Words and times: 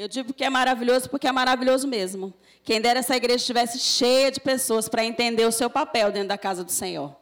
Eu 0.00 0.08
digo 0.08 0.32
que 0.32 0.42
é 0.42 0.48
maravilhoso 0.48 1.10
porque 1.10 1.28
é 1.28 1.32
maravilhoso 1.32 1.86
mesmo. 1.86 2.32
Quem 2.64 2.80
dera 2.80 3.00
essa 3.00 3.14
igreja 3.14 3.36
estivesse 3.36 3.78
cheia 3.78 4.32
de 4.32 4.40
pessoas 4.40 4.88
para 4.88 5.04
entender 5.04 5.44
o 5.44 5.52
seu 5.52 5.68
papel 5.68 6.10
dentro 6.10 6.28
da 6.28 6.38
casa 6.38 6.64
do 6.64 6.72
Senhor. 6.72 7.14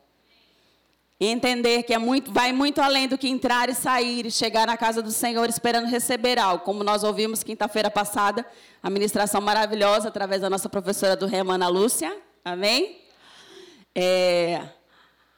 E 1.18 1.26
entender 1.26 1.82
que 1.82 1.92
é 1.92 1.98
muito, 1.98 2.30
vai 2.30 2.52
muito 2.52 2.80
além 2.80 3.08
do 3.08 3.18
que 3.18 3.26
entrar 3.26 3.68
e 3.68 3.74
sair 3.74 4.26
e 4.26 4.30
chegar 4.30 4.64
na 4.64 4.76
casa 4.76 5.02
do 5.02 5.10
Senhor 5.10 5.48
esperando 5.48 5.88
receber 5.88 6.38
algo, 6.38 6.62
como 6.62 6.84
nós 6.84 7.02
ouvimos 7.02 7.42
quinta-feira 7.42 7.90
passada, 7.90 8.46
a 8.80 8.88
ministração 8.88 9.40
maravilhosa 9.40 10.06
através 10.06 10.42
da 10.42 10.48
nossa 10.48 10.68
professora 10.68 11.16
do 11.16 11.26
Rema, 11.26 11.54
Ana 11.54 11.66
Lúcia. 11.66 12.16
Amém? 12.44 13.00
É, 13.92 14.62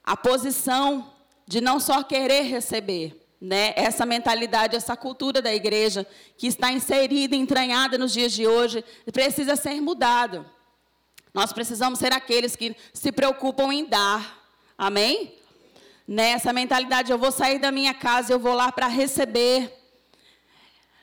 a 0.04 0.14
posição 0.14 1.10
de 1.46 1.62
não 1.62 1.80
só 1.80 2.02
querer 2.02 2.42
receber, 2.42 3.19
né? 3.40 3.72
Essa 3.74 4.04
mentalidade, 4.04 4.76
essa 4.76 4.96
cultura 4.96 5.40
da 5.40 5.54
igreja 5.54 6.06
que 6.36 6.46
está 6.46 6.70
inserida, 6.70 7.34
entranhada 7.34 7.96
nos 7.96 8.12
dias 8.12 8.32
de 8.32 8.46
hoje, 8.46 8.84
precisa 9.12 9.56
ser 9.56 9.80
mudado. 9.80 10.44
Nós 11.32 11.52
precisamos 11.52 11.98
ser 11.98 12.12
aqueles 12.12 12.54
que 12.54 12.76
se 12.92 13.10
preocupam 13.10 13.72
em 13.72 13.84
dar. 13.84 14.38
Amém? 14.76 15.34
Nessa 16.06 16.52
mentalidade, 16.52 17.12
eu 17.12 17.18
vou 17.18 17.30
sair 17.30 17.58
da 17.58 17.70
minha 17.70 17.94
casa, 17.94 18.32
eu 18.32 18.38
vou 18.38 18.52
lá 18.52 18.70
para 18.70 18.88
receber. 18.88 19.72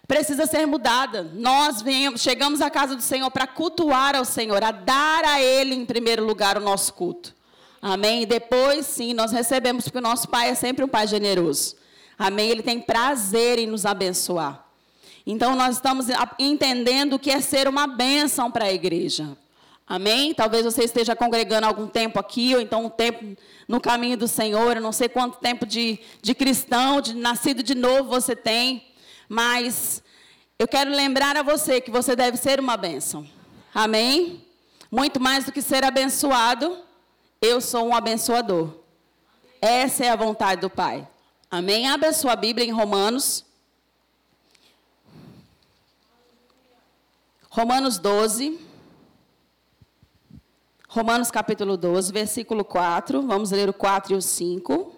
Precisa 0.05 0.45
ser 0.45 0.65
mudada. 0.65 1.23
Nós 1.33 1.83
chegamos 2.17 2.61
à 2.61 2.69
casa 2.69 2.95
do 2.95 3.01
Senhor 3.01 3.31
para 3.31 3.47
cultuar 3.47 4.15
ao 4.15 4.25
Senhor, 4.25 4.63
a 4.63 4.71
dar 4.71 5.23
a 5.25 5.41
Ele 5.41 5.73
em 5.75 5.85
primeiro 5.85 6.25
lugar 6.25 6.57
o 6.57 6.61
nosso 6.61 6.93
culto. 6.93 7.35
Amém? 7.81 8.23
E 8.23 8.25
depois, 8.25 8.85
sim, 8.85 9.13
nós 9.13 9.31
recebemos, 9.31 9.85
porque 9.85 9.97
o 9.97 10.01
nosso 10.01 10.27
Pai 10.27 10.49
é 10.49 10.55
sempre 10.55 10.83
um 10.83 10.87
Pai 10.87 11.07
generoso. 11.07 11.75
Amém? 12.17 12.49
Ele 12.49 12.63
tem 12.63 12.79
prazer 12.79 13.59
em 13.59 13.67
nos 13.67 13.85
abençoar. 13.85 14.65
Então, 15.25 15.55
nós 15.55 15.75
estamos 15.75 16.07
entendendo 16.39 17.13
o 17.13 17.19
que 17.19 17.29
é 17.29 17.41
ser 17.41 17.67
uma 17.67 17.85
bênção 17.85 18.49
para 18.49 18.65
a 18.65 18.73
igreja. 18.73 19.37
Amém? 19.85 20.33
Talvez 20.33 20.65
você 20.65 20.83
esteja 20.83 21.15
congregando 21.15 21.65
algum 21.65 21.87
tempo 21.87 22.19
aqui, 22.19 22.53
ou 22.53 22.59
então 22.59 22.85
um 22.85 22.89
tempo 22.89 23.37
no 23.67 23.79
caminho 23.79 24.17
do 24.17 24.27
Senhor. 24.27 24.75
Eu 24.75 24.81
não 24.81 24.91
sei 24.91 25.07
quanto 25.07 25.37
tempo 25.37 25.65
de, 25.65 25.99
de 26.21 26.35
cristão, 26.35 26.99
de 26.99 27.13
nascido 27.13 27.63
de 27.63 27.73
novo 27.73 28.09
você 28.09 28.35
tem. 28.35 28.85
Mas 29.29 30.03
eu 30.59 30.67
quero 30.67 30.91
lembrar 30.91 31.37
a 31.37 31.43
você 31.43 31.79
que 31.79 31.91
você 31.91 32.15
deve 32.15 32.35
ser 32.35 32.59
uma 32.59 32.75
bênção. 32.75 33.25
Amém? 33.73 34.43
Muito 34.91 35.19
mais 35.19 35.45
do 35.45 35.51
que 35.51 35.61
ser 35.61 35.83
abençoado, 35.83 36.77
eu 37.41 37.61
sou 37.61 37.87
um 37.87 37.95
abençoador. 37.95 38.73
Essa 39.61 40.05
é 40.05 40.09
a 40.09 40.15
vontade 40.15 40.61
do 40.61 40.69
Pai. 40.69 41.07
Amém? 41.49 41.87
Abra 41.87 42.11
sua 42.11 42.35
Bíblia 42.35 42.65
em 42.65 42.71
Romanos. 42.71 43.45
Romanos 47.49 47.97
12. 47.97 48.59
Romanos 50.89 51.31
capítulo 51.31 51.77
12, 51.77 52.11
versículo 52.11 52.65
4. 52.65 53.25
Vamos 53.25 53.51
ler 53.51 53.69
o 53.69 53.73
4 53.73 54.13
e 54.13 54.17
o 54.17 54.21
5. 54.21 54.93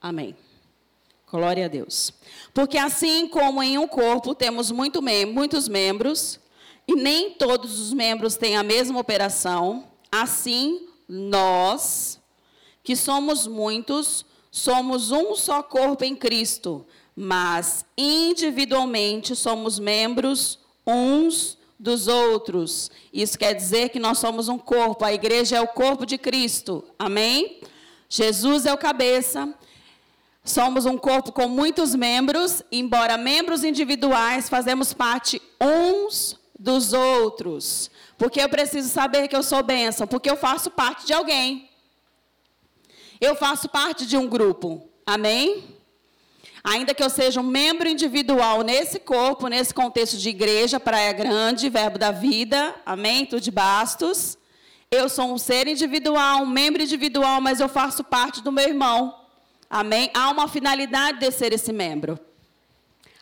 Amém. 0.00 0.36
Glória 1.30 1.66
a 1.66 1.68
Deus. 1.68 2.12
Porque 2.52 2.76
assim 2.76 3.28
como 3.28 3.62
em 3.62 3.78
um 3.78 3.86
corpo 3.86 4.34
temos 4.34 4.70
muito 4.70 5.00
mem 5.00 5.24
muitos 5.24 5.68
membros, 5.68 6.40
e 6.88 6.94
nem 6.94 7.30
todos 7.30 7.78
os 7.78 7.92
membros 7.92 8.36
têm 8.36 8.56
a 8.56 8.64
mesma 8.64 8.98
operação, 8.98 9.88
assim 10.10 10.88
nós, 11.08 12.20
que 12.82 12.96
somos 12.96 13.46
muitos, 13.46 14.26
somos 14.50 15.12
um 15.12 15.36
só 15.36 15.62
corpo 15.62 16.02
em 16.02 16.16
Cristo, 16.16 16.84
mas 17.14 17.84
individualmente 17.96 19.36
somos 19.36 19.78
membros 19.78 20.58
uns 20.84 21.56
dos 21.78 22.08
outros. 22.08 22.90
Isso 23.12 23.38
quer 23.38 23.54
dizer 23.54 23.90
que 23.90 24.00
nós 24.00 24.18
somos 24.18 24.48
um 24.48 24.58
corpo, 24.58 25.04
a 25.04 25.12
igreja 25.12 25.58
é 25.58 25.60
o 25.60 25.68
corpo 25.68 26.04
de 26.04 26.18
Cristo. 26.18 26.84
Amém? 26.98 27.60
Jesus 28.08 28.66
é 28.66 28.72
o 28.72 28.78
cabeça 28.78 29.54
Somos 30.42 30.86
um 30.86 30.96
corpo 30.96 31.32
com 31.32 31.48
muitos 31.48 31.94
membros, 31.94 32.62
embora 32.72 33.18
membros 33.18 33.62
individuais, 33.62 34.48
fazemos 34.48 34.92
parte 34.94 35.40
uns 35.60 36.38
dos 36.58 36.92
outros. 36.92 37.90
Porque 38.16 38.40
eu 38.40 38.48
preciso 38.48 38.88
saber 38.88 39.28
que 39.28 39.36
eu 39.36 39.42
sou 39.42 39.62
bênção, 39.62 40.06
porque 40.06 40.30
eu 40.30 40.36
faço 40.36 40.70
parte 40.70 41.06
de 41.06 41.12
alguém. 41.12 41.68
Eu 43.20 43.34
faço 43.34 43.68
parte 43.68 44.06
de 44.06 44.16
um 44.16 44.26
grupo. 44.26 44.88
Amém? 45.06 45.64
Ainda 46.62 46.94
que 46.94 47.02
eu 47.02 47.08
seja 47.08 47.40
um 47.40 47.44
membro 47.44 47.88
individual 47.88 48.62
nesse 48.62 48.98
corpo, 48.98 49.48
nesse 49.48 49.72
contexto 49.72 50.16
de 50.16 50.28
igreja, 50.28 50.78
Praia 50.78 51.12
Grande, 51.12 51.70
Verbo 51.70 51.98
da 51.98 52.10
Vida, 52.10 52.74
amém? 52.84 53.24
Tudo 53.24 53.40
de 53.40 53.50
bastos. 53.50 54.36
Eu 54.90 55.08
sou 55.08 55.32
um 55.32 55.38
ser 55.38 55.68
individual, 55.68 56.42
um 56.42 56.46
membro 56.46 56.82
individual, 56.82 57.40
mas 57.40 57.60
eu 57.60 57.68
faço 57.68 58.04
parte 58.04 58.42
do 58.42 58.52
meu 58.52 58.66
irmão. 58.66 59.19
Amém? 59.72 60.10
Há 60.12 60.28
uma 60.30 60.48
finalidade 60.48 61.20
de 61.20 61.30
ser 61.30 61.52
esse 61.52 61.72
membro. 61.72 62.18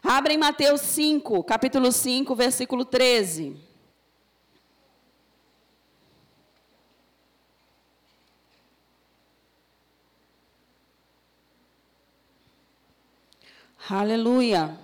Abra 0.03 0.33
em 0.33 0.39
Mateus 0.39 0.81
5, 0.81 1.45
capítulo 1.45 1.93
5, 1.93 2.35
versículo 2.35 2.87
13. 2.87 3.55
Aleluia. 13.91 14.79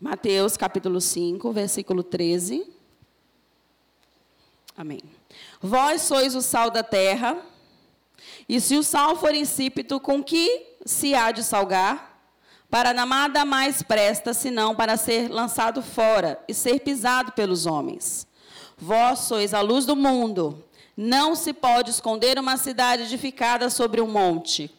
Mateus 0.00 0.56
capítulo 0.56 1.00
5, 1.00 1.52
versículo 1.52 2.02
13. 2.02 2.68
Amém. 4.76 5.00
Vós 5.60 6.02
sois 6.02 6.34
o 6.34 6.42
sal 6.42 6.68
da 6.68 6.82
terra. 6.82 7.51
E 8.48 8.60
se 8.60 8.76
o 8.76 8.82
sal 8.82 9.16
for 9.16 9.34
insípido, 9.34 10.00
com 10.00 10.22
que 10.22 10.76
se 10.84 11.14
há 11.14 11.30
de 11.30 11.42
salgar? 11.42 12.12
Para 12.70 12.94
nada 12.94 13.44
mais 13.44 13.82
presta, 13.82 14.32
senão 14.32 14.74
para 14.74 14.96
ser 14.96 15.30
lançado 15.30 15.82
fora 15.82 16.42
e 16.48 16.54
ser 16.54 16.80
pisado 16.80 17.32
pelos 17.32 17.66
homens. 17.66 18.26
Vós 18.78 19.20
sois 19.20 19.52
a 19.52 19.60
luz 19.60 19.84
do 19.84 19.94
mundo. 19.94 20.64
Não 20.96 21.34
se 21.34 21.52
pode 21.52 21.90
esconder 21.90 22.38
uma 22.38 22.56
cidade 22.56 23.02
edificada 23.02 23.70
sobre 23.70 24.00
um 24.00 24.08
monte. 24.08 24.70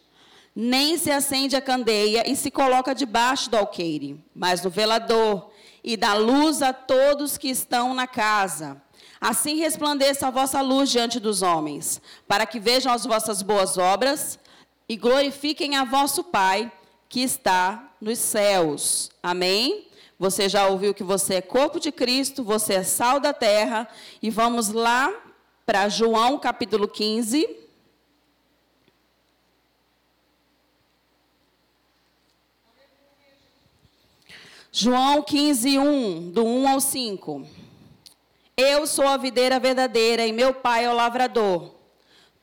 Nem 0.55 0.97
se 0.97 1.09
acende 1.09 1.55
a 1.55 1.61
candeia 1.61 2.29
e 2.29 2.35
se 2.35 2.51
coloca 2.51 2.93
debaixo 2.93 3.49
do 3.49 3.57
alqueire, 3.57 4.23
mas 4.35 4.61
no 4.63 4.69
velador, 4.69 5.49
e 5.83 5.97
dá 5.97 6.13
luz 6.13 6.61
a 6.61 6.71
todos 6.71 7.37
que 7.37 7.49
estão 7.49 7.93
na 7.93 8.07
casa. 8.07 8.81
Assim 9.23 9.55
resplandeça 9.55 10.27
a 10.27 10.29
vossa 10.29 10.59
luz 10.59 10.89
diante 10.89 11.17
dos 11.17 11.41
homens, 11.41 12.01
para 12.27 12.45
que 12.45 12.59
vejam 12.59 12.91
as 12.91 13.05
vossas 13.05 13.41
boas 13.41 13.77
obras 13.77 14.37
e 14.89 14.97
glorifiquem 14.97 15.77
a 15.77 15.85
vosso 15.85 16.25
Pai 16.25 16.69
que 17.07 17.21
está 17.21 17.89
nos 18.01 18.19
céus. 18.19 19.09
Amém? 19.23 19.87
Você 20.19 20.49
já 20.49 20.67
ouviu 20.67 20.93
que 20.93 21.05
você 21.05 21.35
é 21.35 21.41
corpo 21.41 21.79
de 21.79 21.89
Cristo, 21.89 22.43
você 22.43 22.73
é 22.73 22.83
sal 22.83 23.17
da 23.17 23.31
terra. 23.31 23.87
E 24.21 24.29
vamos 24.29 24.67
lá 24.73 25.09
para 25.65 25.87
João 25.87 26.37
capítulo 26.37 26.85
15. 26.85 27.47
João 34.69 35.23
15, 35.23 35.79
1, 35.79 36.31
do 36.31 36.43
1 36.43 36.67
ao 36.67 36.81
5. 36.81 37.62
Eu 38.55 38.85
sou 38.85 39.07
a 39.07 39.17
videira 39.17 39.59
verdadeira 39.59 40.25
e 40.25 40.31
meu 40.31 40.53
pai 40.53 40.85
é 40.85 40.89
o 40.89 40.93
lavrador. 40.93 41.73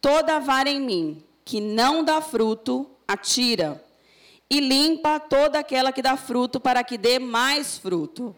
Toda 0.00 0.40
vara 0.40 0.68
em 0.68 0.80
mim 0.80 1.24
que 1.44 1.60
não 1.60 2.02
dá 2.04 2.20
fruto, 2.20 2.90
atira, 3.06 3.82
e 4.48 4.60
limpa 4.60 5.20
toda 5.20 5.58
aquela 5.58 5.92
que 5.92 6.02
dá 6.02 6.16
fruto, 6.16 6.58
para 6.58 6.82
que 6.82 6.98
dê 6.98 7.18
mais 7.18 7.78
fruto. 7.78 8.34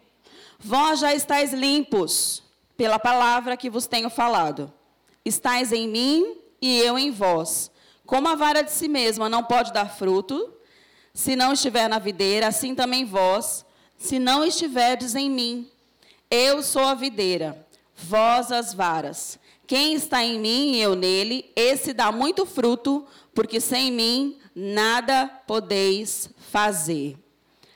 Vós 0.59 1.01
já 1.01 1.15
estáis 1.15 1.53
limpos 1.53 2.43
pela 2.77 2.99
palavra 2.99 3.57
que 3.57 3.71
vos 3.71 3.87
tenho 3.87 4.11
falado. 4.11 4.73
Estais 5.25 5.73
em 5.73 5.89
mim 5.89 6.37
e 6.61 6.79
eu 6.79 6.99
em 6.99 7.11
vós. 7.11 7.71
Como 8.05 8.29
a 8.29 8.35
vara 8.35 8.63
de 8.63 8.71
si 8.71 8.89
mesma 8.89 9.29
não 9.29 9.43
pode 9.43 9.73
dar 9.73 9.89
fruto, 9.89 10.53
se 11.15 11.35
não 11.35 11.53
estiver 11.53 11.89
na 11.89 11.99
videira, 11.99 12.49
assim 12.49 12.75
também 12.75 13.05
vós, 13.05 13.65
se 13.97 14.19
não 14.19 14.45
estiverdes 14.45 15.15
em 15.15 15.31
mim. 15.31 15.71
Eu 16.31 16.63
sou 16.63 16.85
a 16.85 16.95
videira, 16.95 17.62
vós 18.03 18.51
as 18.53 18.75
varas. 18.75 19.39
Quem 19.67 19.95
está 19.95 20.23
em 20.23 20.39
mim 20.39 20.73
e 20.73 20.81
eu 20.81 20.95
nele, 20.95 21.51
esse 21.57 21.93
dá 21.93 22.13
muito 22.13 22.45
fruto, 22.45 23.07
porque 23.35 23.61
sem 23.61 23.91
mim 23.91 24.39
nada 24.55 25.27
podeis 25.47 26.29
fazer. 26.51 27.17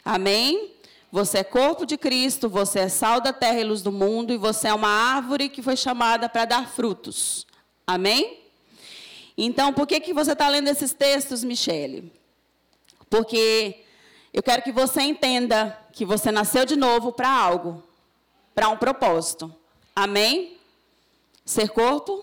Amém? 0.04 0.72
Você 1.10 1.38
é 1.38 1.44
corpo 1.44 1.86
de 1.86 1.96
Cristo, 1.96 2.48
você 2.48 2.80
é 2.80 2.88
sal 2.88 3.20
da 3.20 3.32
terra 3.32 3.60
e 3.60 3.64
luz 3.64 3.80
do 3.80 3.90
mundo, 3.90 4.32
e 4.32 4.36
você 4.36 4.68
é 4.68 4.74
uma 4.74 4.88
árvore 4.88 5.48
que 5.48 5.62
foi 5.62 5.76
chamada 5.76 6.28
para 6.28 6.44
dar 6.44 6.68
frutos. 6.68 7.46
Amém? 7.86 8.40
Então, 9.38 9.72
por 9.72 9.86
que, 9.86 10.00
que 10.00 10.12
você 10.12 10.32
está 10.32 10.48
lendo 10.48 10.68
esses 10.68 10.92
textos, 10.92 11.44
Michele? 11.44 12.12
Porque 13.08 13.84
eu 14.32 14.42
quero 14.42 14.62
que 14.62 14.72
você 14.72 15.02
entenda 15.02 15.78
que 15.92 16.04
você 16.04 16.30
nasceu 16.30 16.66
de 16.66 16.76
novo 16.76 17.12
para 17.12 17.30
algo, 17.30 17.82
para 18.54 18.68
um 18.68 18.76
propósito. 18.76 19.54
Amém? 19.98 20.58
Ser 21.42 21.70
corpo, 21.70 22.22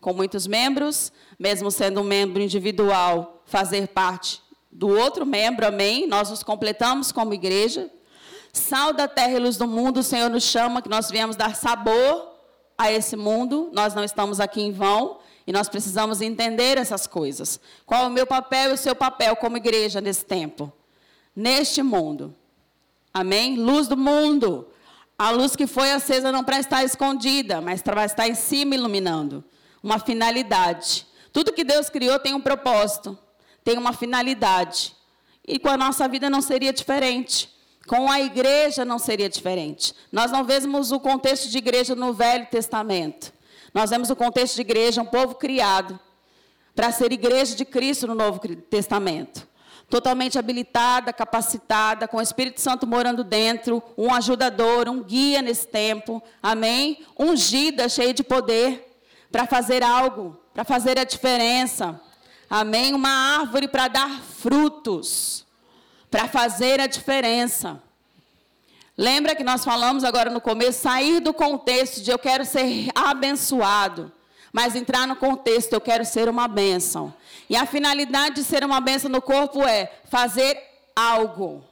com 0.00 0.12
muitos 0.12 0.48
membros, 0.48 1.12
mesmo 1.38 1.70
sendo 1.70 2.00
um 2.00 2.04
membro 2.04 2.42
individual, 2.42 3.44
fazer 3.46 3.86
parte 3.86 4.42
do 4.72 4.88
outro 4.88 5.24
membro, 5.24 5.64
amém? 5.64 6.08
Nós 6.08 6.30
nos 6.30 6.42
completamos 6.42 7.12
como 7.12 7.32
igreja. 7.32 7.88
Sal 8.52 8.92
da 8.92 9.06
terra 9.06 9.34
e 9.34 9.38
luz 9.38 9.56
do 9.56 9.68
mundo, 9.68 10.00
o 10.00 10.02
Senhor 10.02 10.28
nos 10.28 10.42
chama 10.42 10.82
que 10.82 10.88
nós 10.88 11.10
viemos 11.12 11.36
dar 11.36 11.54
sabor 11.54 12.32
a 12.76 12.90
esse 12.90 13.14
mundo. 13.14 13.70
Nós 13.72 13.94
não 13.94 14.02
estamos 14.02 14.40
aqui 14.40 14.60
em 14.60 14.72
vão 14.72 15.18
e 15.46 15.52
nós 15.52 15.68
precisamos 15.68 16.20
entender 16.20 16.76
essas 16.76 17.06
coisas. 17.06 17.60
Qual 17.86 18.02
é 18.02 18.06
o 18.08 18.10
meu 18.10 18.26
papel 18.26 18.70
e 18.70 18.74
o 18.74 18.78
seu 18.78 18.96
papel 18.96 19.36
como 19.36 19.56
igreja 19.56 20.00
nesse 20.00 20.24
tempo? 20.24 20.72
Neste 21.36 21.84
mundo. 21.84 22.34
Amém? 23.14 23.56
Luz 23.56 23.86
do 23.86 23.96
mundo. 23.96 24.66
A 25.22 25.30
luz 25.30 25.54
que 25.54 25.68
foi 25.68 25.92
acesa 25.92 26.32
não 26.32 26.42
para 26.42 26.58
estar 26.58 26.82
escondida, 26.82 27.60
mas 27.60 27.80
para 27.80 28.04
estar 28.04 28.26
em 28.26 28.34
cima 28.34 28.74
iluminando. 28.74 29.44
Uma 29.80 30.00
finalidade. 30.00 31.06
Tudo 31.32 31.52
que 31.52 31.62
Deus 31.62 31.88
criou 31.88 32.18
tem 32.18 32.34
um 32.34 32.40
propósito, 32.40 33.16
tem 33.62 33.78
uma 33.78 33.92
finalidade. 33.92 34.96
E 35.46 35.60
com 35.60 35.68
a 35.68 35.76
nossa 35.76 36.08
vida 36.08 36.28
não 36.28 36.42
seria 36.42 36.72
diferente. 36.72 37.48
Com 37.86 38.10
a 38.10 38.20
igreja 38.20 38.84
não 38.84 38.98
seria 38.98 39.28
diferente. 39.28 39.94
Nós 40.10 40.32
não 40.32 40.42
vemos 40.42 40.90
o 40.90 40.98
contexto 40.98 41.48
de 41.48 41.56
igreja 41.56 41.94
no 41.94 42.12
Velho 42.12 42.46
Testamento. 42.46 43.32
Nós 43.72 43.90
vemos 43.90 44.10
o 44.10 44.16
contexto 44.16 44.56
de 44.56 44.62
igreja, 44.62 45.02
um 45.02 45.06
povo 45.06 45.36
criado 45.36 46.00
para 46.74 46.90
ser 46.90 47.12
igreja 47.12 47.54
de 47.54 47.64
Cristo 47.64 48.08
no 48.08 48.16
Novo 48.16 48.40
Testamento. 48.68 49.46
Totalmente 49.92 50.38
habilitada, 50.38 51.12
capacitada, 51.12 52.08
com 52.08 52.16
o 52.16 52.22
Espírito 52.22 52.62
Santo 52.62 52.86
morando 52.86 53.22
dentro, 53.22 53.82
um 53.96 54.12
ajudador, 54.14 54.88
um 54.88 55.02
guia 55.02 55.42
nesse 55.42 55.66
tempo, 55.66 56.22
amém? 56.42 57.04
Ungida, 57.18 57.90
cheia 57.90 58.14
de 58.14 58.24
poder, 58.24 58.96
para 59.30 59.46
fazer 59.46 59.82
algo, 59.82 60.40
para 60.54 60.64
fazer 60.64 60.98
a 60.98 61.04
diferença, 61.04 62.00
amém? 62.48 62.94
Uma 62.94 63.38
árvore 63.40 63.68
para 63.68 63.88
dar 63.88 64.22
frutos 64.22 65.44
para 66.12 66.28
fazer 66.28 66.78
a 66.78 66.86
diferença. 66.86 67.82
Lembra 68.96 69.34
que 69.34 69.42
nós 69.42 69.64
falamos 69.64 70.04
agora 70.04 70.28
no 70.28 70.42
começo, 70.42 70.82
sair 70.82 71.20
do 71.20 71.32
contexto 71.32 72.02
de 72.02 72.10
eu 72.10 72.18
quero 72.18 72.44
ser 72.44 72.90
abençoado, 72.94 74.12
mas 74.52 74.76
entrar 74.76 75.08
no 75.08 75.16
contexto 75.16 75.72
eu 75.72 75.80
quero 75.80 76.04
ser 76.04 76.28
uma 76.28 76.46
bênção. 76.46 77.14
E 77.48 77.56
a 77.56 77.66
finalidade 77.66 78.36
de 78.36 78.44
ser 78.44 78.64
uma 78.64 78.80
bênção 78.80 79.10
no 79.10 79.20
corpo 79.20 79.62
é 79.62 79.92
fazer 80.04 80.58
algo, 80.94 81.64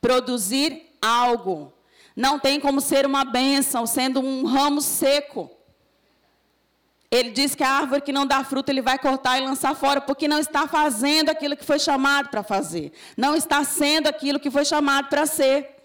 produzir 0.00 0.94
algo. 1.00 1.72
Não 2.14 2.38
tem 2.38 2.58
como 2.58 2.80
ser 2.80 3.06
uma 3.06 3.24
bênção 3.24 3.86
sendo 3.86 4.20
um 4.20 4.44
ramo 4.44 4.80
seco. 4.80 5.50
Ele 7.10 7.30
diz 7.30 7.54
que 7.54 7.64
a 7.64 7.70
árvore 7.70 8.02
que 8.02 8.12
não 8.12 8.26
dá 8.26 8.44
fruto 8.44 8.70
ele 8.70 8.82
vai 8.82 8.98
cortar 8.98 9.38
e 9.38 9.44
lançar 9.44 9.74
fora, 9.74 10.00
porque 10.00 10.28
não 10.28 10.38
está 10.38 10.66
fazendo 10.66 11.30
aquilo 11.30 11.56
que 11.56 11.64
foi 11.64 11.78
chamado 11.78 12.28
para 12.28 12.42
fazer. 12.42 12.92
Não 13.16 13.34
está 13.34 13.64
sendo 13.64 14.08
aquilo 14.08 14.38
que 14.38 14.50
foi 14.50 14.64
chamado 14.64 15.08
para 15.08 15.24
ser. 15.24 15.76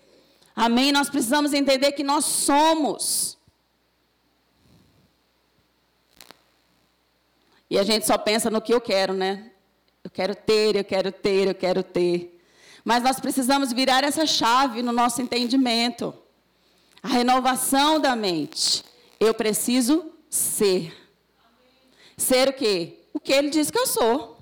Amém? 0.55 0.91
Nós 0.91 1.09
precisamos 1.09 1.53
entender 1.53 1.93
que 1.93 2.03
nós 2.03 2.25
somos. 2.25 3.37
E 7.73 7.79
a 7.79 7.81
gente 7.81 8.05
só 8.05 8.19
pensa 8.19 8.51
no 8.51 8.61
que 8.61 8.71
eu 8.71 8.79
quero, 8.79 9.15
né? 9.15 9.49
Eu 10.03 10.11
quero 10.11 10.35
ter, 10.35 10.75
eu 10.75 10.83
quero 10.83 11.11
ter, 11.11 11.47
eu 11.47 11.55
quero 11.55 11.81
ter. 11.81 12.39
Mas 12.85 13.01
nós 13.01 13.19
precisamos 13.19 13.73
virar 13.73 14.03
essa 14.03 14.27
chave 14.27 14.83
no 14.83 14.91
nosso 14.91 15.23
entendimento. 15.23 16.13
A 17.01 17.07
renovação 17.07 17.99
da 17.99 18.15
mente. 18.15 18.83
Eu 19.19 19.33
preciso 19.33 20.05
ser. 20.29 20.93
Ser 22.15 22.49
o 22.49 22.53
quê? 22.53 22.99
O 23.11 23.19
que 23.19 23.33
ele 23.33 23.49
diz 23.49 23.71
que 23.71 23.79
eu 23.79 23.87
sou. 23.87 24.37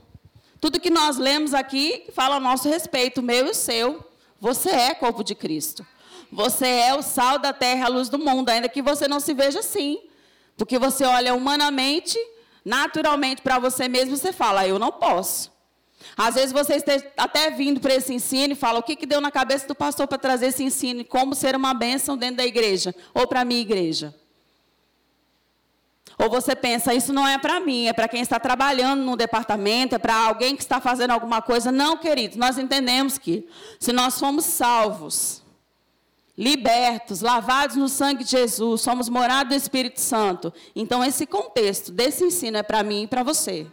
Tudo 0.59 0.77
que 0.77 0.89
nós 0.89 1.15
lemos 1.15 1.53
aqui 1.53 2.03
fala 2.13 2.35
a 2.35 2.39
nosso 2.41 2.67
respeito, 2.67 3.21
meu 3.21 3.47
e 3.47 3.51
o 3.51 3.55
seu. 3.55 4.03
Você 4.41 4.71
é 4.71 4.93
corpo 4.93 5.23
de 5.23 5.35
Cristo. 5.35 5.87
Você 6.33 6.67
é 6.67 6.93
o 6.93 7.01
sal 7.01 7.39
da 7.39 7.53
terra, 7.53 7.85
a 7.85 7.89
luz 7.89 8.09
do 8.09 8.19
mundo, 8.19 8.49
ainda 8.49 8.67
que 8.67 8.81
você 8.81 9.07
não 9.07 9.21
se 9.21 9.33
veja 9.33 9.59
assim. 9.59 10.01
Porque 10.57 10.77
você 10.77 11.05
olha 11.05 11.33
humanamente, 11.33 12.19
naturalmente 12.63 13.41
para 13.41 13.59
você 13.59 13.87
mesmo, 13.87 14.15
você 14.15 14.31
fala, 14.31 14.67
eu 14.67 14.77
não 14.77 14.91
posso. 14.91 15.51
Às 16.17 16.35
vezes 16.35 16.51
você 16.51 16.75
está 16.75 16.93
até 17.17 17.51
vindo 17.51 17.79
para 17.79 17.93
esse 17.93 18.13
ensino 18.13 18.53
e 18.53 18.55
fala, 18.55 18.79
o 18.79 18.83
que, 18.83 18.95
que 18.95 19.05
deu 19.05 19.21
na 19.21 19.31
cabeça 19.31 19.67
do 19.67 19.75
pastor 19.75 20.07
para 20.07 20.17
trazer 20.17 20.47
esse 20.47 20.63
ensino 20.63 21.05
como 21.05 21.35
ser 21.35 21.55
uma 21.55 21.73
bênção 21.73 22.17
dentro 22.17 22.37
da 22.37 22.45
igreja, 22.45 22.93
ou 23.13 23.27
para 23.27 23.41
a 23.41 23.45
minha 23.45 23.61
igreja. 23.61 24.15
Ou 26.17 26.29
você 26.29 26.55
pensa, 26.55 26.93
isso 26.93 27.11
não 27.11 27.27
é 27.27 27.37
para 27.37 27.59
mim, 27.59 27.87
é 27.87 27.93
para 27.93 28.07
quem 28.07 28.21
está 28.21 28.39
trabalhando 28.39 29.03
no 29.03 29.15
departamento, 29.15 29.95
é 29.95 29.97
para 29.97 30.15
alguém 30.15 30.55
que 30.55 30.61
está 30.61 30.79
fazendo 30.79 31.11
alguma 31.11 31.41
coisa. 31.41 31.71
Não, 31.71 31.97
queridos, 31.97 32.37
nós 32.37 32.57
entendemos 32.57 33.17
que 33.17 33.47
se 33.79 33.91
nós 33.91 34.19
fomos 34.19 34.45
salvos, 34.45 35.40
libertos, 36.41 37.21
lavados 37.21 37.75
no 37.75 37.87
sangue 37.87 38.23
de 38.23 38.31
Jesus, 38.31 38.81
somos 38.81 39.07
morados 39.07 39.53
do 39.53 39.61
Espírito 39.61 40.01
Santo, 40.01 40.51
então 40.75 41.03
esse 41.03 41.27
contexto 41.27 41.91
desse 41.91 42.23
ensino 42.23 42.57
é 42.57 42.63
para 42.63 42.81
mim 42.81 43.03
e 43.03 43.07
para 43.07 43.21
você. 43.21 43.67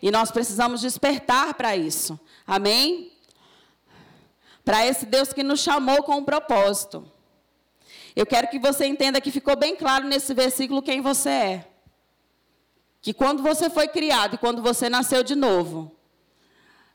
E 0.00 0.10
nós 0.10 0.30
precisamos 0.30 0.80
despertar 0.80 1.52
para 1.52 1.76
isso. 1.76 2.18
Amém? 2.46 3.12
Para 4.64 4.86
esse 4.86 5.04
Deus 5.04 5.30
que 5.30 5.42
nos 5.42 5.60
chamou 5.60 6.02
com 6.02 6.16
um 6.16 6.24
propósito. 6.24 7.04
Eu 8.16 8.24
quero 8.24 8.48
que 8.48 8.58
você 8.58 8.86
entenda 8.86 9.20
que 9.20 9.30
ficou 9.30 9.54
bem 9.54 9.76
claro 9.76 10.08
nesse 10.08 10.32
versículo 10.32 10.80
quem 10.80 11.02
você 11.02 11.28
é 11.28 11.70
que 13.02 13.14
quando 13.14 13.42
você 13.42 13.70
foi 13.70 13.88
criado 13.88 14.34
e 14.34 14.38
quando 14.38 14.60
você 14.60 14.88
nasceu 14.88 15.22
de 15.22 15.34
novo, 15.34 15.90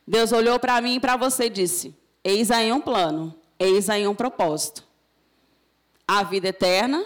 Deus 0.08 0.32
olhou 0.32 0.60
para 0.60 0.80
mim 0.82 0.96
e 0.96 1.00
para 1.00 1.18
você 1.18 1.46
e 1.46 1.50
disse: 1.50 1.96
Eis 2.24 2.52
aí 2.52 2.72
um 2.72 2.82
plano, 2.82 3.34
eis 3.58 3.90
aí 3.90 4.08
um 4.08 4.14
propósito. 4.14 4.85
Há 6.08 6.22
vida 6.22 6.50
eterna, 6.50 7.04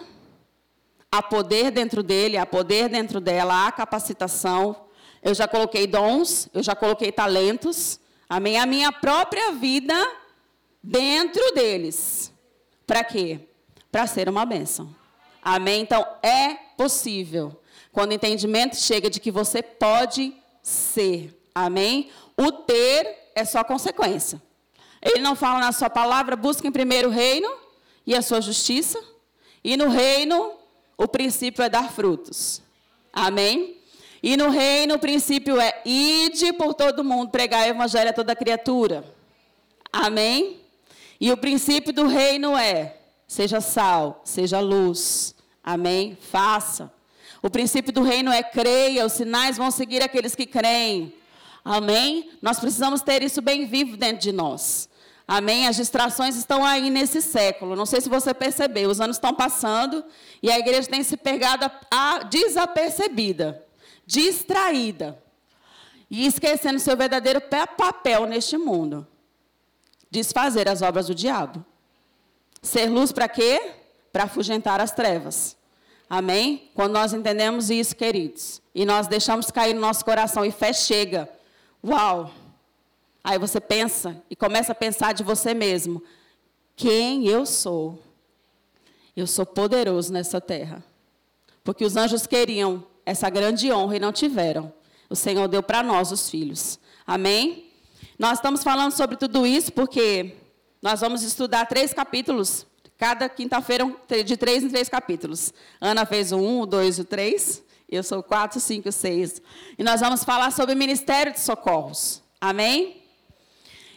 há 1.10 1.24
poder 1.24 1.72
dentro 1.72 2.04
dele, 2.04 2.38
há 2.38 2.46
poder 2.46 2.90
dentro 2.90 3.22
dela, 3.22 3.66
há 3.66 3.72
capacitação. 3.72 4.76
Eu 5.24 5.34
já 5.34 5.48
coloquei 5.48 5.88
dons, 5.88 6.50
eu 6.54 6.62
já 6.62 6.76
coloquei 6.76 7.10
talentos, 7.10 7.98
amém? 8.28 8.58
A 8.58 8.66
minha 8.66 8.92
própria 8.92 9.54
vida 9.54 9.96
dentro 10.84 11.54
deles. 11.54 12.34
Para 12.86 13.04
quê? 13.04 13.40
Para 13.90 14.06
ser 14.06 14.28
uma 14.28 14.46
bênção. 14.46 14.94
Amém? 15.42 15.82
Então, 15.82 16.06
é 16.22 16.56
possível. 16.76 17.58
Quando 17.94 18.12
o 18.12 18.14
entendimento 18.14 18.76
chega 18.76 19.10
de 19.10 19.22
que 19.22 19.32
você 19.32 19.64
pode 19.64 20.36
ser. 20.62 21.42
Amém? 21.56 22.12
O 22.38 22.52
ter 22.52 23.32
é 23.34 23.46
só 23.46 23.64
consequência. 23.64 24.42
Ele 25.02 25.20
não 25.20 25.36
fala 25.36 25.60
na 25.60 25.72
sua 25.72 25.90
palavra, 25.90 26.36
busquem 26.36 26.70
primeiro 26.70 27.08
o 27.08 27.12
reino 27.12 27.50
e 28.10 28.16
a 28.16 28.24
sua 28.24 28.42
justiça. 28.42 29.00
E 29.64 29.78
no 29.78 29.88
reino, 29.88 30.54
o 30.98 31.08
princípio 31.08 31.64
é 31.64 31.70
dar 31.70 31.92
frutos. 31.92 32.60
Amém? 33.14 33.78
E 34.24 34.36
no 34.36 34.50
reino, 34.50 34.96
o 34.96 35.00
princípio 35.00 35.62
é 35.62 35.80
ide 35.86 36.52
por 36.54 36.74
todo 36.74 37.04
mundo, 37.04 37.30
pregar 37.30 37.68
o 37.68 37.70
evangelho 37.70 38.10
a 38.10 38.14
toda 38.14 38.36
criatura. 38.36 39.06
Amém? 39.94 40.60
E 41.22 41.32
o 41.32 41.38
princípio 41.38 41.94
do 41.94 42.08
reino 42.08 42.58
é: 42.58 42.98
seja 43.28 43.62
sal, 43.62 44.22
seja 44.26 44.60
luz. 44.60 45.36
Amém? 45.64 46.18
Faça. 46.20 46.92
O 47.44 47.50
princípio 47.50 47.94
do 47.94 48.02
reino 48.02 48.32
é 48.32 48.42
creia, 48.42 49.06
os 49.06 49.14
sinais 49.14 49.56
vão 49.56 49.70
seguir 49.70 50.02
aqueles 50.02 50.34
que 50.34 50.48
creem. 50.48 51.14
Amém? 51.64 52.32
Nós 52.42 52.60
precisamos 52.60 53.02
ter 53.02 53.22
isso 53.22 53.40
bem 53.40 53.68
vivo 53.68 53.96
dentro 53.96 54.24
de 54.24 54.32
nós. 54.32 54.90
Amém? 55.32 55.68
As 55.68 55.76
distrações 55.76 56.36
estão 56.36 56.66
aí 56.66 56.90
nesse 56.90 57.22
século. 57.22 57.76
Não 57.76 57.86
sei 57.86 58.02
se 58.02 58.10
você 58.10 58.34
percebeu, 58.34 58.90
os 58.90 59.00
anos 59.00 59.18
estão 59.18 59.32
passando 59.32 60.04
e 60.42 60.50
a 60.50 60.58
igreja 60.58 60.90
tem 60.90 61.04
se 61.04 61.16
pegado 61.16 61.70
a, 61.92 62.24
desapercebida, 62.24 63.64
distraída 64.08 65.22
e 66.10 66.26
esquecendo 66.26 66.80
seu 66.80 66.98
verdadeiro 66.98 67.40
papel 67.78 68.26
neste 68.26 68.58
mundo. 68.58 69.06
Desfazer 70.10 70.68
as 70.68 70.82
obras 70.82 71.06
do 71.06 71.14
diabo. 71.14 71.64
Ser 72.60 72.90
luz 72.90 73.12
para 73.12 73.30
quê? 73.30 73.74
Para 74.12 74.24
afugentar 74.24 74.82
as 74.82 74.92
trevas. 74.92 75.56
Amém? 76.10 76.72
Quando 76.74 76.94
nós 76.94 77.14
entendemos 77.14 77.70
isso, 77.70 77.96
queridos, 77.96 78.64
e 78.74 78.84
nós 78.84 79.06
deixamos 79.06 79.52
cair 79.52 79.76
no 79.76 79.82
nosso 79.82 80.04
coração 80.04 80.44
e 80.44 80.50
fé 80.50 80.74
chega. 80.74 81.30
Uau! 81.86 82.32
Aí 83.30 83.38
você 83.38 83.62
pensa 83.62 84.24
e 84.28 84.36
começa 84.36 84.72
a 84.72 84.76
pensar 84.76 85.14
de 85.14 85.22
você 85.22 85.54
mesmo. 85.54 86.02
quem 86.76 87.28
eu 87.28 87.46
sou. 87.46 88.02
Eu 89.16 89.28
sou 89.28 89.46
poderoso 89.46 90.12
nessa 90.12 90.42
terra. 90.42 90.84
Porque 91.64 91.86
os 91.86 91.96
anjos 91.96 92.26
queriam 92.26 92.84
essa 93.06 93.30
grande 93.30 93.72
honra 93.72 93.98
e 93.98 94.00
não 94.00 94.12
tiveram. 94.12 94.74
O 95.08 95.16
Senhor 95.16 95.48
deu 95.48 95.62
para 95.62 95.84
nós, 95.84 96.12
os 96.12 96.28
filhos. 96.28 96.80
Amém? 97.06 97.70
Nós 98.18 98.40
estamos 98.40 98.64
falando 98.64 98.94
sobre 98.94 99.16
tudo 99.16 99.46
isso 99.46 99.72
porque 99.74 100.36
nós 100.82 101.02
vamos 101.02 101.22
estudar 101.22 101.68
três 101.68 101.94
capítulos. 101.94 102.66
Cada 102.98 103.30
quinta-feira, 103.30 103.86
de 104.26 104.38
três 104.38 104.64
em 104.64 104.70
três 104.70 104.90
capítulos. 104.90 105.54
Ana 105.80 106.04
fez 106.04 106.32
o 106.32 106.38
um, 106.38 106.62
o 106.62 106.66
dois 106.66 106.98
e 106.98 107.02
o 107.02 107.06
três. 107.06 107.62
Eu 107.88 108.02
sou 108.02 108.24
quatro, 108.24 108.60
cinco, 108.60 108.92
seis. 108.92 109.40
E 109.78 109.84
nós 109.84 110.02
vamos 110.02 110.24
falar 110.24 110.52
sobre 110.52 110.74
o 110.74 110.78
ministério 110.78 111.32
de 111.32 111.40
socorros. 111.40 112.24
Amém? 112.42 112.99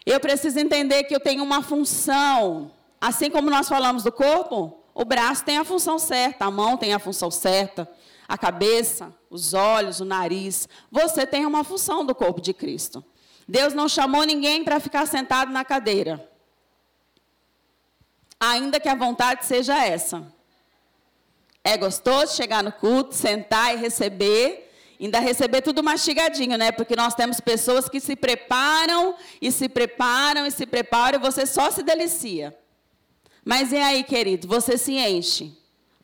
Eu 0.04 0.18
preciso 0.18 0.58
entender 0.58 1.04
que 1.04 1.14
eu 1.14 1.20
tenho 1.20 1.42
uma 1.42 1.62
função. 1.62 2.72
Assim 3.00 3.30
como 3.30 3.50
nós 3.50 3.68
falamos 3.68 4.02
do 4.02 4.12
corpo, 4.12 4.82
o 4.94 5.04
braço 5.04 5.44
tem 5.44 5.58
a 5.58 5.64
função 5.64 5.98
certa, 5.98 6.44
a 6.44 6.50
mão 6.50 6.76
tem 6.76 6.92
a 6.92 6.98
função 6.98 7.30
certa, 7.30 7.88
a 8.28 8.36
cabeça, 8.36 9.14
os 9.30 9.54
olhos, 9.54 10.00
o 10.00 10.04
nariz. 10.04 10.68
Você 10.90 11.26
tem 11.26 11.46
uma 11.46 11.64
função 11.64 12.04
do 12.04 12.14
corpo 12.14 12.40
de 12.40 12.52
Cristo. 12.52 13.04
Deus 13.46 13.74
não 13.74 13.88
chamou 13.88 14.24
ninguém 14.24 14.64
para 14.64 14.80
ficar 14.80 15.06
sentado 15.06 15.52
na 15.52 15.64
cadeira. 15.64 16.28
Ainda 18.38 18.80
que 18.80 18.88
a 18.88 18.94
vontade 18.94 19.46
seja 19.46 19.84
essa. 19.84 20.26
É 21.64 21.76
gostoso 21.76 22.34
chegar 22.34 22.62
no 22.62 22.72
culto, 22.72 23.14
sentar 23.14 23.74
e 23.74 23.78
receber, 23.78 24.71
ainda 25.06 25.18
receber 25.18 25.62
tudo 25.62 25.82
mastigadinho, 25.82 26.56
né? 26.56 26.70
Porque 26.70 26.94
nós 26.94 27.14
temos 27.14 27.40
pessoas 27.40 27.88
que 27.88 28.00
se 28.00 28.14
preparam 28.14 29.14
e 29.40 29.50
se 29.50 29.68
preparam 29.68 30.46
e 30.46 30.50
se 30.50 30.64
preparam 30.64 31.18
e 31.18 31.22
você 31.22 31.44
só 31.44 31.70
se 31.70 31.82
delicia. 31.82 32.56
Mas 33.44 33.72
e 33.72 33.76
aí, 33.76 34.04
querido? 34.04 34.46
Você 34.46 34.78
se 34.78 34.92
enche 34.92 35.52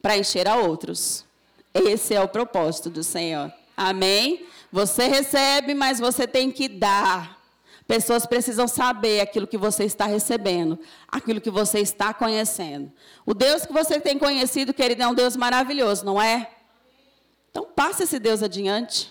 para 0.02 0.16
encher 0.16 0.48
a 0.48 0.56
outros. 0.56 1.24
Esse 1.72 2.14
é 2.14 2.20
o 2.20 2.28
propósito 2.28 2.90
do 2.90 3.04
Senhor. 3.04 3.52
Amém? 3.76 4.46
Você 4.72 5.06
recebe, 5.06 5.74
mas 5.74 6.00
você 6.00 6.26
tem 6.26 6.50
que 6.50 6.68
dar. 6.68 7.38
Pessoas 7.86 8.26
precisam 8.26 8.68
saber 8.68 9.20
aquilo 9.20 9.46
que 9.46 9.56
você 9.56 9.84
está 9.84 10.04
recebendo, 10.04 10.78
aquilo 11.06 11.40
que 11.40 11.50
você 11.50 11.78
está 11.78 12.12
conhecendo. 12.12 12.92
O 13.24 13.32
Deus 13.32 13.64
que 13.64 13.72
você 13.72 13.98
tem 13.98 14.18
conhecido, 14.18 14.74
querido, 14.74 15.02
é 15.02 15.08
um 15.08 15.14
Deus 15.14 15.36
maravilhoso, 15.36 16.04
não 16.04 16.20
é? 16.20 16.50
Então, 17.50 17.64
passe 17.64 18.02
esse 18.04 18.18
Deus 18.18 18.42
adiante. 18.42 19.10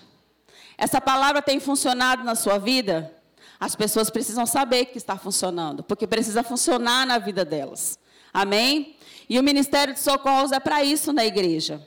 Essa 0.77 1.01
palavra 1.01 1.41
tem 1.41 1.59
funcionado 1.59 2.23
na 2.23 2.35
sua 2.35 2.57
vida? 2.57 3.13
As 3.59 3.75
pessoas 3.75 4.09
precisam 4.09 4.45
saber 4.45 4.85
que 4.85 4.97
está 4.97 5.17
funcionando, 5.17 5.83
porque 5.83 6.05
precisa 6.05 6.43
funcionar 6.43 7.05
na 7.07 7.17
vida 7.17 7.43
delas. 7.43 7.97
Amém? 8.31 8.95
E 9.27 9.39
o 9.39 9.43
ministério 9.43 9.93
de 9.93 9.99
socorros 9.99 10.51
é 10.51 10.59
para 10.59 10.83
isso 10.83 11.11
na 11.11 11.25
igreja. 11.25 11.85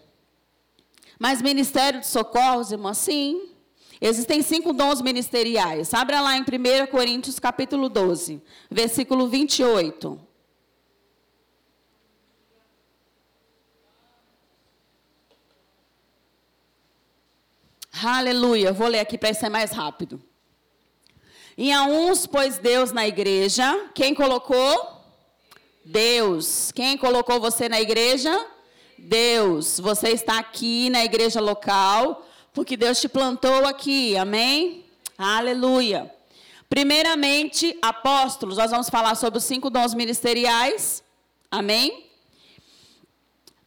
Mas 1.19 1.41
ministério 1.41 2.01
de 2.01 2.07
socorros, 2.07 2.73
irmão, 2.73 2.93
sim. 2.93 3.51
Existem 4.01 4.43
cinco 4.43 4.73
dons 4.73 5.01
ministeriais. 5.01 5.93
Abra 5.95 6.21
lá 6.21 6.37
em 6.37 6.41
1 6.41 6.87
Coríntios 6.91 7.39
capítulo 7.39 7.89
12, 7.89 8.43
versículo 8.71 9.29
28. 9.29 10.30
Aleluia. 18.03 18.73
Vou 18.73 18.89
ler 18.89 19.01
aqui 19.01 19.19
para 19.19 19.35
ser 19.35 19.49
mais 19.49 19.73
rápido. 19.73 20.23
Em 21.57 21.73
a 21.75 21.83
uns, 21.85 22.27
pois 22.27 22.59
Deus 22.59 22.93
na 22.93 23.07
igreja, 23.07 23.89
quem 23.95 24.15
colocou? 24.15 25.03
Deus. 25.85 26.73
Quem 26.73 26.97
colocou 26.97 27.41
você 27.41 27.69
na 27.69 27.81
igreja? 27.81 28.47
Deus. 28.99 29.79
Você 29.81 30.09
está 30.09 30.39
aqui 30.39 30.89
na 30.89 31.05
igreja 31.05 31.41
local 31.41 32.27
porque 32.53 32.77
Deus 32.77 33.01
te 33.01 33.09
plantou 33.09 33.67
aqui. 33.67 34.17
Amém? 34.17 34.85
Aleluia. 35.19 36.13
Primeiramente, 36.69 37.77
apóstolos. 37.83 38.57
Nós 38.57 38.71
vamos 38.71 38.89
falar 38.89 39.15
sobre 39.15 39.39
os 39.39 39.45
cinco 39.45 39.69
dons 39.69 39.93
ministeriais. 39.95 41.03
Amém? 41.51 42.10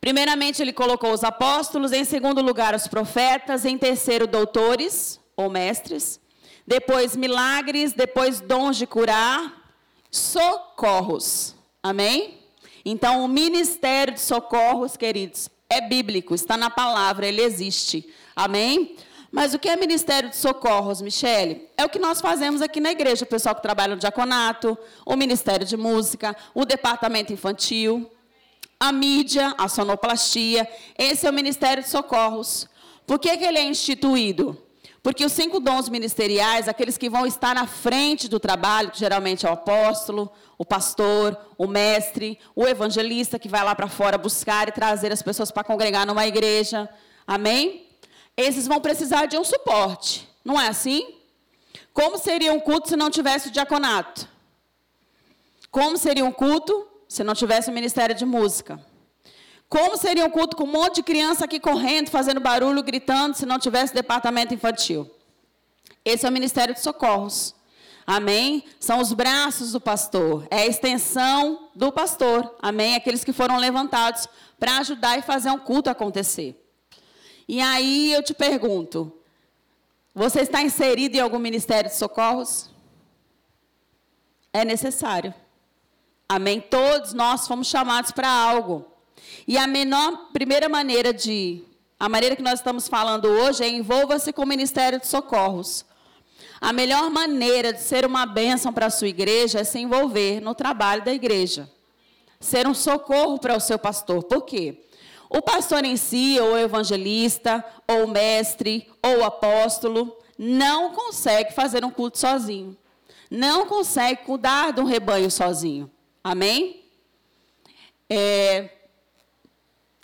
Primeiramente, 0.03 0.61
ele 0.61 0.73
colocou 0.73 1.13
os 1.13 1.23
apóstolos, 1.23 1.93
em 1.93 2.03
segundo 2.03 2.41
lugar, 2.41 2.75
os 2.75 2.89
profetas, 2.89 3.63
em 3.63 3.77
terceiro, 3.77 4.27
doutores 4.27 5.17
ou 5.33 5.49
mestres, 5.49 6.19
depois 6.67 7.15
milagres, 7.15 7.93
depois 7.93 8.41
dons 8.41 8.75
de 8.75 8.85
curar, 8.85 9.63
socorros. 10.11 11.55
Amém? 11.81 12.37
Então, 12.83 13.23
o 13.23 13.29
ministério 13.29 14.13
de 14.13 14.19
socorros, 14.19 14.97
queridos, 14.97 15.49
é 15.69 15.79
bíblico, 15.79 16.35
está 16.35 16.57
na 16.57 16.69
palavra, 16.69 17.25
ele 17.25 17.41
existe. 17.41 18.05
Amém? 18.35 18.97
Mas 19.31 19.53
o 19.53 19.59
que 19.59 19.69
é 19.69 19.77
ministério 19.77 20.29
de 20.29 20.35
socorros, 20.35 21.01
Michele? 21.01 21.69
É 21.77 21.85
o 21.85 21.89
que 21.89 21.97
nós 21.97 22.19
fazemos 22.19 22.61
aqui 22.61 22.81
na 22.81 22.91
igreja, 22.91 23.23
o 23.23 23.27
pessoal 23.27 23.55
que 23.55 23.61
trabalha 23.61 23.95
no 23.95 24.01
diaconato, 24.01 24.77
o 25.05 25.15
ministério 25.15 25.65
de 25.65 25.77
música, 25.77 26.35
o 26.53 26.65
departamento 26.65 27.31
infantil, 27.31 28.11
a 28.83 28.91
mídia, 28.91 29.55
a 29.57 29.69
sonoplastia. 29.69 30.69
Esse 30.97 31.25
é 31.25 31.29
o 31.29 31.33
ministério 31.33 31.81
de 31.81 31.87
socorros. 31.87 32.67
Por 33.07 33.17
que, 33.17 33.37
que 33.37 33.45
ele 33.45 33.57
é 33.57 33.63
instituído? 33.63 34.61
Porque 35.01 35.23
os 35.23 35.31
cinco 35.31 35.61
dons 35.61 35.87
ministeriais, 35.87 36.67
aqueles 36.67 36.97
que 36.97 37.09
vão 37.09 37.25
estar 37.25 37.55
na 37.55 37.65
frente 37.65 38.27
do 38.27 38.41
trabalho, 38.41 38.91
que 38.91 38.99
geralmente 38.99 39.45
é 39.45 39.49
o 39.49 39.53
apóstolo, 39.53 40.29
o 40.57 40.65
pastor, 40.65 41.37
o 41.57 41.65
mestre, 41.65 42.37
o 42.53 42.67
evangelista 42.67 43.39
que 43.39 43.47
vai 43.47 43.63
lá 43.63 43.73
para 43.73 43.87
fora 43.87 44.17
buscar 44.17 44.67
e 44.67 44.73
trazer 44.73 45.13
as 45.13 45.23
pessoas 45.23 45.49
para 45.49 45.63
congregar 45.63 46.05
numa 46.05 46.27
igreja. 46.27 46.89
Amém? 47.25 47.87
Esses 48.35 48.67
vão 48.67 48.81
precisar 48.81 49.27
de 49.27 49.37
um 49.37 49.45
suporte. 49.45 50.27
Não 50.43 50.59
é 50.59 50.67
assim? 50.67 51.15
Como 51.93 52.17
seria 52.17 52.51
um 52.51 52.59
culto 52.59 52.89
se 52.89 52.97
não 52.97 53.09
tivesse 53.09 53.47
o 53.47 53.51
diaconato? 53.51 54.27
Como 55.71 55.97
seria 55.97 56.25
um 56.25 56.33
culto 56.33 56.92
se 57.13 57.23
não 57.23 57.35
tivesse 57.35 57.69
o 57.69 57.73
ministério 57.73 58.15
de 58.15 58.25
música? 58.25 58.83
Como 59.69 59.95
seria 59.97 60.25
um 60.25 60.31
culto 60.31 60.57
com 60.57 60.63
um 60.63 60.71
monte 60.71 60.95
de 60.95 61.03
criança 61.03 61.45
aqui 61.45 61.59
correndo, 61.59 62.09
fazendo 62.09 62.39
barulho, 62.39 62.81
gritando, 62.81 63.35
se 63.35 63.45
não 63.45 63.59
tivesse 63.59 63.93
departamento 63.93 64.51
infantil? 64.51 65.07
Esse 66.03 66.25
é 66.25 66.29
o 66.29 66.31
ministério 66.31 66.73
de 66.73 66.79
socorros. 66.79 67.53
Amém? 68.05 68.63
São 68.79 68.99
os 68.99 69.13
braços 69.13 69.73
do 69.73 69.79
pastor, 69.79 70.47
é 70.49 70.61
a 70.61 70.65
extensão 70.65 71.69
do 71.75 71.91
pastor. 71.91 72.55
Amém? 72.59 72.95
Aqueles 72.95 73.23
que 73.23 73.31
foram 73.31 73.57
levantados 73.57 74.27
para 74.59 74.79
ajudar 74.79 75.15
e 75.19 75.21
fazer 75.21 75.51
um 75.51 75.59
culto 75.59 75.91
acontecer. 75.91 76.59
E 77.47 77.61
aí 77.61 78.11
eu 78.11 78.23
te 78.23 78.33
pergunto: 78.33 79.15
você 80.15 80.41
está 80.41 80.63
inserido 80.63 81.15
em 81.15 81.19
algum 81.19 81.37
ministério 81.37 81.91
de 81.91 81.95
socorros? 81.95 82.71
É 84.51 84.65
necessário. 84.65 85.31
Amém? 86.27 86.61
Todos 86.61 87.13
nós 87.13 87.47
fomos 87.47 87.67
chamados 87.67 88.11
para 88.11 88.29
algo. 88.29 88.85
E 89.47 89.57
a 89.57 89.67
menor, 89.67 90.29
primeira 90.31 90.69
maneira 90.69 91.13
de. 91.13 91.63
A 91.99 92.09
maneira 92.09 92.35
que 92.35 92.41
nós 92.41 92.59
estamos 92.59 92.87
falando 92.87 93.25
hoje 93.25 93.63
é 93.63 93.67
envolva-se 93.67 94.33
com 94.33 94.43
o 94.43 94.47
Ministério 94.47 94.99
de 94.99 95.07
Socorros. 95.07 95.85
A 96.59 96.71
melhor 96.71 97.09
maneira 97.09 97.73
de 97.73 97.81
ser 97.81 98.05
uma 98.05 98.25
bênção 98.25 98.71
para 98.71 98.85
a 98.85 98.89
sua 98.89 99.07
igreja 99.07 99.59
é 99.59 99.63
se 99.63 99.79
envolver 99.79 100.41
no 100.41 100.55
trabalho 100.55 101.03
da 101.03 101.13
igreja. 101.13 101.69
Ser 102.39 102.67
um 102.67 102.73
socorro 102.73 103.37
para 103.37 103.55
o 103.55 103.59
seu 103.59 103.77
pastor. 103.77 104.23
Por 104.23 104.43
quê? 104.43 104.81
O 105.29 105.41
pastor 105.41 105.83
em 105.83 105.97
si, 105.97 106.39
ou 106.39 106.57
evangelista, 106.57 107.63
ou 107.87 108.07
mestre, 108.07 108.87
ou 109.01 109.23
apóstolo, 109.23 110.15
não 110.37 110.91
consegue 110.93 111.53
fazer 111.53 111.83
um 111.83 111.91
culto 111.91 112.19
sozinho. 112.19 112.77
Não 113.31 113.65
consegue 113.65 114.23
cuidar 114.23 114.71
de 114.71 114.79
um 114.79 114.85
rebanho 114.85 115.31
sozinho. 115.31 115.89
Amém? 116.23 116.85
É, 118.09 118.69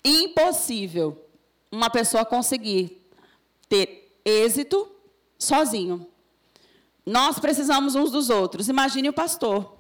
impossível 0.04 1.26
uma 1.72 1.90
pessoa 1.90 2.26
conseguir 2.26 3.02
ter 3.68 4.20
êxito 4.26 4.90
sozinho. 5.38 6.08
Nós 7.06 7.40
precisamos 7.40 7.96
uns 7.96 8.12
dos 8.12 8.30
outros. 8.30 8.68
Imagine 8.68 9.10
o 9.10 9.14
pastor, 9.14 9.80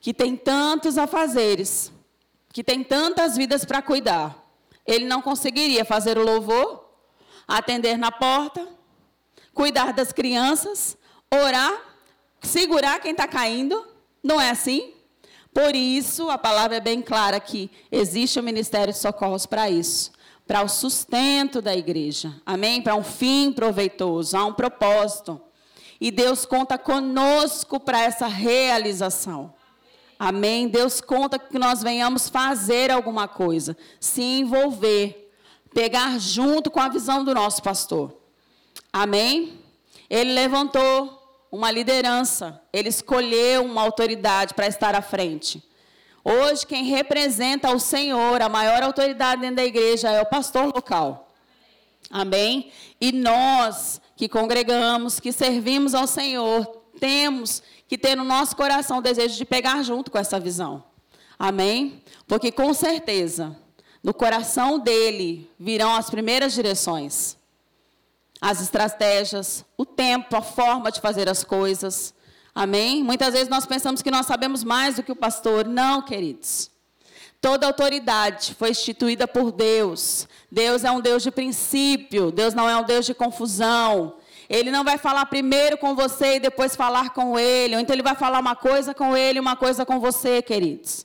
que 0.00 0.14
tem 0.14 0.36
tantos 0.36 0.96
afazeres, 0.96 1.92
que 2.52 2.62
tem 2.62 2.84
tantas 2.84 3.36
vidas 3.36 3.64
para 3.64 3.82
cuidar. 3.82 4.44
Ele 4.86 5.06
não 5.06 5.20
conseguiria 5.20 5.84
fazer 5.84 6.16
o 6.16 6.24
louvor, 6.24 6.88
atender 7.48 7.96
na 7.98 8.12
porta, 8.12 8.66
cuidar 9.52 9.92
das 9.92 10.12
crianças, 10.12 10.96
orar, 11.30 11.98
segurar 12.40 13.00
quem 13.00 13.10
está 13.10 13.26
caindo. 13.26 13.84
Não 14.22 14.40
é 14.40 14.50
assim? 14.50 14.95
Por 15.56 15.74
isso, 15.74 16.28
a 16.28 16.36
palavra 16.36 16.76
é 16.76 16.80
bem 16.80 17.00
clara 17.00 17.40
que 17.40 17.70
existe 17.90 18.38
o 18.38 18.42
ministério 18.42 18.92
de 18.92 18.98
socorros 18.98 19.46
para 19.46 19.70
isso, 19.70 20.12
para 20.46 20.60
o 20.62 20.68
sustento 20.68 21.62
da 21.62 21.74
igreja. 21.74 22.30
Amém? 22.44 22.82
Para 22.82 22.94
um 22.94 23.02
fim 23.02 23.50
proveitoso, 23.50 24.36
há 24.36 24.44
um 24.44 24.52
propósito. 24.52 25.40
E 25.98 26.10
Deus 26.10 26.44
conta 26.44 26.76
conosco 26.76 27.80
para 27.80 28.02
essa 28.02 28.26
realização. 28.26 29.54
Amém? 30.18 30.68
Deus 30.68 31.00
conta 31.00 31.38
que 31.38 31.58
nós 31.58 31.82
venhamos 31.82 32.28
fazer 32.28 32.90
alguma 32.90 33.26
coisa, 33.26 33.74
se 33.98 34.20
envolver, 34.20 35.32
pegar 35.72 36.20
junto 36.20 36.70
com 36.70 36.80
a 36.80 36.90
visão 36.90 37.24
do 37.24 37.32
nosso 37.32 37.62
pastor. 37.62 38.14
Amém? 38.92 39.58
Ele 40.10 40.34
levantou 40.34 41.25
uma 41.50 41.70
liderança, 41.70 42.60
ele 42.72 42.88
escolheu 42.88 43.64
uma 43.64 43.82
autoridade 43.82 44.54
para 44.54 44.66
estar 44.66 44.94
à 44.94 45.02
frente. 45.02 45.62
Hoje, 46.24 46.66
quem 46.66 46.84
representa 46.84 47.70
o 47.74 47.78
Senhor, 47.78 48.42
a 48.42 48.48
maior 48.48 48.82
autoridade 48.82 49.40
dentro 49.40 49.56
da 49.56 49.64
igreja, 49.64 50.10
é 50.10 50.20
o 50.20 50.26
pastor 50.26 50.66
local. 50.74 51.32
Amém? 52.10 52.72
E 53.00 53.12
nós 53.12 54.00
que 54.16 54.28
congregamos, 54.28 55.20
que 55.20 55.32
servimos 55.32 55.94
ao 55.94 56.06
Senhor, 56.06 56.64
temos 56.98 57.62
que 57.86 57.96
ter 57.96 58.16
no 58.16 58.24
nosso 58.24 58.56
coração 58.56 58.98
o 58.98 59.02
desejo 59.02 59.36
de 59.36 59.44
pegar 59.44 59.82
junto 59.82 60.10
com 60.10 60.18
essa 60.18 60.40
visão. 60.40 60.82
Amém? 61.38 62.02
Porque 62.26 62.50
com 62.50 62.72
certeza, 62.72 63.56
no 64.02 64.14
coração 64.14 64.78
dele 64.78 65.50
virão 65.58 65.94
as 65.94 66.08
primeiras 66.08 66.54
direções, 66.54 67.36
as 68.48 68.60
estratégias, 68.60 69.64
o 69.76 69.84
tempo, 69.84 70.36
a 70.36 70.40
forma 70.40 70.92
de 70.92 71.00
fazer 71.00 71.28
as 71.28 71.42
coisas. 71.42 72.14
Amém? 72.54 73.02
Muitas 73.02 73.32
vezes 73.32 73.48
nós 73.48 73.66
pensamos 73.66 74.02
que 74.02 74.10
nós 74.10 74.24
sabemos 74.24 74.62
mais 74.62 74.94
do 74.94 75.02
que 75.02 75.10
o 75.10 75.16
pastor. 75.16 75.66
Não, 75.66 76.00
queridos. 76.00 76.70
Toda 77.40 77.66
autoridade 77.66 78.54
foi 78.54 78.70
instituída 78.70 79.26
por 79.26 79.50
Deus. 79.50 80.28
Deus 80.48 80.84
é 80.84 80.92
um 80.92 81.00
Deus 81.00 81.24
de 81.24 81.32
princípio. 81.32 82.30
Deus 82.30 82.54
não 82.54 82.68
é 82.68 82.76
um 82.76 82.84
Deus 82.84 83.04
de 83.04 83.14
confusão. 83.14 84.14
Ele 84.48 84.70
não 84.70 84.84
vai 84.84 84.96
falar 84.96 85.26
primeiro 85.26 85.76
com 85.76 85.96
você 85.96 86.36
e 86.36 86.40
depois 86.40 86.76
falar 86.76 87.10
com 87.10 87.36
ele. 87.36 87.74
Ou 87.74 87.80
então 87.80 87.96
ele 87.96 88.02
vai 88.02 88.14
falar 88.14 88.38
uma 88.38 88.54
coisa 88.54 88.94
com 88.94 89.16
ele 89.16 89.38
e 89.38 89.40
uma 89.40 89.56
coisa 89.56 89.84
com 89.84 89.98
você, 89.98 90.40
queridos. 90.40 91.04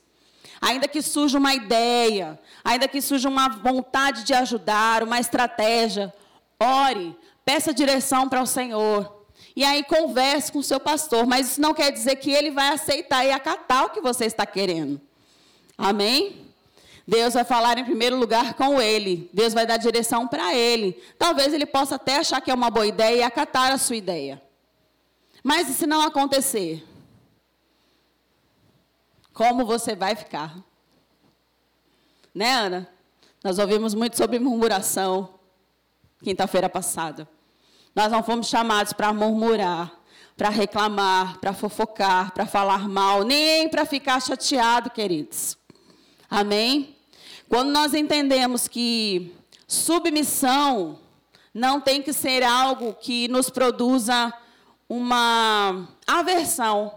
Ainda 0.60 0.86
que 0.86 1.02
surja 1.02 1.38
uma 1.38 1.52
ideia, 1.52 2.38
ainda 2.62 2.86
que 2.86 3.02
surja 3.02 3.28
uma 3.28 3.48
vontade 3.48 4.22
de 4.22 4.32
ajudar, 4.32 5.02
uma 5.02 5.18
estratégia, 5.18 6.14
ore, 6.60 7.16
peça 7.44 7.72
direção 7.72 8.28
para 8.28 8.42
o 8.42 8.46
Senhor. 8.46 9.22
E 9.54 9.64
aí 9.64 9.82
converse 9.84 10.50
com 10.50 10.60
o 10.60 10.62
seu 10.62 10.80
pastor, 10.80 11.26
mas 11.26 11.52
isso 11.52 11.60
não 11.60 11.74
quer 11.74 11.90
dizer 11.92 12.16
que 12.16 12.30
ele 12.30 12.50
vai 12.50 12.68
aceitar 12.68 13.24
e 13.24 13.30
acatar 13.30 13.86
o 13.86 13.90
que 13.90 14.00
você 14.00 14.24
está 14.24 14.46
querendo. 14.46 15.00
Amém? 15.76 16.46
Deus 17.06 17.34
vai 17.34 17.44
falar 17.44 17.76
em 17.78 17.84
primeiro 17.84 18.16
lugar 18.16 18.54
com 18.54 18.80
ele. 18.80 19.28
Deus 19.32 19.52
vai 19.52 19.66
dar 19.66 19.76
direção 19.76 20.26
para 20.26 20.54
ele. 20.54 20.92
Talvez 21.18 21.52
ele 21.52 21.66
possa 21.66 21.96
até 21.96 22.18
achar 22.18 22.40
que 22.40 22.50
é 22.50 22.54
uma 22.54 22.70
boa 22.70 22.86
ideia 22.86 23.16
e 23.16 23.22
acatar 23.22 23.72
a 23.72 23.78
sua 23.78 23.96
ideia. 23.96 24.40
Mas 25.42 25.68
e 25.68 25.74
se 25.74 25.86
não 25.86 26.02
acontecer? 26.02 26.86
Como 29.32 29.66
você 29.66 29.96
vai 29.96 30.14
ficar? 30.14 30.56
Né, 32.34 32.52
Ana? 32.54 32.88
Nós 33.42 33.58
ouvimos 33.58 33.92
muito 33.92 34.16
sobre 34.16 34.38
murmuração 34.38 35.40
quinta-feira 36.22 36.68
passada. 36.68 37.28
Nós 37.94 38.10
não 38.10 38.22
fomos 38.22 38.48
chamados 38.48 38.92
para 38.92 39.12
murmurar, 39.12 39.92
para 40.36 40.48
reclamar, 40.48 41.38
para 41.38 41.52
fofocar, 41.52 42.32
para 42.32 42.46
falar 42.46 42.88
mal, 42.88 43.22
nem 43.22 43.68
para 43.68 43.84
ficar 43.84 44.20
chateado, 44.20 44.90
queridos. 44.90 45.56
Amém? 46.30 46.96
Quando 47.48 47.70
nós 47.70 47.92
entendemos 47.92 48.66
que 48.66 49.34
submissão 49.66 50.98
não 51.52 51.80
tem 51.80 52.00
que 52.02 52.12
ser 52.12 52.42
algo 52.42 52.94
que 52.94 53.28
nos 53.28 53.50
produza 53.50 54.32
uma 54.88 55.86
aversão. 56.06 56.94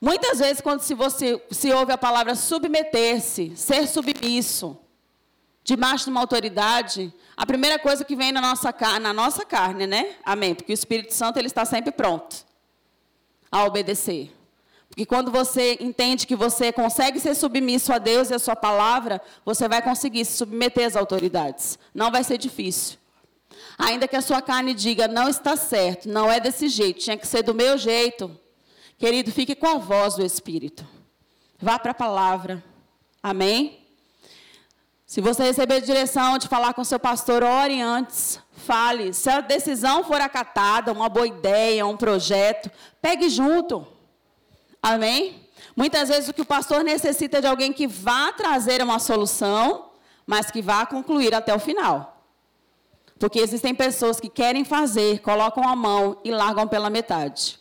Muitas 0.00 0.40
vezes, 0.40 0.60
quando 0.60 0.80
se, 0.80 0.94
você, 0.94 1.40
se 1.50 1.72
ouve 1.72 1.92
a 1.92 1.98
palavra 1.98 2.34
submeter-se, 2.34 3.56
ser 3.56 3.86
submisso, 3.86 4.76
debaixo 5.62 6.06
de 6.06 6.10
uma 6.10 6.20
autoridade, 6.20 7.14
a 7.42 7.46
primeira 7.46 7.76
coisa 7.76 8.04
que 8.04 8.14
vem 8.14 8.30
na 8.30 8.40
nossa, 8.40 8.72
na 9.00 9.12
nossa 9.12 9.44
carne, 9.44 9.84
né? 9.84 10.14
Amém? 10.24 10.54
Porque 10.54 10.72
o 10.72 10.74
Espírito 10.74 11.12
Santo 11.12 11.40
ele 11.40 11.48
está 11.48 11.64
sempre 11.64 11.90
pronto 11.90 12.36
a 13.50 13.64
obedecer. 13.64 14.32
Porque 14.88 15.04
quando 15.04 15.28
você 15.28 15.76
entende 15.80 16.24
que 16.24 16.36
você 16.36 16.70
consegue 16.70 17.18
ser 17.18 17.34
submisso 17.34 17.92
a 17.92 17.98
Deus 17.98 18.30
e 18.30 18.34
a 18.34 18.38
sua 18.38 18.54
palavra, 18.54 19.20
você 19.44 19.66
vai 19.66 19.82
conseguir 19.82 20.24
se 20.24 20.36
submeter 20.36 20.86
às 20.86 20.94
autoridades. 20.94 21.80
Não 21.92 22.12
vai 22.12 22.22
ser 22.22 22.38
difícil. 22.38 22.96
Ainda 23.76 24.06
que 24.06 24.14
a 24.14 24.22
sua 24.22 24.40
carne 24.40 24.72
diga, 24.72 25.08
não 25.08 25.28
está 25.28 25.56
certo, 25.56 26.08
não 26.08 26.30
é 26.30 26.38
desse 26.38 26.68
jeito, 26.68 27.00
tinha 27.00 27.16
que 27.16 27.26
ser 27.26 27.42
do 27.42 27.52
meu 27.52 27.76
jeito. 27.76 28.30
Querido, 28.96 29.32
fique 29.32 29.56
com 29.56 29.66
a 29.66 29.78
voz 29.78 30.14
do 30.14 30.24
Espírito. 30.24 30.86
Vá 31.58 31.76
para 31.76 31.90
a 31.90 31.94
palavra. 31.94 32.62
Amém? 33.20 33.81
Se 35.12 35.20
você 35.20 35.42
receber 35.42 35.82
direção 35.82 36.38
de 36.38 36.48
falar 36.48 36.72
com 36.72 36.82
seu 36.82 36.98
pastor, 36.98 37.42
ore 37.42 37.82
antes. 37.82 38.40
Fale. 38.50 39.12
Se 39.12 39.28
a 39.28 39.42
decisão 39.42 40.02
for 40.02 40.18
acatada, 40.22 40.90
uma 40.90 41.06
boa 41.06 41.26
ideia, 41.26 41.86
um 41.86 41.98
projeto, 41.98 42.70
pegue 42.98 43.28
junto. 43.28 43.86
Amém? 44.82 45.46
Muitas 45.76 46.08
vezes 46.08 46.30
o 46.30 46.32
que 46.32 46.40
o 46.40 46.46
pastor 46.46 46.82
necessita 46.82 47.36
é 47.36 47.40
de 47.42 47.46
alguém 47.46 47.74
que 47.74 47.86
vá 47.86 48.32
trazer 48.32 48.82
uma 48.82 48.98
solução, 48.98 49.90
mas 50.26 50.50
que 50.50 50.62
vá 50.62 50.86
concluir 50.86 51.34
até 51.34 51.54
o 51.54 51.58
final. 51.58 52.24
Porque 53.18 53.38
existem 53.38 53.74
pessoas 53.74 54.18
que 54.18 54.30
querem 54.30 54.64
fazer, 54.64 55.20
colocam 55.20 55.68
a 55.68 55.76
mão 55.76 56.16
e 56.24 56.30
largam 56.30 56.66
pela 56.66 56.88
metade. 56.88 57.60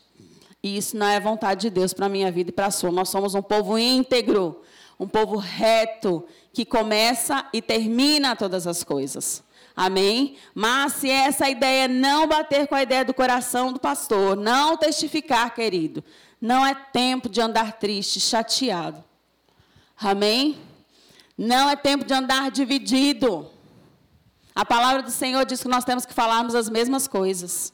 E 0.63 0.77
isso 0.77 0.95
não 0.95 1.05
é 1.05 1.19
vontade 1.19 1.63
de 1.63 1.69
Deus 1.69 1.93
para 1.93 2.05
a 2.05 2.09
minha 2.09 2.31
vida 2.31 2.49
e 2.49 2.53
para 2.53 2.67
a 2.67 2.71
sua. 2.71 2.91
Nós 2.91 3.09
somos 3.09 3.35
um 3.35 3.41
povo 3.41 3.77
íntegro, 3.77 4.61
um 4.97 5.07
povo 5.07 5.35
reto, 5.35 6.23
que 6.53 6.65
começa 6.65 7.45
e 7.53 7.61
termina 7.61 8.35
todas 8.35 8.67
as 8.67 8.83
coisas. 8.83 9.43
Amém? 9.75 10.37
Mas 10.53 10.93
se 10.93 11.09
essa 11.09 11.49
ideia 11.49 11.87
não 11.87 12.27
bater 12.27 12.67
com 12.67 12.75
a 12.75 12.83
ideia 12.83 13.05
do 13.05 13.13
coração 13.13 13.71
do 13.71 13.79
pastor, 13.79 14.35
não 14.35 14.75
testificar, 14.75 15.55
querido, 15.55 16.03
não 16.39 16.65
é 16.65 16.75
tempo 16.75 17.29
de 17.29 17.39
andar 17.39 17.73
triste, 17.73 18.19
chateado. 18.19 19.03
Amém? 19.99 20.59
Não 21.37 21.69
é 21.69 21.75
tempo 21.75 22.03
de 22.03 22.13
andar 22.13 22.51
dividido. 22.51 23.49
A 24.53 24.65
palavra 24.65 25.01
do 25.01 25.11
Senhor 25.11 25.45
diz 25.45 25.61
que 25.61 25.67
nós 25.69 25.85
temos 25.85 26.05
que 26.05 26.13
falarmos 26.13 26.55
as 26.55 26.67
mesmas 26.69 27.07
coisas. 27.07 27.71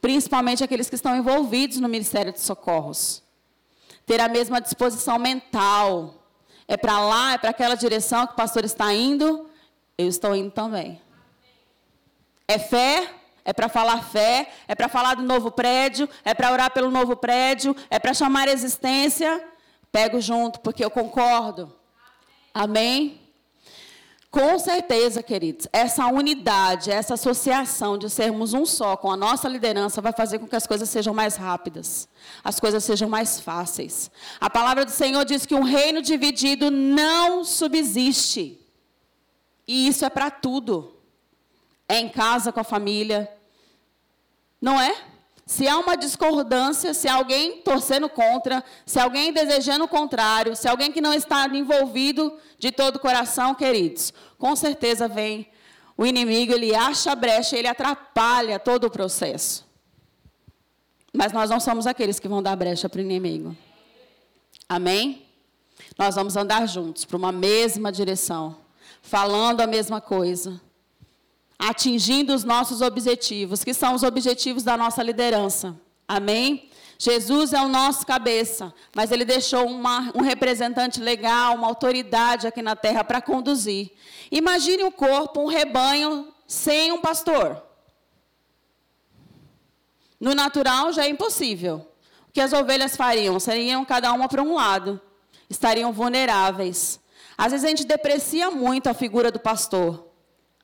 Principalmente 0.00 0.64
aqueles 0.64 0.88
que 0.88 0.96
estão 0.96 1.16
envolvidos 1.16 1.78
no 1.78 1.88
ministério 1.88 2.32
de 2.32 2.40
socorros. 2.40 3.22
Ter 4.04 4.20
a 4.20 4.28
mesma 4.28 4.60
disposição 4.60 5.18
mental. 5.18 6.23
É 6.66 6.76
para 6.76 6.98
lá, 6.98 7.32
é 7.34 7.38
para 7.38 7.50
aquela 7.50 7.74
direção 7.74 8.26
que 8.26 8.32
o 8.32 8.36
pastor 8.36 8.64
está 8.64 8.92
indo, 8.92 9.48
eu 9.98 10.08
estou 10.08 10.34
indo 10.34 10.50
também. 10.50 11.00
É 12.48 12.58
fé, 12.58 13.10
é 13.44 13.52
para 13.52 13.68
falar 13.68 14.02
fé, 14.02 14.50
é 14.66 14.74
para 14.74 14.88
falar 14.88 15.14
do 15.14 15.22
novo 15.22 15.50
prédio, 15.50 16.08
é 16.24 16.32
para 16.34 16.50
orar 16.50 16.70
pelo 16.70 16.90
novo 16.90 17.16
prédio, 17.16 17.76
é 17.90 17.98
para 17.98 18.14
chamar 18.14 18.48
a 18.48 18.52
existência. 18.52 19.44
Pego 19.92 20.20
junto, 20.20 20.60
porque 20.60 20.84
eu 20.84 20.90
concordo. 20.90 21.72
Amém? 22.52 23.20
Com 24.34 24.58
certeza, 24.58 25.22
queridos, 25.22 25.68
essa 25.72 26.08
unidade, 26.08 26.90
essa 26.90 27.14
associação 27.14 27.96
de 27.96 28.10
sermos 28.10 28.52
um 28.52 28.66
só 28.66 28.96
com 28.96 29.08
a 29.08 29.16
nossa 29.16 29.48
liderança 29.48 30.00
vai 30.00 30.12
fazer 30.12 30.40
com 30.40 30.48
que 30.48 30.56
as 30.56 30.66
coisas 30.66 30.88
sejam 30.88 31.14
mais 31.14 31.36
rápidas, 31.36 32.08
as 32.42 32.58
coisas 32.58 32.82
sejam 32.82 33.08
mais 33.08 33.38
fáceis. 33.38 34.10
A 34.40 34.50
palavra 34.50 34.84
do 34.84 34.90
Senhor 34.90 35.24
diz 35.24 35.46
que 35.46 35.54
um 35.54 35.62
reino 35.62 36.02
dividido 36.02 36.68
não 36.68 37.44
subsiste. 37.44 38.60
E 39.68 39.86
isso 39.86 40.04
é 40.04 40.10
para 40.10 40.32
tudo 40.32 40.92
é 41.88 42.00
em 42.00 42.08
casa 42.08 42.50
com 42.50 42.58
a 42.58 42.64
família. 42.64 43.32
Não 44.60 44.80
é? 44.80 44.96
Se 45.46 45.68
há 45.68 45.78
uma 45.78 45.96
discordância, 45.96 46.94
se 46.94 47.06
há 47.06 47.14
alguém 47.14 47.60
torcendo 47.60 48.08
contra, 48.08 48.64
se 48.86 48.98
alguém 48.98 49.32
desejando 49.32 49.84
o 49.84 49.88
contrário, 49.88 50.56
se 50.56 50.66
alguém 50.66 50.90
que 50.90 51.02
não 51.02 51.12
está 51.12 51.46
envolvido 51.46 52.38
de 52.58 52.72
todo 52.72 52.96
o 52.96 53.00
coração, 53.00 53.54
queridos, 53.54 54.12
com 54.38 54.56
certeza 54.56 55.06
vem 55.06 55.46
o 55.98 56.06
inimigo, 56.06 56.52
ele 56.52 56.74
acha 56.74 57.12
a 57.12 57.14
brecha, 57.14 57.56
ele 57.56 57.68
atrapalha 57.68 58.58
todo 58.58 58.84
o 58.84 58.90
processo. 58.90 59.66
Mas 61.12 61.32
nós 61.32 61.50
não 61.50 61.60
somos 61.60 61.86
aqueles 61.86 62.18
que 62.18 62.26
vão 62.26 62.42
dar 62.42 62.56
brecha 62.56 62.88
para 62.88 62.98
o 62.98 63.02
inimigo. 63.02 63.54
Amém? 64.66 65.26
Nós 65.98 66.14
vamos 66.14 66.36
andar 66.36 66.66
juntos 66.66 67.04
para 67.04 67.16
uma 67.16 67.30
mesma 67.30 67.92
direção, 67.92 68.56
falando 69.02 69.60
a 69.60 69.66
mesma 69.66 70.00
coisa 70.00 70.60
atingindo 71.66 72.34
os 72.34 72.44
nossos 72.44 72.82
objetivos, 72.82 73.64
que 73.64 73.72
são 73.72 73.94
os 73.94 74.02
objetivos 74.02 74.62
da 74.62 74.76
nossa 74.76 75.02
liderança. 75.02 75.74
Amém? 76.06 76.68
Jesus 76.98 77.54
é 77.54 77.60
o 77.60 77.68
nosso 77.68 78.06
cabeça, 78.06 78.72
mas 78.94 79.10
ele 79.10 79.24
deixou 79.24 79.66
uma, 79.66 80.12
um 80.14 80.20
representante 80.20 81.00
legal, 81.00 81.54
uma 81.54 81.66
autoridade 81.66 82.46
aqui 82.46 82.60
na 82.60 82.76
terra 82.76 83.02
para 83.02 83.22
conduzir. 83.22 83.92
Imagine 84.30 84.84
um 84.84 84.90
corpo, 84.90 85.40
um 85.40 85.46
rebanho 85.46 86.28
sem 86.46 86.92
um 86.92 87.00
pastor. 87.00 87.62
No 90.20 90.34
natural 90.34 90.92
já 90.92 91.04
é 91.04 91.08
impossível. 91.08 91.90
que 92.30 92.42
as 92.42 92.52
ovelhas 92.52 92.94
fariam? 92.94 93.40
Seriam 93.40 93.84
cada 93.86 94.12
uma 94.12 94.28
para 94.28 94.42
um 94.42 94.54
lado. 94.54 95.00
Estariam 95.48 95.92
vulneráveis. 95.92 97.00
Às 97.38 97.52
vezes 97.52 97.64
a 97.64 97.68
gente 97.68 97.84
deprecia 97.84 98.50
muito 98.50 98.88
a 98.88 98.94
figura 98.94 99.30
do 99.30 99.40
pastor, 99.40 100.08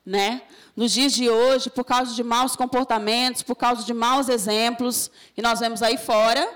né? 0.04 0.42
Nos 0.76 0.92
dias 0.92 1.12
de 1.12 1.28
hoje, 1.28 1.68
por 1.68 1.84
causa 1.84 2.14
de 2.14 2.22
maus 2.22 2.54
comportamentos, 2.56 3.42
por 3.42 3.56
causa 3.56 3.84
de 3.84 3.92
maus 3.92 4.28
exemplos 4.28 5.10
que 5.34 5.42
nós 5.42 5.60
vemos 5.60 5.82
aí 5.82 5.98
fora, 5.98 6.48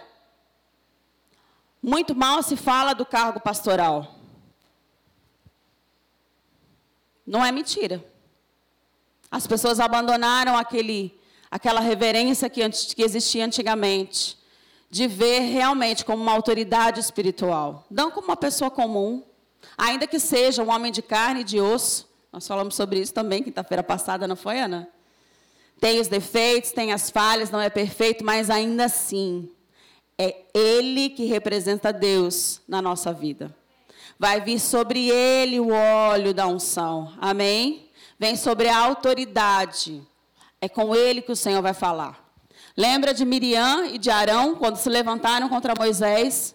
muito 1.82 2.14
mal 2.14 2.42
se 2.42 2.56
fala 2.56 2.94
do 2.94 3.04
cargo 3.04 3.40
pastoral. 3.40 4.14
Não 7.26 7.44
é 7.44 7.50
mentira. 7.50 8.04
As 9.30 9.46
pessoas 9.46 9.80
abandonaram 9.80 10.56
aquele, 10.56 11.18
aquela 11.50 11.80
reverência 11.80 12.48
que, 12.48 12.66
que 12.68 13.02
existia 13.02 13.44
antigamente, 13.44 14.38
de 14.88 15.08
ver 15.08 15.40
realmente 15.40 16.04
como 16.04 16.22
uma 16.22 16.32
autoridade 16.32 17.00
espiritual, 17.00 17.84
não 17.90 18.10
como 18.10 18.28
uma 18.28 18.36
pessoa 18.36 18.70
comum, 18.70 19.24
ainda 19.76 20.06
que 20.06 20.20
seja 20.20 20.62
um 20.62 20.70
homem 20.70 20.92
de 20.92 21.02
carne 21.02 21.40
e 21.40 21.44
de 21.44 21.60
osso. 21.60 22.08
Nós 22.34 22.46
falamos 22.46 22.74
sobre 22.74 22.98
isso 22.98 23.14
também 23.14 23.42
quinta-feira 23.42 23.82
passada, 23.82 24.26
não 24.26 24.36
foi, 24.36 24.58
Ana? 24.58 24.88
Tem 25.80 26.00
os 26.00 26.08
defeitos, 26.08 26.72
tem 26.72 26.92
as 26.92 27.08
falhas, 27.08 27.50
não 27.50 27.60
é 27.60 27.70
perfeito, 27.70 28.24
mas 28.24 28.50
ainda 28.50 28.86
assim, 28.86 29.48
é 30.18 30.42
Ele 30.52 31.10
que 31.10 31.26
representa 31.26 31.92
Deus 31.92 32.60
na 32.66 32.82
nossa 32.82 33.12
vida. 33.12 33.54
Vai 34.18 34.40
vir 34.40 34.58
sobre 34.58 35.08
Ele 35.08 35.60
o 35.60 35.70
óleo 35.70 36.34
da 36.34 36.46
unção. 36.46 37.14
Amém? 37.20 37.84
vem 38.18 38.36
sobre 38.36 38.68
a 38.68 38.78
autoridade. 38.78 40.02
É 40.60 40.68
com 40.68 40.94
ele 40.94 41.20
que 41.20 41.32
o 41.32 41.36
Senhor 41.36 41.60
vai 41.60 41.74
falar. 41.74 42.24
Lembra 42.76 43.12
de 43.12 43.24
Miriam 43.24 43.86
e 43.86 43.98
de 43.98 44.10
Arão, 44.10 44.56
quando 44.56 44.76
se 44.76 44.88
levantaram 44.88 45.48
contra 45.48 45.74
Moisés? 45.78 46.54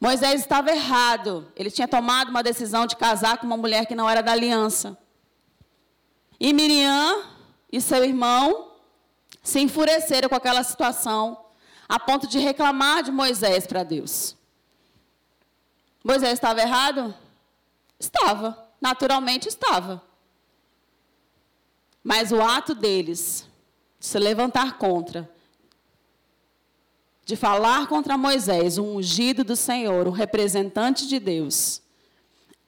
Moisés 0.00 0.40
estava 0.40 0.70
errado. 0.70 1.52
Ele 1.54 1.70
tinha 1.70 1.86
tomado 1.86 2.30
uma 2.30 2.42
decisão 2.42 2.86
de 2.86 2.96
casar 2.96 3.36
com 3.36 3.46
uma 3.46 3.56
mulher 3.56 3.84
que 3.84 3.94
não 3.94 4.08
era 4.08 4.22
da 4.22 4.32
aliança. 4.32 4.96
E 6.38 6.54
Miriam 6.54 7.22
e 7.70 7.80
seu 7.80 8.02
irmão 8.02 8.72
se 9.42 9.60
enfureceram 9.60 10.28
com 10.28 10.34
aquela 10.34 10.64
situação, 10.64 11.44
a 11.88 11.98
ponto 11.98 12.26
de 12.26 12.38
reclamar 12.38 13.02
de 13.02 13.10
Moisés 13.10 13.66
para 13.66 13.82
Deus. 13.82 14.36
Moisés 16.02 16.32
estava 16.32 16.62
errado? 16.62 17.14
Estava. 17.98 18.66
Naturalmente 18.80 19.48
estava. 19.48 20.02
Mas 22.02 22.32
o 22.32 22.40
ato 22.40 22.74
deles 22.74 23.46
de 23.98 24.06
se 24.06 24.18
levantar 24.18 24.78
contra, 24.78 25.30
de 27.24 27.36
falar 27.36 27.86
contra 27.86 28.16
Moisés, 28.16 28.78
um 28.78 28.96
ungido 28.96 29.44
do 29.44 29.54
Senhor, 29.54 30.08
um 30.08 30.12
representante 30.12 31.06
de 31.06 31.18
Deus, 31.18 31.82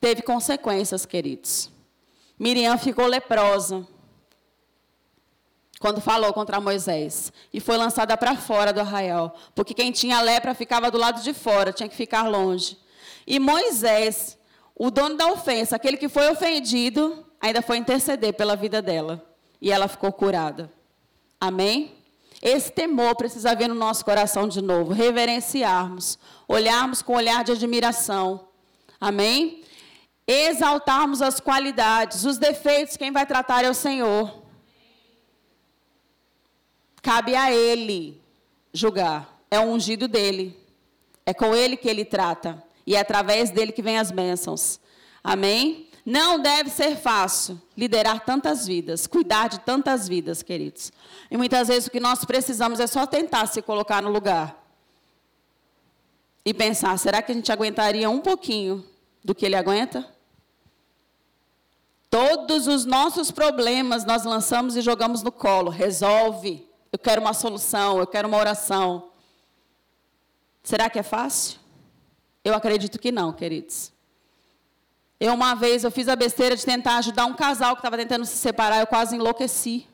teve 0.00 0.22
consequências, 0.22 1.04
queridos. 1.06 1.70
Miriam 2.38 2.76
ficou 2.78 3.06
leprosa 3.06 3.86
quando 5.78 6.00
falou 6.00 6.32
contra 6.32 6.60
Moisés 6.60 7.32
e 7.52 7.58
foi 7.58 7.76
lançada 7.76 8.16
para 8.16 8.36
fora 8.36 8.72
do 8.72 8.80
arraial, 8.80 9.34
porque 9.54 9.74
quem 9.74 9.90
tinha 9.90 10.20
lepra 10.20 10.54
ficava 10.54 10.90
do 10.90 10.98
lado 10.98 11.22
de 11.22 11.32
fora, 11.34 11.72
tinha 11.72 11.88
que 11.88 11.96
ficar 11.96 12.28
longe. 12.28 12.78
E 13.26 13.38
Moisés, 13.38 14.38
o 14.74 14.90
dono 14.90 15.16
da 15.16 15.26
ofensa, 15.28 15.76
aquele 15.76 15.96
que 15.96 16.08
foi 16.08 16.30
ofendido, 16.30 17.26
ainda 17.40 17.60
foi 17.62 17.76
interceder 17.78 18.34
pela 18.34 18.54
vida 18.54 18.80
dela. 18.80 19.24
E 19.60 19.70
ela 19.70 19.88
ficou 19.88 20.12
curada. 20.12 20.70
Amém? 21.40 22.01
Esse 22.42 22.72
temor 22.72 23.14
precisa 23.14 23.54
vir 23.54 23.68
no 23.68 23.74
nosso 23.74 24.04
coração 24.04 24.48
de 24.48 24.60
novo. 24.60 24.92
Reverenciarmos. 24.92 26.18
Olharmos 26.48 27.00
com 27.00 27.14
olhar 27.14 27.44
de 27.44 27.52
admiração. 27.52 28.48
Amém? 29.00 29.62
Exaltarmos 30.26 31.22
as 31.22 31.38
qualidades. 31.38 32.24
Os 32.24 32.38
defeitos, 32.38 32.96
quem 32.96 33.12
vai 33.12 33.24
tratar 33.24 33.64
é 33.64 33.70
o 33.70 33.74
Senhor. 33.74 34.42
Cabe 37.00 37.36
a 37.36 37.52
Ele 37.52 38.20
julgar. 38.72 39.40
É 39.48 39.60
o 39.60 39.62
ungido 39.62 40.08
dele. 40.08 40.58
É 41.24 41.32
com 41.32 41.54
Ele 41.54 41.76
que 41.76 41.88
Ele 41.88 42.04
trata. 42.04 42.60
E 42.84 42.96
é 42.96 43.00
através 43.00 43.50
dele 43.50 43.70
que 43.70 43.82
vem 43.82 43.98
as 43.98 44.10
bênçãos. 44.10 44.80
Amém? 45.22 45.88
Não 46.04 46.40
deve 46.40 46.68
ser 46.68 46.96
fácil 46.96 47.60
liderar 47.76 48.24
tantas 48.24 48.66
vidas, 48.66 49.06
cuidar 49.06 49.48
de 49.48 49.60
tantas 49.60 50.08
vidas, 50.08 50.42
queridos. 50.42 50.92
E 51.30 51.36
muitas 51.36 51.68
vezes 51.68 51.86
o 51.86 51.90
que 51.90 52.00
nós 52.00 52.24
precisamos 52.24 52.80
é 52.80 52.86
só 52.88 53.06
tentar 53.06 53.46
se 53.46 53.62
colocar 53.62 54.02
no 54.02 54.10
lugar. 54.10 54.60
E 56.44 56.52
pensar, 56.52 56.98
será 56.98 57.22
que 57.22 57.30
a 57.30 57.34
gente 57.34 57.52
aguentaria 57.52 58.10
um 58.10 58.20
pouquinho 58.20 58.84
do 59.24 59.32
que 59.32 59.46
ele 59.46 59.54
aguenta? 59.54 60.08
Todos 62.10 62.66
os 62.66 62.84
nossos 62.84 63.30
problemas 63.30 64.04
nós 64.04 64.24
lançamos 64.24 64.76
e 64.76 64.82
jogamos 64.82 65.22
no 65.22 65.30
colo. 65.30 65.70
Resolve. 65.70 66.68
Eu 66.90 66.98
quero 66.98 67.20
uma 67.20 67.32
solução, 67.32 67.98
eu 67.98 68.06
quero 68.08 68.26
uma 68.26 68.38
oração. 68.38 69.10
Será 70.64 70.90
que 70.90 70.98
é 70.98 71.02
fácil? 71.02 71.60
Eu 72.44 72.54
acredito 72.54 72.98
que 72.98 73.12
não, 73.12 73.32
queridos. 73.32 73.91
Eu, 75.24 75.34
uma 75.34 75.54
vez, 75.54 75.84
eu 75.84 75.90
fiz 75.92 76.08
a 76.08 76.16
besteira 76.16 76.56
de 76.56 76.64
tentar 76.64 76.96
ajudar 76.96 77.26
um 77.26 77.34
casal 77.34 77.76
que 77.76 77.78
estava 77.78 77.96
tentando 77.96 78.24
se 78.24 78.36
separar, 78.36 78.80
eu 78.80 78.88
quase 78.88 79.14
enlouqueci. 79.14 79.86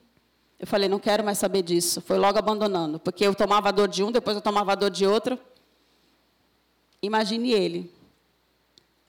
Eu 0.59 0.67
falei, 0.67 0.88
não 0.88 0.99
quero 0.99 1.23
mais 1.23 1.37
saber 1.37 1.61
disso. 1.61 2.01
Foi 2.01 2.17
logo 2.17 2.38
abandonando, 2.38 2.99
porque 2.99 3.27
eu 3.27 3.35
tomava 3.35 3.71
dor 3.71 3.88
de 3.88 4.03
um, 4.03 4.11
depois 4.11 4.37
eu 4.37 4.41
tomava 4.41 4.75
dor 4.75 4.88
de 4.88 5.07
outro. 5.07 5.38
Imagine 7.03 7.53
ele. 7.53 7.93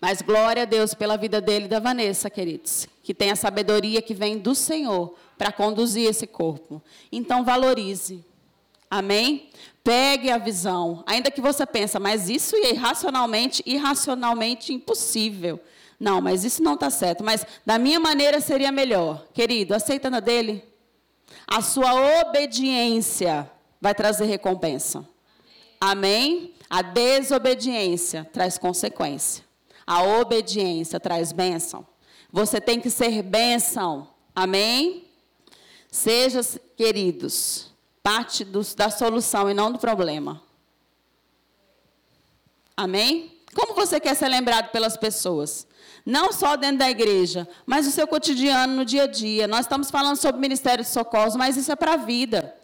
Mas 0.01 0.21
glória 0.21 0.63
a 0.63 0.65
Deus 0.65 0.93
pela 0.93 1.15
vida 1.15 1.39
dele 1.39 1.65
e 1.65 1.67
da 1.69 1.79
Vanessa, 1.79 2.29
queridos, 2.29 2.85
que 3.01 3.13
tem 3.13 3.31
a 3.31 3.35
sabedoria 3.37 4.01
que 4.01 4.13
vem 4.13 4.37
do 4.37 4.53
Senhor 4.53 5.15
para 5.37 5.53
conduzir 5.53 6.05
esse 6.05 6.27
corpo. 6.27 6.81
Então 7.09 7.45
valorize. 7.45 8.25
Amém? 8.91 9.51
Pegue 9.81 10.29
a 10.29 10.37
visão. 10.37 11.01
Ainda 11.07 11.31
que 11.31 11.39
você 11.39 11.65
pense, 11.65 11.97
mas 11.97 12.27
isso 12.27 12.57
é 12.57 12.71
irracionalmente, 12.71 13.63
irracionalmente 13.65 14.73
impossível. 14.73 15.61
Não, 15.99 16.21
mas 16.21 16.43
isso 16.43 16.63
não 16.63 16.75
está 16.75 16.89
certo. 16.89 17.23
Mas 17.23 17.45
da 17.65 17.77
minha 17.77 17.99
maneira 17.99 18.39
seria 18.39 18.71
melhor. 18.71 19.25
Querido, 19.33 19.75
aceita 19.75 20.09
na 20.09 20.19
dele. 20.19 20.63
A 21.45 21.61
sua 21.61 22.21
obediência 22.21 23.49
vai 23.81 23.93
trazer 23.93 24.25
recompensa. 24.25 25.07
Amém? 25.79 26.53
A 26.69 26.81
desobediência 26.81 28.29
traz 28.31 28.57
consequência. 28.57 29.43
A 29.85 30.03
obediência 30.03 30.99
traz 30.99 31.31
bênção. 31.31 31.85
Você 32.31 32.61
tem 32.61 32.79
que 32.79 32.89
ser 32.89 33.21
bênção. 33.23 34.07
Amém? 34.35 35.05
Seja, 35.91 36.41
queridos, 36.77 37.71
parte 38.03 38.45
da 38.45 38.91
solução 38.91 39.49
e 39.49 39.53
não 39.53 39.71
do 39.71 39.79
problema. 39.79 40.41
Amém? 42.77 43.38
Como 43.53 43.73
você 43.73 43.99
quer 43.99 44.15
ser 44.15 44.27
lembrado 44.27 44.69
pelas 44.69 44.95
pessoas? 44.95 45.67
Não 46.05 46.31
só 46.31 46.55
dentro 46.55 46.77
da 46.79 46.89
igreja, 46.89 47.47
mas 47.65 47.85
no 47.85 47.91
seu 47.91 48.07
cotidiano, 48.07 48.75
no 48.75 48.85
dia 48.85 49.03
a 49.03 49.07
dia. 49.07 49.47
Nós 49.47 49.61
estamos 49.61 49.89
falando 49.91 50.17
sobre 50.17 50.39
ministério 50.39 50.83
de 50.83 50.89
socorros, 50.89 51.35
mas 51.35 51.57
isso 51.57 51.71
é 51.71 51.75
para 51.75 51.93
a 51.93 51.97
vida. 51.97 52.55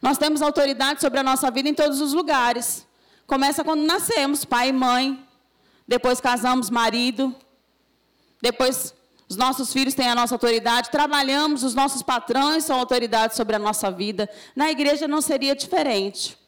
Nós 0.00 0.16
temos 0.16 0.42
autoridade 0.42 1.00
sobre 1.00 1.18
a 1.18 1.22
nossa 1.22 1.50
vida 1.50 1.68
em 1.68 1.74
todos 1.74 2.00
os 2.00 2.12
lugares. 2.12 2.86
Começa 3.26 3.64
quando 3.64 3.82
nascemos, 3.82 4.44
pai 4.44 4.68
e 4.68 4.72
mãe. 4.72 5.22
Depois 5.86 6.20
casamos, 6.20 6.70
marido. 6.70 7.34
Depois 8.40 8.94
os 9.28 9.36
nossos 9.36 9.72
filhos 9.72 9.94
têm 9.94 10.08
a 10.08 10.14
nossa 10.14 10.34
autoridade. 10.34 10.90
Trabalhamos, 10.90 11.64
os 11.64 11.74
nossos 11.74 12.02
patrões 12.02 12.64
são 12.64 12.78
autoridade 12.78 13.36
sobre 13.36 13.56
a 13.56 13.58
nossa 13.58 13.90
vida. 13.90 14.28
Na 14.54 14.70
igreja 14.70 15.08
não 15.08 15.20
seria 15.20 15.54
diferente. 15.54 16.38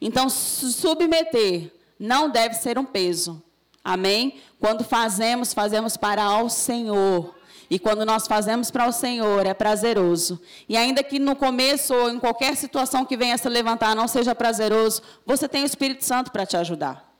Então, 0.00 0.30
submeter 0.30 1.70
não 1.98 2.28
deve 2.28 2.54
ser 2.54 2.78
um 2.78 2.84
peso. 2.84 3.42
Amém? 3.82 4.40
Quando 4.58 4.82
fazemos, 4.82 5.52
fazemos 5.52 5.96
para 5.96 6.38
o 6.42 6.48
Senhor. 6.48 7.34
E 7.70 7.78
quando 7.78 8.04
nós 8.04 8.26
fazemos 8.26 8.70
para 8.70 8.86
o 8.86 8.92
Senhor, 8.92 9.46
é 9.46 9.54
prazeroso. 9.54 10.40
E 10.68 10.76
ainda 10.76 11.02
que 11.02 11.18
no 11.18 11.34
começo 11.34 11.94
ou 11.94 12.10
em 12.10 12.18
qualquer 12.18 12.56
situação 12.56 13.04
que 13.04 13.16
venha 13.16 13.38
se 13.38 13.48
levantar 13.48 13.94
não 13.94 14.06
seja 14.06 14.34
prazeroso, 14.34 15.02
você 15.24 15.48
tem 15.48 15.62
o 15.62 15.66
Espírito 15.66 16.04
Santo 16.04 16.30
para 16.30 16.46
te 16.46 16.56
ajudar. 16.56 17.12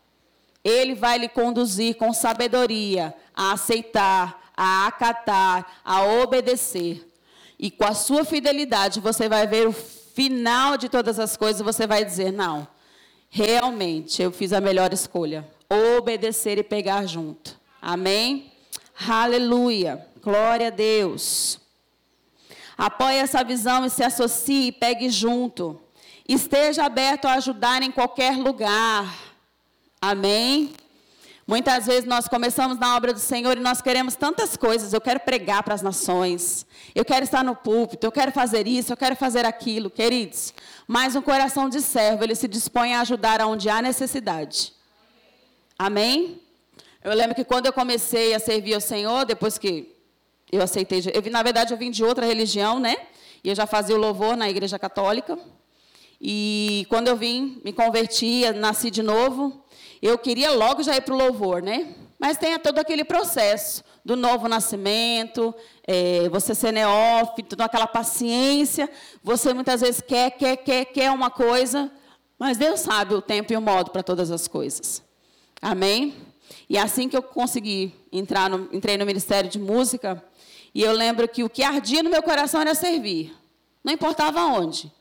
Ele 0.62 0.94
vai 0.94 1.18
lhe 1.18 1.28
conduzir 1.28 1.96
com 1.96 2.12
sabedoria 2.12 3.14
a 3.34 3.52
aceitar, 3.52 4.52
a 4.56 4.86
acatar, 4.86 5.66
a 5.84 6.04
obedecer. 6.04 7.10
E 7.58 7.70
com 7.70 7.84
a 7.84 7.94
sua 7.94 8.24
fidelidade, 8.24 9.00
você 9.00 9.28
vai 9.28 9.46
ver 9.46 9.68
o 9.68 9.72
final 9.72 10.76
de 10.76 10.88
todas 10.88 11.18
as 11.18 11.36
coisas, 11.36 11.62
você 11.62 11.86
vai 11.86 12.04
dizer: 12.04 12.32
não, 12.32 12.66
realmente 13.34 14.22
eu 14.22 14.30
fiz 14.30 14.52
a 14.52 14.60
melhor 14.60 14.92
escolha 14.92 15.44
obedecer 15.98 16.56
e 16.56 16.62
pegar 16.62 17.04
junto. 17.04 17.58
Amém? 17.82 18.52
Aleluia. 19.08 20.06
Glória 20.22 20.68
a 20.68 20.70
Deus. 20.70 21.58
Apoie 22.78 23.16
essa 23.16 23.42
visão 23.42 23.84
e 23.84 23.90
se 23.90 24.04
associe 24.04 24.68
e 24.68 24.72
pegue 24.72 25.10
junto. 25.10 25.80
Esteja 26.28 26.84
aberto 26.84 27.26
a 27.26 27.34
ajudar 27.34 27.82
em 27.82 27.90
qualquer 27.90 28.36
lugar. 28.36 29.12
Amém? 30.00 30.72
Muitas 31.44 31.86
vezes 31.86 32.04
nós 32.04 32.28
começamos 32.28 32.78
na 32.78 32.96
obra 32.96 33.12
do 33.12 33.18
Senhor 33.18 33.56
e 33.56 33.60
nós 33.60 33.82
queremos 33.82 34.14
tantas 34.14 34.56
coisas. 34.56 34.92
Eu 34.92 35.00
quero 35.00 35.20
pregar 35.20 35.64
para 35.64 35.74
as 35.74 35.82
nações, 35.82 36.64
eu 36.94 37.04
quero 37.04 37.24
estar 37.24 37.42
no 37.42 37.56
púlpito, 37.56 38.06
eu 38.06 38.12
quero 38.12 38.30
fazer 38.30 38.68
isso, 38.68 38.92
eu 38.92 38.96
quero 38.96 39.16
fazer 39.16 39.44
aquilo, 39.44 39.90
queridos. 39.90 40.54
Mas 40.86 41.16
um 41.16 41.22
coração 41.22 41.68
de 41.68 41.80
servo, 41.80 42.24
ele 42.24 42.34
se 42.34 42.46
dispõe 42.46 42.94
a 42.94 43.00
ajudar 43.00 43.40
onde 43.42 43.68
há 43.70 43.80
necessidade. 43.80 44.72
Amém? 45.78 46.40
Eu 47.02 47.14
lembro 47.14 47.34
que 47.34 47.44
quando 47.44 47.66
eu 47.66 47.72
comecei 47.72 48.34
a 48.34 48.38
servir 48.38 48.74
ao 48.74 48.80
Senhor, 48.80 49.24
depois 49.24 49.58
que 49.58 49.94
eu 50.52 50.62
aceitei, 50.62 51.02
eu, 51.12 51.30
na 51.30 51.42
verdade 51.42 51.72
eu 51.72 51.78
vim 51.78 51.90
de 51.90 52.04
outra 52.04 52.26
religião, 52.26 52.78
né? 52.78 52.96
E 53.42 53.48
eu 53.48 53.54
já 53.54 53.66
fazia 53.66 53.94
o 53.94 53.98
louvor 53.98 54.36
na 54.36 54.48
igreja 54.48 54.78
católica. 54.78 55.38
E 56.20 56.86
quando 56.88 57.08
eu 57.08 57.16
vim, 57.16 57.60
me 57.64 57.72
converti, 57.72 58.50
nasci 58.52 58.90
de 58.90 59.02
novo, 59.02 59.64
eu 60.00 60.16
queria 60.16 60.52
logo 60.52 60.82
já 60.82 60.96
ir 60.96 61.02
para 61.02 61.14
o 61.14 61.18
louvor, 61.18 61.62
né? 61.62 61.94
Mas 62.18 62.38
tem 62.38 62.58
todo 62.58 62.78
aquele 62.78 63.04
processo 63.04 63.82
do 64.04 64.16
novo 64.16 64.48
nascimento, 64.48 65.54
é, 65.86 66.28
você 66.28 66.54
ser 66.54 66.72
neófito, 66.72 67.56
aquela 67.62 67.86
paciência. 67.86 68.90
Você 69.22 69.54
muitas 69.54 69.80
vezes 69.80 70.00
quer, 70.00 70.30
quer, 70.32 70.56
quer, 70.56 70.84
quer 70.84 71.10
uma 71.10 71.30
coisa, 71.30 71.90
mas 72.38 72.58
Deus 72.58 72.80
sabe 72.80 73.14
o 73.14 73.22
tempo 73.22 73.52
e 73.52 73.56
o 73.56 73.62
modo 73.62 73.90
para 73.90 74.02
todas 74.02 74.30
as 74.30 74.46
coisas. 74.46 75.02
Amém? 75.62 76.14
E 76.68 76.76
assim 76.76 77.08
que 77.08 77.16
eu 77.16 77.22
consegui 77.22 77.94
entrar 78.12 78.50
no, 78.50 78.68
entrei 78.72 78.98
no 78.98 79.06
Ministério 79.06 79.48
de 79.48 79.58
Música, 79.58 80.22
e 80.74 80.82
eu 80.82 80.92
lembro 80.92 81.26
que 81.28 81.44
o 81.44 81.48
que 81.48 81.62
ardia 81.62 82.02
no 82.02 82.10
meu 82.10 82.22
coração 82.22 82.60
era 82.60 82.74
servir. 82.74 83.34
Não 83.82 83.92
importava 83.92 84.44
onde. 84.44 84.92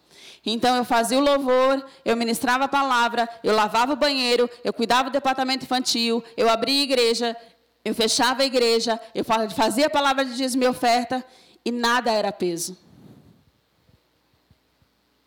Então 0.45 0.75
eu 0.75 0.83
fazia 0.83 1.17
o 1.17 1.21
louvor, 1.21 1.83
eu 2.03 2.17
ministrava 2.17 2.65
a 2.65 2.67
palavra, 2.67 3.29
eu 3.43 3.55
lavava 3.55 3.93
o 3.93 3.95
banheiro, 3.95 4.49
eu 4.63 4.73
cuidava 4.73 5.09
do 5.09 5.13
departamento 5.13 5.63
infantil, 5.63 6.21
eu 6.35 6.49
abria 6.49 6.81
a 6.81 6.83
igreja, 6.83 7.35
eu 7.83 7.93
fechava 7.93 8.43
a 8.43 8.45
igreja, 8.45 8.99
eu 9.13 9.23
fazia 9.23 9.87
a 9.87 9.89
palavra 9.89 10.23
de 10.23 10.35
dízimo 10.35 10.63
e 10.63 10.67
oferta 10.67 11.25
e 11.65 11.71
nada 11.71 12.11
era 12.11 12.31
peso. 12.31 12.77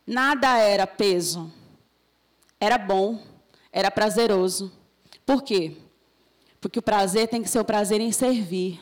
Nada 0.07 0.57
era 0.59 0.87
peso. 0.87 1.53
Era 2.61 2.79
bom, 2.79 3.21
era 3.73 3.91
prazeroso. 3.91 4.73
Por 5.25 5.43
quê? 5.43 5.77
Porque 6.61 6.79
o 6.79 6.83
prazer 6.83 7.29
tem 7.29 7.43
que 7.43 7.49
ser 7.49 7.59
o 7.59 7.65
prazer 7.65 8.01
em 8.01 8.13
servir, 8.13 8.81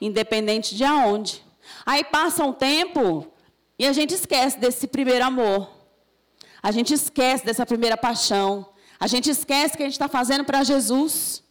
independente 0.00 0.76
de 0.76 0.84
aonde. 0.84 1.42
Aí 1.84 2.04
passa 2.04 2.44
um 2.44 2.52
tempo, 2.52 3.26
e 3.78 3.86
a 3.86 3.92
gente 3.92 4.14
esquece 4.14 4.58
desse 4.58 4.86
primeiro 4.86 5.24
amor. 5.24 5.70
A 6.62 6.70
gente 6.70 6.92
esquece 6.92 7.44
dessa 7.44 7.64
primeira 7.64 7.96
paixão. 7.96 8.66
A 8.98 9.06
gente 9.06 9.30
esquece 9.30 9.76
que 9.76 9.82
a 9.82 9.86
gente 9.86 9.94
está 9.94 10.08
fazendo 10.08 10.44
para 10.44 10.64
Jesus. 10.64 11.42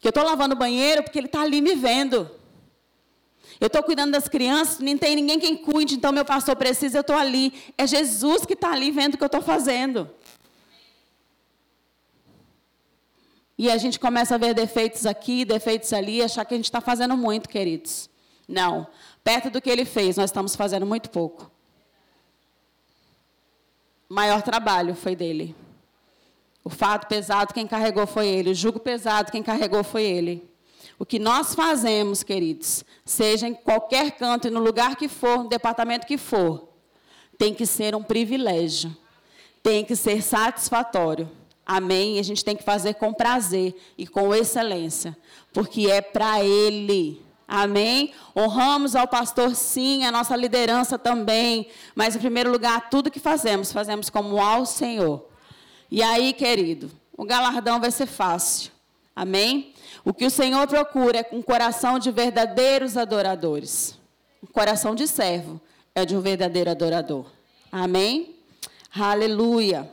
Que 0.00 0.08
eu 0.08 0.10
estou 0.10 0.24
lavando 0.24 0.54
o 0.54 0.58
banheiro 0.58 1.02
porque 1.02 1.18
Ele 1.18 1.26
está 1.26 1.42
ali 1.42 1.60
me 1.60 1.74
vendo. 1.74 2.30
Eu 3.60 3.66
estou 3.66 3.82
cuidando 3.82 4.12
das 4.12 4.26
crianças, 4.26 4.78
não 4.78 4.96
tem 4.96 5.14
ninguém 5.14 5.38
quem 5.38 5.54
cuide, 5.54 5.94
então 5.94 6.10
meu 6.12 6.24
pastor 6.24 6.56
precisa, 6.56 6.96
eu 6.96 7.02
estou 7.02 7.14
ali. 7.14 7.52
É 7.76 7.86
Jesus 7.86 8.46
que 8.46 8.54
está 8.54 8.72
ali 8.72 8.90
vendo 8.90 9.14
o 9.14 9.18
que 9.18 9.22
eu 9.22 9.26
estou 9.26 9.42
fazendo. 9.42 10.10
E 13.58 13.70
a 13.70 13.76
gente 13.76 14.00
começa 14.00 14.34
a 14.34 14.38
ver 14.38 14.54
defeitos 14.54 15.04
aqui, 15.04 15.44
defeitos 15.44 15.92
ali, 15.92 16.22
achar 16.22 16.46
que 16.46 16.54
a 16.54 16.56
gente 16.56 16.64
está 16.64 16.80
fazendo 16.80 17.14
muito, 17.14 17.46
queridos. 17.46 18.08
Não. 18.48 18.86
Perto 19.22 19.50
do 19.50 19.60
que 19.60 19.68
ele 19.68 19.84
fez, 19.84 20.16
nós 20.16 20.30
estamos 20.30 20.56
fazendo 20.56 20.86
muito 20.86 21.10
pouco. 21.10 21.50
O 24.08 24.14
maior 24.14 24.40
trabalho 24.40 24.94
foi 24.94 25.14
dele. 25.14 25.54
O 26.70 26.72
fato 26.72 27.08
pesado, 27.08 27.52
quem 27.52 27.66
carregou 27.66 28.06
foi 28.06 28.28
ele. 28.28 28.50
O 28.50 28.54
jugo 28.54 28.78
pesado, 28.78 29.32
quem 29.32 29.42
carregou 29.42 29.82
foi 29.82 30.04
ele. 30.04 30.48
O 31.00 31.04
que 31.04 31.18
nós 31.18 31.52
fazemos, 31.52 32.22
queridos, 32.22 32.84
seja 33.04 33.48
em 33.48 33.54
qualquer 33.54 34.12
canto 34.12 34.46
e 34.46 34.50
no 34.52 34.60
lugar 34.60 34.94
que 34.94 35.08
for, 35.08 35.38
no 35.38 35.48
departamento 35.48 36.06
que 36.06 36.16
for, 36.16 36.68
tem 37.36 37.52
que 37.52 37.66
ser 37.66 37.96
um 37.96 38.04
privilégio. 38.04 38.96
Tem 39.64 39.84
que 39.84 39.96
ser 39.96 40.22
satisfatório. 40.22 41.28
Amém? 41.66 42.16
E 42.16 42.18
a 42.20 42.22
gente 42.22 42.44
tem 42.44 42.54
que 42.54 42.62
fazer 42.62 42.94
com 42.94 43.12
prazer 43.12 43.74
e 43.98 44.06
com 44.06 44.32
excelência, 44.32 45.16
porque 45.52 45.90
é 45.90 46.00
para 46.00 46.44
ele. 46.44 47.20
Amém? 47.48 48.12
Honramos 48.36 48.94
ao 48.94 49.08
pastor, 49.08 49.56
sim, 49.56 50.04
a 50.04 50.12
nossa 50.12 50.36
liderança 50.36 50.96
também. 50.96 51.66
Mas, 51.96 52.14
em 52.14 52.20
primeiro 52.20 52.52
lugar, 52.52 52.88
tudo 52.90 53.10
que 53.10 53.18
fazemos, 53.18 53.72
fazemos 53.72 54.08
como 54.08 54.40
ao 54.40 54.64
Senhor. 54.64 55.29
E 55.90 56.02
aí, 56.02 56.32
querido, 56.32 56.90
o 57.16 57.24
galardão 57.24 57.80
vai 57.80 57.90
ser 57.90 58.06
fácil. 58.06 58.70
Amém? 59.14 59.74
O 60.04 60.14
que 60.14 60.24
o 60.24 60.30
Senhor 60.30 60.66
procura 60.68 61.18
é 61.18 61.28
um 61.32 61.42
coração 61.42 61.98
de 61.98 62.10
verdadeiros 62.10 62.96
adoradores. 62.96 63.98
Um 64.42 64.46
coração 64.52 64.94
de 64.94 65.06
servo 65.08 65.60
é 65.94 66.04
de 66.04 66.16
um 66.16 66.20
verdadeiro 66.20 66.70
adorador. 66.70 67.26
Amém? 67.72 68.36
Aleluia. 68.94 69.90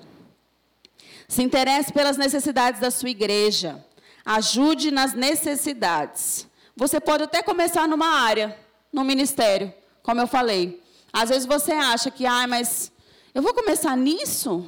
Se 1.28 1.44
interesse 1.44 1.92
pelas 1.92 2.16
necessidades 2.16 2.80
da 2.80 2.92
sua 2.92 3.10
igreja. 3.10 3.84
Ajude 4.24 4.92
nas 4.92 5.14
necessidades. 5.14 6.48
Você 6.76 7.00
pode 7.00 7.24
até 7.24 7.42
começar 7.42 7.88
numa 7.88 8.22
área, 8.22 8.58
no 8.92 9.04
ministério, 9.04 9.74
como 10.04 10.22
eu 10.22 10.28
falei. 10.28 10.84
Às 11.12 11.30
vezes 11.30 11.46
você 11.46 11.72
acha 11.72 12.12
que, 12.12 12.26
ah, 12.26 12.46
mas 12.46 12.92
eu 13.34 13.42
vou 13.42 13.54
começar 13.54 13.96
nisso? 13.96 14.68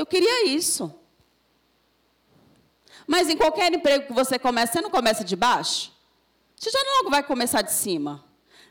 Eu 0.00 0.06
queria 0.06 0.46
isso. 0.46 0.94
Mas 3.06 3.28
em 3.28 3.36
qualquer 3.36 3.70
emprego 3.70 4.06
que 4.06 4.14
você 4.14 4.38
começa, 4.38 4.72
você 4.72 4.80
não 4.80 4.88
começa 4.88 5.22
de 5.22 5.36
baixo? 5.36 5.92
Você 6.56 6.70
já 6.70 6.78
logo 6.96 7.10
vai 7.10 7.22
começar 7.22 7.60
de 7.60 7.72
cima. 7.72 8.24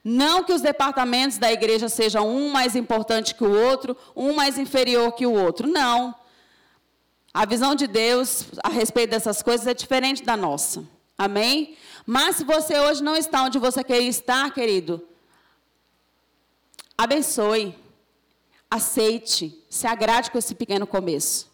Não 0.04 0.44
que 0.44 0.52
os 0.52 0.62
departamentos 0.62 1.38
da 1.38 1.52
igreja 1.52 1.88
sejam 1.88 2.28
um 2.28 2.50
mais 2.50 2.76
importante 2.76 3.36
que 3.36 3.44
o 3.44 3.52
outro, 3.52 3.96
um 4.15 4.34
mais 4.34 4.58
inferior 4.58 5.12
que 5.12 5.28
o 5.28 5.34
outro. 5.34 5.68
Não. 5.68 6.15
A 7.32 7.46
visão 7.46 7.76
de 7.76 7.86
Deus 7.86 8.46
a 8.63 8.70
respeito 8.70 9.12
dessas 9.12 9.44
coisas 9.44 9.68
é 9.68 9.74
diferente 9.76 10.24
da 10.24 10.36
nossa. 10.36 10.84
Amém? 11.15 11.78
Mas 12.08 12.38
se 12.38 12.44
você 12.44 12.80
hoje 12.80 13.04
não 13.04 13.15
está 13.15 13.44
onde 13.44 13.60
você 13.60 13.84
quer 13.84 14.00
estar, 14.00 14.52
querido, 14.52 15.08
abençoe, 16.98 17.76
aceite, 18.69 19.58
se 19.69 19.88
agrade 19.88 20.32
com 20.32 20.38
esse 20.38 20.55
pequeno 20.55 20.86
começo. 20.86 21.49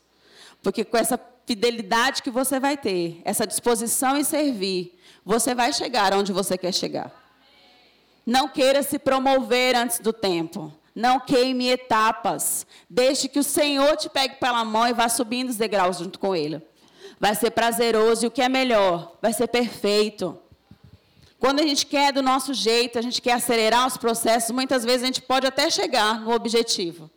Porque 0.61 0.83
com 0.83 0.97
essa 0.97 1.19
fidelidade 1.45 2.23
que 2.23 2.31
você 2.31 2.59
vai 2.59 2.75
ter, 2.75 3.21
essa 3.23 3.45
disposição 3.45 4.17
em 4.17 4.23
servir, 4.23 4.97
você 5.23 5.53
vai 5.53 5.71
chegar 5.71 6.13
onde 6.13 6.33
você 6.33 6.57
quer 6.57 6.73
chegar. 6.73 7.11
Não 8.25 8.47
queira 8.47 8.81
se 8.81 8.97
promover 8.97 9.75
antes 9.75 9.99
do 9.99 10.11
tempo. 10.11 10.73
Não 10.95 11.19
queime 11.19 11.69
etapas. 11.69 12.65
Deixe 12.89 13.27
que 13.27 13.39
o 13.39 13.43
Senhor 13.43 13.95
te 13.97 14.09
pegue 14.09 14.35
pela 14.35 14.65
mão 14.65 14.87
e 14.87 14.93
vá 14.93 15.07
subindo 15.07 15.49
os 15.49 15.57
degraus 15.57 15.97
junto 15.97 16.17
com 16.17 16.35
Ele 16.35 16.61
vai 17.19 17.35
ser 17.35 17.51
prazeroso 17.51 18.25
e 18.25 18.27
o 18.27 18.31
que 18.31 18.41
é 18.41 18.49
melhor, 18.49 19.17
vai 19.21 19.33
ser 19.33 19.47
perfeito. 19.47 20.37
Quando 21.39 21.59
a 21.59 21.63
gente 21.63 21.85
quer 21.85 22.11
do 22.11 22.21
nosso 22.21 22.53
jeito, 22.53 22.97
a 22.97 23.01
gente 23.01 23.21
quer 23.21 23.33
acelerar 23.33 23.85
os 23.85 23.97
processos, 23.97 24.51
muitas 24.51 24.83
vezes 24.83 25.03
a 25.03 25.05
gente 25.07 25.21
pode 25.21 25.45
até 25.45 25.69
chegar 25.69 26.21
no 26.21 26.31
objetivo, 26.31 27.09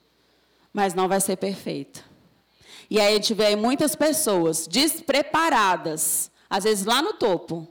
mas 0.73 0.95
não 0.95 1.09
vai 1.09 1.21
ser 1.21 1.37
perfeito. 1.37 2.05
E 2.91 3.01
aí 3.01 3.13
a 3.13 3.17
gente 3.17 3.35
vê 3.35 3.55
muitas 3.55 3.95
pessoas 3.95 4.67
despreparadas, 4.67 6.31
às 6.49 6.65
vezes 6.65 6.85
lá 6.85 7.01
no 7.01 7.15
topo, 7.15 7.67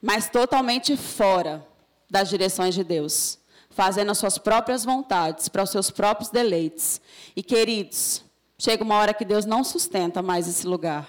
mas 0.00 0.28
totalmente 0.28 0.96
fora 0.96 1.66
das 2.08 2.28
direções 2.28 2.74
de 2.74 2.84
Deus, 2.84 3.38
fazendo 3.70 4.10
as 4.10 4.18
suas 4.18 4.38
próprias 4.38 4.84
vontades, 4.84 5.48
para 5.48 5.62
os 5.62 5.70
seus 5.70 5.90
próprios 5.90 6.30
deleites. 6.30 7.00
E 7.34 7.42
queridos, 7.42 8.24
Chega 8.58 8.82
uma 8.82 8.96
hora 8.96 9.12
que 9.12 9.24
Deus 9.24 9.44
não 9.44 9.62
sustenta 9.62 10.22
mais 10.22 10.48
esse 10.48 10.66
lugar. 10.66 11.08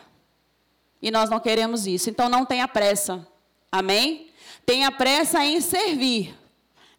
E 1.02 1.10
nós 1.10 1.30
não 1.30 1.40
queremos 1.40 1.88
isso. 1.88 2.10
Então 2.10 2.28
não 2.28 2.46
tenha 2.46 2.68
pressa. 2.68 3.26
Amém? 3.72 4.32
Tenha 4.66 4.92
pressa 4.92 5.44
em 5.46 5.62
servir, 5.62 6.38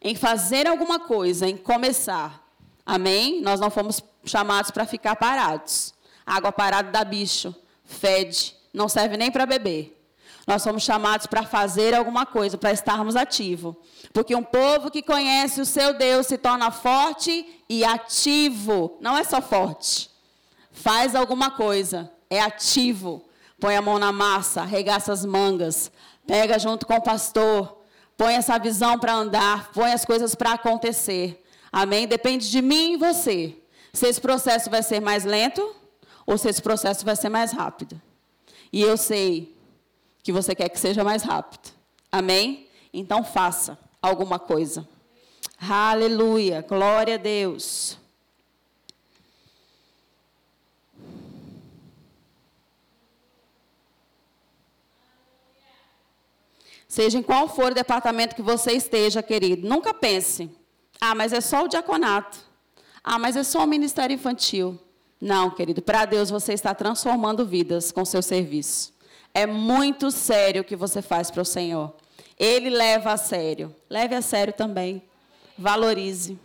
em 0.01 0.15
fazer 0.15 0.67
alguma 0.67 0.99
coisa, 0.99 1.47
em 1.47 1.57
começar. 1.57 2.43
Amém? 2.85 3.41
Nós 3.41 3.59
não 3.59 3.69
fomos 3.69 4.01
chamados 4.25 4.71
para 4.71 4.85
ficar 4.85 5.15
parados. 5.15 5.93
Água 6.25 6.51
parada 6.51 6.91
dá 6.91 7.03
bicho, 7.03 7.55
fede, 7.83 8.55
não 8.73 8.87
serve 8.87 9.17
nem 9.17 9.31
para 9.31 9.45
beber. 9.45 9.95
Nós 10.47 10.63
somos 10.63 10.83
chamados 10.83 11.27
para 11.27 11.43
fazer 11.43 11.93
alguma 11.93 12.25
coisa, 12.25 12.57
para 12.57 12.71
estarmos 12.71 13.15
ativos. 13.15 13.75
Porque 14.11 14.35
um 14.35 14.43
povo 14.43 14.89
que 14.89 15.03
conhece 15.03 15.61
o 15.61 15.65
seu 15.65 15.93
Deus 15.93 16.25
se 16.25 16.37
torna 16.37 16.71
forte 16.71 17.45
e 17.69 17.83
ativo. 17.83 18.97
Não 18.99 19.15
é 19.15 19.23
só 19.23 19.41
forte, 19.41 20.09
Faz 20.71 21.13
alguma 21.13 21.51
coisa, 21.51 22.09
é 22.29 22.39
ativo. 22.39 23.25
Põe 23.59 23.75
a 23.75 23.81
mão 23.81 23.99
na 23.99 24.13
massa, 24.13 24.61
arregaça 24.61 25.11
as 25.11 25.25
mangas, 25.25 25.91
pega 26.29 26.59
junto 26.59 26.85
com 26.85 26.93
o 26.93 27.01
pastor, 27.01 27.81
põe 28.15 28.35
essa 28.35 28.59
visão 28.59 28.99
para 28.99 29.15
andar, 29.15 29.71
põe 29.71 29.91
as 29.91 30.05
coisas 30.05 30.35
para 30.35 30.53
acontecer. 30.53 31.43
Amém? 31.71 32.07
Depende 32.07 32.51
de 32.51 32.61
mim 32.61 32.93
e 32.93 32.97
você. 32.97 33.57
Se 33.91 34.07
esse 34.07 34.21
processo 34.21 34.69
vai 34.69 34.83
ser 34.83 34.99
mais 34.99 35.25
lento 35.25 35.75
ou 36.27 36.37
se 36.37 36.47
esse 36.47 36.61
processo 36.61 37.03
vai 37.03 37.15
ser 37.15 37.29
mais 37.29 37.51
rápido. 37.51 37.99
E 38.71 38.79
eu 38.79 38.95
sei 38.95 39.57
que 40.21 40.31
você 40.31 40.53
quer 40.53 40.69
que 40.69 40.79
seja 40.79 41.03
mais 41.03 41.23
rápido. 41.23 41.71
Amém? 42.11 42.67
Então 42.93 43.23
faça 43.23 43.75
alguma 43.99 44.37
coisa. 44.37 44.87
Aleluia. 45.59 46.61
Glória 46.61 47.15
a 47.15 47.17
Deus. 47.17 47.97
Seja 56.89 57.19
em 57.19 57.21
qual 57.21 57.47
for 57.47 57.71
o 57.71 57.75
departamento 57.75 58.35
que 58.35 58.41
você 58.41 58.71
esteja, 58.71 59.21
querido, 59.21 59.69
nunca 59.69 59.93
pense: 59.93 60.49
ah, 60.99 61.13
mas 61.13 61.31
é 61.31 61.39
só 61.39 61.63
o 61.63 61.67
diaconato. 61.67 62.39
Ah, 63.03 63.19
mas 63.19 63.35
é 63.35 63.43
só 63.43 63.63
o 63.63 63.67
ministério 63.67 64.15
infantil. 64.15 64.77
Não, 65.21 65.51
querido, 65.51 65.83
para 65.83 66.05
Deus 66.05 66.31
você 66.31 66.51
está 66.51 66.73
transformando 66.73 67.45
vidas 67.45 67.91
com 67.91 68.03
seu 68.03 68.23
serviço. 68.23 68.91
É 69.35 69.45
muito 69.45 70.09
sério 70.09 70.63
o 70.63 70.65
que 70.65 70.75
você 70.75 70.99
faz 70.99 71.29
para 71.29 71.43
o 71.43 71.45
Senhor. 71.45 71.93
Ele 72.37 72.71
leva 72.71 73.11
a 73.11 73.17
sério. 73.17 73.73
Leve 73.87 74.15
a 74.15 74.21
sério 74.21 74.51
também. 74.51 75.03
Valorize. 75.55 76.39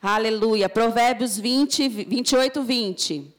Aleluia. 0.00 0.70
Provérbios 0.70 1.38
20, 1.38 1.86
28, 1.86 2.62
20. 2.62 3.34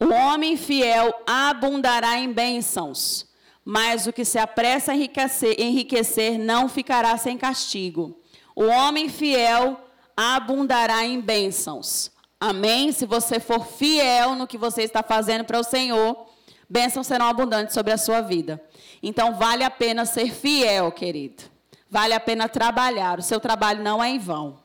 O 0.00 0.14
homem 0.14 0.56
fiel 0.56 1.14
abundará 1.26 2.16
em 2.16 2.32
bênçãos, 2.32 3.26
mas 3.62 4.06
o 4.06 4.12
que 4.12 4.24
se 4.24 4.38
apressa 4.38 4.92
a 4.92 4.94
enriquecer, 4.94 5.60
enriquecer 5.60 6.38
não 6.38 6.70
ficará 6.70 7.18
sem 7.18 7.36
castigo. 7.36 8.18
O 8.56 8.64
homem 8.64 9.10
fiel 9.10 9.78
abundará 10.16 11.04
em 11.04 11.20
bênçãos. 11.20 12.10
Amém? 12.40 12.90
Se 12.92 13.04
você 13.04 13.38
for 13.38 13.66
fiel 13.66 14.34
no 14.34 14.46
que 14.46 14.56
você 14.56 14.82
está 14.82 15.02
fazendo 15.02 15.44
para 15.44 15.60
o 15.60 15.64
Senhor, 15.64 16.26
bênçãos 16.68 17.06
serão 17.06 17.26
abundantes 17.26 17.74
sobre 17.74 17.92
a 17.92 17.98
sua 17.98 18.22
vida. 18.22 18.58
Então, 19.02 19.34
vale 19.34 19.62
a 19.62 19.70
pena 19.70 20.06
ser 20.06 20.32
fiel, 20.32 20.90
querido. 20.90 21.42
Vale 21.90 22.14
a 22.14 22.20
pena 22.20 22.48
trabalhar. 22.48 23.18
O 23.18 23.22
seu 23.22 23.38
trabalho 23.38 23.82
não 23.82 24.02
é 24.02 24.08
em 24.08 24.18
vão. 24.18 24.58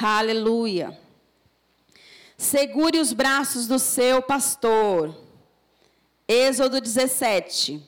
Aleluia. 0.00 0.98
Segure 2.36 2.98
os 2.98 3.12
braços 3.12 3.66
do 3.66 3.78
seu 3.78 4.20
pastor. 4.20 5.16
Êxodo 6.28 6.80
17. 6.80 7.82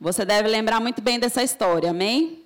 Você 0.00 0.24
deve 0.24 0.48
lembrar 0.48 0.80
muito 0.80 1.00
bem 1.00 1.18
dessa 1.18 1.42
história, 1.42 1.90
amém? 1.90 2.44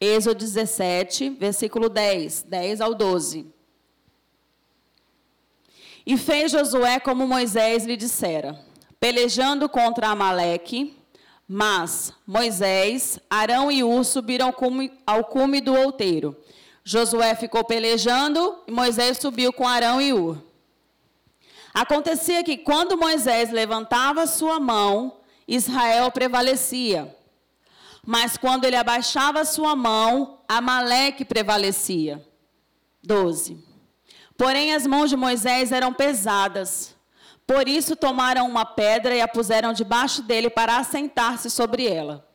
Êxodo 0.00 0.38
17, 0.38 1.30
versículo 1.30 1.88
10, 1.88 2.42
10 2.42 2.80
ao 2.80 2.94
12. 2.94 3.46
E 6.06 6.16
fez 6.18 6.52
Josué 6.52 6.98
como 7.00 7.26
Moisés 7.26 7.84
lhe 7.84 7.96
dissera, 7.96 8.58
pelejando 9.00 9.68
contra 9.68 10.08
Amaleque, 10.08 10.96
mas 11.48 12.12
Moisés, 12.26 13.18
Arão 13.28 13.70
e 13.70 13.84
Ur 13.84 14.04
subiram 14.04 14.54
ao 15.06 15.24
cume, 15.24 15.60
do 15.60 15.74
outeiro. 15.74 16.36
Josué 16.82 17.34
ficou 17.34 17.64
pelejando 17.64 18.58
e 18.66 18.72
Moisés 18.72 19.18
subiu 19.18 19.52
com 19.52 19.66
Arão 19.66 20.00
e 20.00 20.12
Ur. 20.12 20.42
Acontecia 21.72 22.44
que 22.44 22.56
quando 22.56 22.96
Moisés 22.96 23.50
levantava 23.50 24.26
sua 24.26 24.60
mão, 24.60 25.18
Israel 25.46 26.10
prevalecia. 26.10 27.14
Mas 28.06 28.36
quando 28.36 28.64
ele 28.64 28.76
abaixava 28.76 29.44
sua 29.44 29.74
mão, 29.74 30.38
Amaleque 30.46 31.24
prevalecia. 31.24 32.24
12. 33.02 33.62
Porém, 34.36 34.74
as 34.74 34.86
mãos 34.86 35.10
de 35.10 35.16
Moisés 35.16 35.72
eram 35.72 35.92
pesadas, 35.92 36.93
por 37.46 37.68
isso 37.68 37.94
tomaram 37.94 38.46
uma 38.48 38.64
pedra 38.64 39.14
e 39.14 39.20
a 39.20 39.28
puseram 39.28 39.72
debaixo 39.72 40.22
dele 40.22 40.48
para 40.48 40.78
assentar-se 40.78 41.50
sobre 41.50 41.86
ela. 41.86 42.26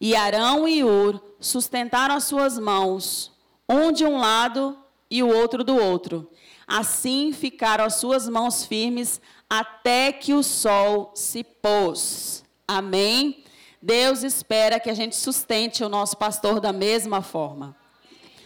E 0.00 0.14
Arão 0.14 0.66
e 0.66 0.82
Ur 0.84 1.20
sustentaram 1.40 2.14
as 2.14 2.24
suas 2.24 2.58
mãos, 2.58 3.32
um 3.68 3.92
de 3.92 4.04
um 4.04 4.18
lado 4.18 4.78
e 5.10 5.22
o 5.22 5.28
outro 5.28 5.64
do 5.64 5.76
outro. 5.76 6.30
Assim 6.66 7.32
ficaram 7.32 7.84
as 7.84 7.94
suas 7.94 8.28
mãos 8.28 8.64
firmes 8.64 9.20
até 9.48 10.12
que 10.12 10.34
o 10.34 10.42
sol 10.42 11.12
se 11.14 11.42
pôs. 11.42 12.44
Amém? 12.66 13.44
Deus 13.80 14.22
espera 14.22 14.80
que 14.80 14.90
a 14.90 14.94
gente 14.94 15.16
sustente 15.16 15.84
o 15.84 15.88
nosso 15.88 16.16
pastor 16.16 16.60
da 16.60 16.72
mesma 16.72 17.22
forma. 17.22 17.76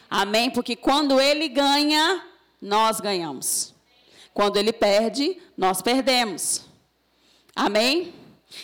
Amém? 0.09 0.51
Porque 0.51 0.77
quando 0.77 1.21
ele 1.21 1.49
ganha, 1.49 2.23
nós 2.61 3.01
ganhamos. 3.01 3.75
Quando 4.35 4.57
ele 4.57 4.73
perde, 4.73 5.37
nós 5.57 5.83
perdemos. 5.83 6.63
Amém? 7.55 8.15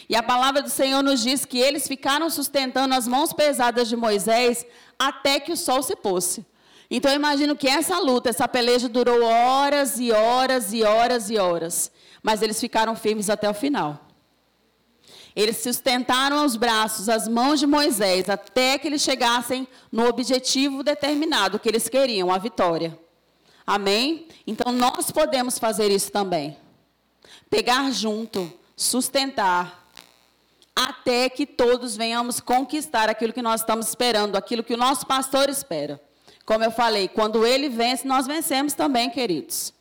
E 0.08 0.16
a 0.16 0.22
palavra 0.22 0.62
do 0.62 0.70
Senhor 0.70 1.02
nos 1.02 1.22
diz 1.22 1.44
que 1.44 1.58
eles 1.58 1.86
ficaram 1.86 2.28
sustentando 2.30 2.94
as 2.94 3.06
mãos 3.06 3.32
pesadas 3.32 3.88
de 3.88 3.96
Moisés 3.96 4.66
até 4.98 5.40
que 5.40 5.52
o 5.52 5.56
sol 5.56 5.82
se 5.82 5.96
pôs. 5.96 6.40
Então 6.90 7.10
eu 7.10 7.16
imagino 7.16 7.54
que 7.54 7.68
essa 7.68 7.98
luta, 7.98 8.30
essa 8.30 8.48
peleja 8.48 8.88
durou 8.88 9.22
horas 9.22 9.98
e 10.00 10.10
horas 10.10 10.72
e 10.72 10.82
horas 10.82 11.30
e 11.30 11.36
horas. 11.36 11.92
Mas 12.22 12.42
eles 12.42 12.58
ficaram 12.58 12.96
firmes 12.96 13.28
até 13.30 13.48
o 13.48 13.54
final. 13.54 14.06
Eles 15.36 15.58
sustentaram 15.58 16.44
os 16.44 16.56
braços, 16.56 17.08
as 17.08 17.28
mãos 17.28 17.60
de 17.60 17.66
Moisés, 17.66 18.28
até 18.28 18.76
que 18.78 18.88
eles 18.88 19.02
chegassem 19.02 19.68
no 19.92 20.08
objetivo 20.08 20.82
determinado 20.82 21.58
que 21.58 21.68
eles 21.68 21.88
queriam, 21.88 22.32
a 22.32 22.38
vitória. 22.38 22.98
Amém? 23.68 24.26
Então 24.46 24.72
nós 24.72 25.10
podemos 25.10 25.58
fazer 25.58 25.90
isso 25.90 26.10
também. 26.10 26.56
Pegar 27.50 27.90
junto, 27.90 28.50
sustentar, 28.74 29.86
até 30.74 31.28
que 31.28 31.44
todos 31.44 31.94
venhamos 31.94 32.40
conquistar 32.40 33.10
aquilo 33.10 33.30
que 33.30 33.42
nós 33.42 33.60
estamos 33.60 33.86
esperando, 33.86 34.36
aquilo 34.36 34.64
que 34.64 34.72
o 34.72 34.78
nosso 34.78 35.06
pastor 35.06 35.50
espera. 35.50 36.00
Como 36.46 36.64
eu 36.64 36.70
falei, 36.70 37.08
quando 37.08 37.44
ele 37.46 37.68
vence, 37.68 38.08
nós 38.08 38.26
vencemos 38.26 38.72
também, 38.72 39.10
queridos. 39.10 39.74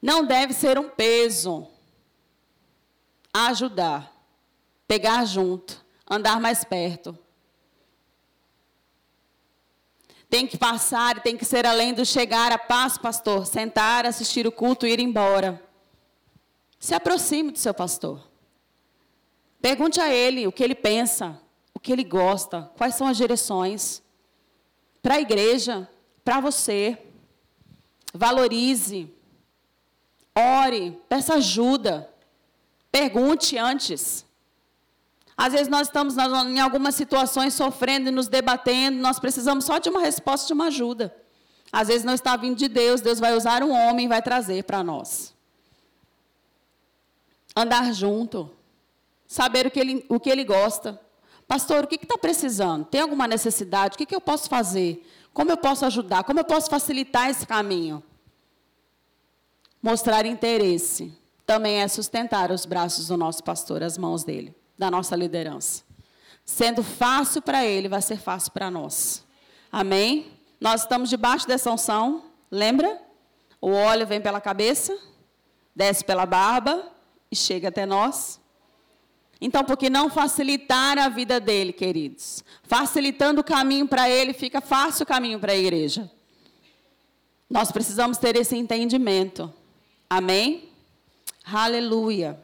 Não 0.00 0.24
deve 0.24 0.54
ser 0.54 0.78
um 0.78 0.88
peso 0.88 1.68
ajudar, 3.34 4.10
pegar 4.88 5.26
junto, 5.26 5.84
andar 6.08 6.40
mais 6.40 6.64
perto. 6.64 7.18
Tem 10.34 10.48
que 10.48 10.58
passar, 10.58 11.22
tem 11.22 11.36
que 11.36 11.44
ser 11.44 11.64
além 11.64 11.94
do 11.94 12.04
chegar 12.04 12.50
a 12.50 12.58
paz, 12.58 12.98
pastor, 12.98 13.46
sentar, 13.46 14.04
assistir 14.04 14.48
o 14.48 14.50
culto 14.50 14.84
e 14.84 14.90
ir 14.90 14.98
embora. 14.98 15.62
Se 16.76 16.92
aproxime 16.92 17.52
do 17.52 17.58
seu 17.60 17.72
pastor. 17.72 18.20
Pergunte 19.62 20.00
a 20.00 20.12
ele 20.12 20.44
o 20.44 20.50
que 20.50 20.64
ele 20.64 20.74
pensa, 20.74 21.40
o 21.72 21.78
que 21.78 21.92
ele 21.92 22.02
gosta, 22.02 22.68
quais 22.76 22.96
são 22.96 23.06
as 23.06 23.16
direções. 23.16 24.02
Para 25.00 25.14
a 25.14 25.20
igreja, 25.20 25.88
para 26.24 26.40
você. 26.40 26.98
Valorize. 28.12 29.08
Ore, 30.34 30.98
peça 31.08 31.34
ajuda. 31.34 32.10
Pergunte 32.90 33.56
antes. 33.56 34.26
Às 35.36 35.52
vezes 35.52 35.68
nós 35.68 35.88
estamos 35.88 36.16
em 36.16 36.60
algumas 36.60 36.94
situações 36.94 37.54
sofrendo 37.54 38.08
e 38.08 38.12
nos 38.12 38.28
debatendo, 38.28 38.98
nós 38.98 39.18
precisamos 39.18 39.64
só 39.64 39.78
de 39.78 39.88
uma 39.88 40.00
resposta, 40.00 40.46
de 40.46 40.52
uma 40.52 40.66
ajuda. 40.66 41.14
Às 41.72 41.88
vezes 41.88 42.04
não 42.04 42.14
está 42.14 42.36
vindo 42.36 42.56
de 42.56 42.68
Deus, 42.68 43.00
Deus 43.00 43.18
vai 43.18 43.34
usar 43.34 43.62
um 43.64 43.72
homem 43.72 44.06
e 44.06 44.08
vai 44.08 44.22
trazer 44.22 44.62
para 44.62 44.84
nós. 44.84 45.34
Andar 47.56 47.92
junto, 47.92 48.48
saber 49.26 49.66
o 49.66 49.70
que 49.70 49.80
ele, 49.80 50.06
o 50.08 50.20
que 50.20 50.30
ele 50.30 50.44
gosta. 50.44 51.00
Pastor, 51.48 51.84
o 51.84 51.86
que 51.88 51.96
está 51.96 52.16
precisando? 52.16 52.84
Tem 52.84 53.00
alguma 53.00 53.26
necessidade? 53.26 53.96
O 53.96 53.98
que, 53.98 54.06
que 54.06 54.14
eu 54.14 54.20
posso 54.20 54.48
fazer? 54.48 55.04
Como 55.32 55.50
eu 55.50 55.56
posso 55.56 55.84
ajudar? 55.84 56.22
Como 56.22 56.38
eu 56.38 56.44
posso 56.44 56.70
facilitar 56.70 57.28
esse 57.28 57.44
caminho? 57.44 58.02
Mostrar 59.82 60.24
interesse 60.24 61.12
também 61.44 61.82
é 61.82 61.88
sustentar 61.88 62.52
os 62.52 62.64
braços 62.64 63.08
do 63.08 63.16
nosso 63.16 63.42
pastor, 63.42 63.82
as 63.82 63.98
mãos 63.98 64.22
dele 64.22 64.54
da 64.78 64.90
nossa 64.90 65.16
liderança. 65.16 65.82
Sendo 66.44 66.82
fácil 66.82 67.40
para 67.40 67.64
ele, 67.64 67.88
vai 67.88 68.02
ser 68.02 68.18
fácil 68.18 68.52
para 68.52 68.70
nós. 68.70 69.24
Amém? 69.72 70.32
Nós 70.60 70.82
estamos 70.82 71.08
debaixo 71.08 71.46
dessa 71.46 71.70
unção, 71.70 72.24
lembra? 72.50 73.00
O 73.60 73.70
óleo 73.70 74.06
vem 74.06 74.20
pela 74.20 74.40
cabeça, 74.40 74.96
desce 75.74 76.04
pela 76.04 76.26
barba 76.26 76.92
e 77.30 77.36
chega 77.36 77.68
até 77.68 77.86
nós. 77.86 78.40
Então, 79.40 79.64
por 79.64 79.76
que 79.76 79.90
não 79.90 80.08
facilitar 80.08 80.98
a 80.98 81.08
vida 81.08 81.40
dele, 81.40 81.72
queridos? 81.72 82.44
Facilitando 82.62 83.40
o 83.40 83.44
caminho 83.44 83.88
para 83.88 84.08
ele, 84.08 84.32
fica 84.32 84.60
fácil 84.60 85.04
o 85.04 85.06
caminho 85.06 85.38
para 85.40 85.52
a 85.52 85.56
igreja. 85.56 86.10
Nós 87.48 87.72
precisamos 87.72 88.18
ter 88.18 88.36
esse 88.36 88.56
entendimento. 88.56 89.52
Amém? 90.08 90.68
Aleluia. 91.44 92.43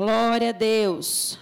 Glória 0.00 0.48
a 0.48 0.52
Deus. 0.52 1.38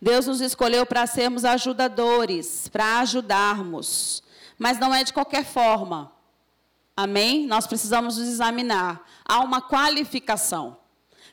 Deus 0.00 0.28
nos 0.28 0.40
escolheu 0.40 0.86
para 0.86 1.08
sermos 1.08 1.44
ajudadores, 1.44 2.68
para 2.68 3.00
ajudarmos, 3.00 4.22
mas 4.56 4.78
não 4.78 4.94
é 4.94 5.02
de 5.02 5.12
qualquer 5.12 5.44
forma. 5.44 6.12
Amém? 6.96 7.48
Nós 7.48 7.66
precisamos 7.66 8.16
nos 8.16 8.28
examinar. 8.28 9.04
Há 9.24 9.40
uma 9.40 9.60
qualificação. 9.60 10.76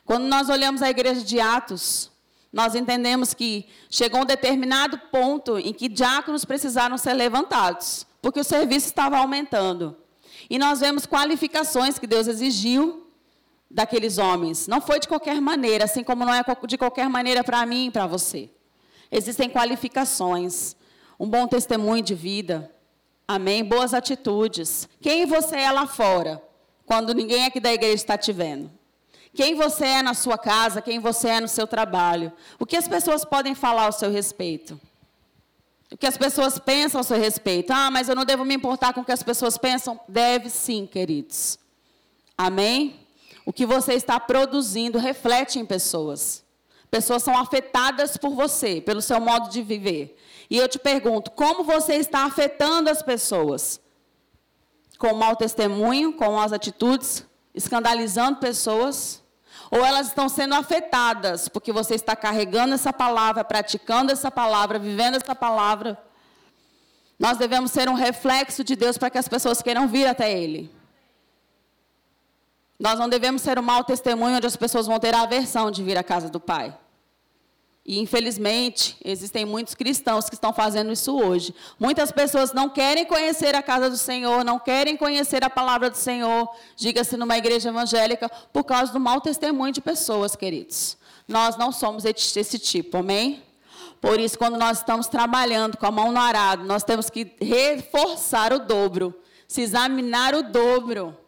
Quando 0.04 0.24
nós 0.24 0.48
olhamos 0.48 0.82
a 0.82 0.90
igreja 0.90 1.22
de 1.22 1.38
Atos, 1.38 2.10
nós 2.52 2.74
entendemos 2.74 3.32
que 3.34 3.68
chegou 3.88 4.22
um 4.22 4.26
determinado 4.26 4.98
ponto 5.12 5.60
em 5.60 5.72
que 5.72 5.88
diáconos 5.88 6.44
precisaram 6.44 6.98
ser 6.98 7.14
levantados, 7.14 8.04
porque 8.20 8.40
o 8.40 8.44
serviço 8.44 8.86
estava 8.86 9.18
aumentando. 9.18 9.96
E 10.50 10.58
nós 10.58 10.80
vemos 10.80 11.06
qualificações 11.06 12.00
que 12.00 12.06
Deus 12.08 12.26
exigiu 12.26 12.99
daqueles 13.70 14.18
homens. 14.18 14.66
Não 14.66 14.80
foi 14.80 14.98
de 14.98 15.06
qualquer 15.06 15.40
maneira, 15.40 15.84
assim 15.84 16.02
como 16.02 16.24
não 16.24 16.34
é 16.34 16.42
de 16.66 16.76
qualquer 16.76 17.08
maneira 17.08 17.44
para 17.44 17.64
mim 17.64 17.86
e 17.86 17.90
para 17.90 18.06
você. 18.06 18.50
Existem 19.10 19.48
qualificações, 19.48 20.74
um 21.18 21.28
bom 21.28 21.46
testemunho 21.46 22.02
de 22.02 22.14
vida, 22.14 22.70
amém? 23.26 23.64
Boas 23.64 23.94
atitudes. 23.94 24.88
Quem 25.00 25.26
você 25.26 25.56
é 25.56 25.70
lá 25.70 25.86
fora, 25.86 26.42
quando 26.84 27.14
ninguém 27.14 27.44
aqui 27.44 27.60
da 27.60 27.72
igreja 27.72 27.94
está 27.94 28.18
te 28.18 28.32
vendo? 28.32 28.70
Quem 29.32 29.54
você 29.54 29.84
é 29.84 30.02
na 30.02 30.14
sua 30.14 30.36
casa, 30.36 30.82
quem 30.82 30.98
você 30.98 31.28
é 31.28 31.40
no 31.40 31.46
seu 31.46 31.66
trabalho. 31.66 32.32
O 32.58 32.66
que 32.66 32.76
as 32.76 32.88
pessoas 32.88 33.24
podem 33.24 33.54
falar 33.54 33.84
ao 33.84 33.92
seu 33.92 34.10
respeito? 34.10 34.80
O 35.92 35.96
que 35.96 36.06
as 36.06 36.16
pessoas 36.16 36.58
pensam 36.58 37.00
ao 37.00 37.04
seu 37.04 37.18
respeito? 37.18 37.72
Ah, 37.72 37.90
mas 37.90 38.08
eu 38.08 38.14
não 38.14 38.24
devo 38.24 38.44
me 38.44 38.54
importar 38.54 38.92
com 38.92 39.00
o 39.00 39.04
que 39.04 39.12
as 39.12 39.22
pessoas 39.22 39.56
pensam? 39.56 39.98
Deve 40.08 40.48
sim, 40.50 40.86
queridos. 40.86 41.58
Amém? 42.36 43.00
O 43.50 43.52
que 43.52 43.66
você 43.66 43.94
está 43.94 44.20
produzindo 44.20 44.96
reflete 44.96 45.58
em 45.58 45.66
pessoas. 45.66 46.44
Pessoas 46.88 47.24
são 47.24 47.36
afetadas 47.36 48.16
por 48.16 48.30
você, 48.30 48.80
pelo 48.80 49.02
seu 49.02 49.20
modo 49.20 49.50
de 49.50 49.60
viver. 49.60 50.16
E 50.48 50.56
eu 50.56 50.68
te 50.68 50.78
pergunto, 50.78 51.32
como 51.32 51.64
você 51.64 51.94
está 51.94 52.22
afetando 52.26 52.88
as 52.88 53.02
pessoas? 53.02 53.80
Com 55.00 55.14
mau 55.14 55.34
testemunho, 55.34 56.12
com 56.12 56.38
as 56.38 56.52
atitudes, 56.52 57.26
escandalizando 57.52 58.38
pessoas? 58.38 59.20
Ou 59.68 59.84
elas 59.84 60.06
estão 60.06 60.28
sendo 60.28 60.54
afetadas 60.54 61.48
porque 61.48 61.72
você 61.72 61.96
está 61.96 62.14
carregando 62.14 62.74
essa 62.74 62.92
palavra, 62.92 63.42
praticando 63.42 64.12
essa 64.12 64.30
palavra, 64.30 64.78
vivendo 64.78 65.16
essa 65.16 65.34
palavra? 65.34 66.00
Nós 67.18 67.36
devemos 67.36 67.72
ser 67.72 67.88
um 67.88 67.94
reflexo 67.94 68.62
de 68.62 68.76
Deus 68.76 68.96
para 68.96 69.10
que 69.10 69.18
as 69.18 69.26
pessoas 69.26 69.60
queiram 69.60 69.88
vir 69.88 70.06
até 70.06 70.30
Ele. 70.32 70.70
Nós 72.80 72.98
não 72.98 73.10
devemos 73.10 73.42
ser 73.42 73.58
um 73.58 73.62
mau 73.62 73.84
testemunho 73.84 74.38
onde 74.38 74.46
as 74.46 74.56
pessoas 74.56 74.86
vão 74.86 74.98
ter 74.98 75.14
a 75.14 75.20
aversão 75.20 75.70
de 75.70 75.84
vir 75.84 75.98
à 75.98 76.02
casa 76.02 76.30
do 76.30 76.40
Pai. 76.40 76.74
E, 77.84 77.98
infelizmente, 77.98 78.96
existem 79.04 79.44
muitos 79.44 79.74
cristãos 79.74 80.30
que 80.30 80.34
estão 80.34 80.50
fazendo 80.50 80.90
isso 80.90 81.14
hoje. 81.14 81.54
Muitas 81.78 82.10
pessoas 82.10 82.54
não 82.54 82.70
querem 82.70 83.04
conhecer 83.04 83.54
a 83.54 83.62
casa 83.62 83.90
do 83.90 83.98
Senhor, 83.98 84.42
não 84.44 84.58
querem 84.58 84.96
conhecer 84.96 85.44
a 85.44 85.50
palavra 85.50 85.90
do 85.90 85.96
Senhor, 85.96 86.48
diga-se 86.74 87.18
numa 87.18 87.36
igreja 87.36 87.68
evangélica, 87.68 88.30
por 88.50 88.64
causa 88.64 88.94
do 88.94 89.00
mau 89.00 89.20
testemunho 89.20 89.74
de 89.74 89.82
pessoas, 89.82 90.34
queridos. 90.34 90.96
Nós 91.28 91.58
não 91.58 91.70
somos 91.72 92.06
esse 92.06 92.58
tipo, 92.58 92.96
amém? 92.96 93.42
Por 94.00 94.18
isso, 94.18 94.38
quando 94.38 94.56
nós 94.56 94.78
estamos 94.78 95.06
trabalhando 95.06 95.76
com 95.76 95.84
a 95.84 95.90
mão 95.90 96.12
no 96.12 96.20
arado, 96.20 96.64
nós 96.64 96.82
temos 96.82 97.10
que 97.10 97.36
reforçar 97.42 98.54
o 98.54 98.58
dobro, 98.58 99.14
se 99.46 99.60
examinar 99.60 100.34
o 100.34 100.42
dobro 100.42 101.19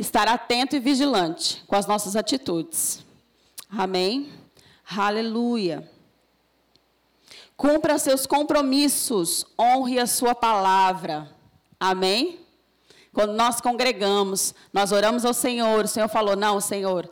estar 0.00 0.26
atento 0.26 0.74
e 0.74 0.80
vigilante 0.80 1.62
com 1.66 1.76
as 1.76 1.86
nossas 1.86 2.16
atitudes. 2.16 3.04
Amém? 3.68 4.32
Aleluia. 4.96 5.88
Cumpra 7.54 7.98
seus 7.98 8.26
compromissos, 8.26 9.44
honre 9.60 9.98
a 9.98 10.06
sua 10.06 10.34
palavra. 10.34 11.30
Amém? 11.78 12.40
Quando 13.12 13.34
nós 13.34 13.60
congregamos, 13.60 14.54
nós 14.72 14.90
oramos 14.90 15.26
ao 15.26 15.34
Senhor, 15.34 15.84
o 15.84 15.88
Senhor 15.88 16.08
falou: 16.08 16.34
Não, 16.34 16.60
Senhor. 16.60 17.08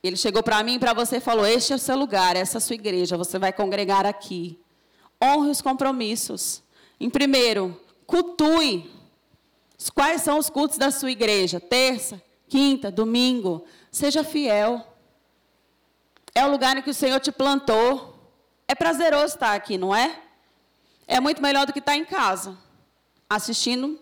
Ele 0.00 0.16
chegou 0.16 0.42
para 0.42 0.62
mim 0.62 0.74
e 0.74 0.78
para 0.78 0.94
você 0.94 1.16
e 1.16 1.20
falou: 1.20 1.44
Este 1.44 1.72
é 1.72 1.76
o 1.76 1.78
seu 1.78 1.96
lugar, 1.96 2.36
essa 2.36 2.56
é 2.56 2.58
a 2.58 2.60
sua 2.60 2.74
igreja, 2.74 3.16
você 3.16 3.38
vai 3.38 3.52
congregar 3.52 4.06
aqui. 4.06 4.60
Honre 5.22 5.50
os 5.50 5.60
compromissos. 5.60 6.62
Em 7.00 7.10
primeiro, 7.10 7.80
cultue 8.06 8.88
Quais 9.90 10.22
são 10.22 10.38
os 10.38 10.48
cultos 10.50 10.78
da 10.78 10.90
sua 10.90 11.10
igreja? 11.10 11.58
Terça, 11.60 12.22
quinta, 12.48 12.90
domingo. 12.90 13.64
Seja 13.90 14.22
fiel. 14.22 14.86
É 16.34 16.44
o 16.44 16.50
lugar 16.50 16.76
em 16.76 16.82
que 16.82 16.90
o 16.90 16.94
Senhor 16.94 17.20
te 17.20 17.32
plantou. 17.32 18.12
É 18.66 18.74
prazeroso 18.74 19.34
estar 19.34 19.54
aqui, 19.54 19.76
não 19.76 19.94
é? 19.94 20.20
É 21.06 21.20
muito 21.20 21.42
melhor 21.42 21.66
do 21.66 21.72
que 21.72 21.78
estar 21.78 21.96
em 21.96 22.04
casa, 22.04 22.56
assistindo 23.28 24.00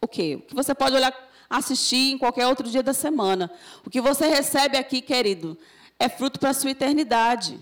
o 0.00 0.08
quê? 0.08 0.36
O 0.36 0.42
que 0.42 0.54
você 0.54 0.74
pode 0.74 0.94
olhar, 0.94 1.12
assistir 1.50 2.12
em 2.12 2.18
qualquer 2.18 2.46
outro 2.46 2.68
dia 2.68 2.82
da 2.82 2.94
semana. 2.94 3.50
O 3.84 3.90
que 3.90 4.00
você 4.00 4.28
recebe 4.28 4.78
aqui, 4.78 5.02
querido, 5.02 5.58
é 5.98 6.08
fruto 6.08 6.38
para 6.38 6.50
a 6.50 6.54
sua 6.54 6.70
eternidade. 6.70 7.58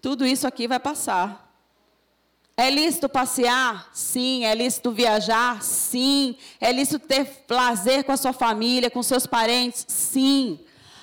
Tudo 0.00 0.26
isso 0.26 0.46
aqui 0.46 0.68
vai 0.68 0.78
passar. 0.78 1.43
É 2.56 2.70
lícito 2.70 3.08
passear? 3.08 3.90
Sim. 3.92 4.44
É 4.44 4.54
lícito 4.54 4.92
viajar? 4.92 5.62
Sim. 5.62 6.36
É 6.60 6.70
lícito 6.72 7.06
ter 7.06 7.24
prazer 7.46 8.04
com 8.04 8.12
a 8.12 8.16
sua 8.16 8.32
família, 8.32 8.90
com 8.90 9.02
seus 9.02 9.26
parentes? 9.26 9.84
Sim. 9.88 10.60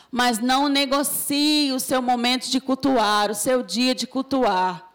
Mas 0.09 0.39
não 0.39 0.69
negocie 0.69 1.71
o 1.71 1.79
seu 1.79 2.01
momento 2.01 2.49
de 2.49 2.59
cultuar, 2.59 3.31
o 3.31 3.35
seu 3.35 3.61
dia 3.63 3.93
de 3.93 4.07
cultuar. 4.07 4.89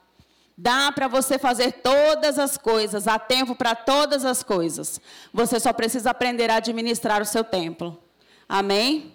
Dá 0.59 0.91
para 0.91 1.07
você 1.07 1.39
fazer 1.39 1.73
todas 1.83 2.39
as 2.39 2.57
coisas, 2.57 3.07
há 3.07 3.19
tempo 3.19 3.55
para 3.55 3.75
todas 3.75 4.25
as 4.25 4.43
coisas. 4.43 4.99
Você 5.33 5.61
só 5.61 5.71
precisa 5.73 6.11
aprender 6.11 6.51
a 6.51 6.57
administrar 6.57 7.21
o 7.21 7.27
seu 7.27 7.45
templo. 7.45 8.03
Amém? 8.49 9.15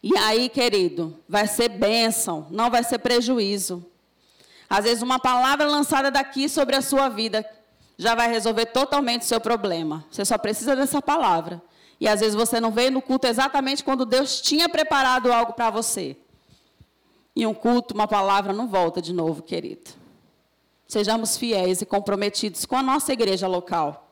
E 0.00 0.16
aí, 0.16 0.48
querido, 0.48 1.18
vai 1.28 1.48
ser 1.48 1.68
bênção, 1.70 2.46
não 2.50 2.70
vai 2.70 2.84
ser 2.84 2.98
prejuízo. 2.98 3.84
Às 4.70 4.84
vezes, 4.84 5.02
uma 5.02 5.18
palavra 5.18 5.66
lançada 5.66 6.12
daqui 6.12 6.48
sobre 6.48 6.76
a 6.76 6.80
sua 6.80 7.08
vida 7.08 7.44
já 7.98 8.14
vai 8.14 8.30
resolver 8.30 8.66
totalmente 8.66 9.22
o 9.22 9.24
seu 9.26 9.40
problema. 9.40 10.04
Você 10.10 10.24
só 10.24 10.38
precisa 10.38 10.76
dessa 10.76 11.02
palavra. 11.02 11.60
E 12.00 12.08
às 12.08 12.20
vezes 12.20 12.34
você 12.34 12.58
não 12.58 12.70
veio 12.70 12.90
no 12.90 13.02
culto 13.02 13.26
exatamente 13.26 13.84
quando 13.84 14.06
Deus 14.06 14.40
tinha 14.40 14.68
preparado 14.70 15.30
algo 15.30 15.52
para 15.52 15.68
você. 15.68 16.16
E 17.36 17.46
um 17.46 17.52
culto, 17.52 17.92
uma 17.92 18.08
palavra, 18.08 18.54
não 18.54 18.66
volta 18.66 19.02
de 19.02 19.12
novo, 19.12 19.42
querido. 19.42 19.90
Sejamos 20.88 21.36
fiéis 21.36 21.82
e 21.82 21.86
comprometidos 21.86 22.64
com 22.64 22.76
a 22.76 22.82
nossa 22.82 23.12
igreja 23.12 23.46
local. 23.46 24.08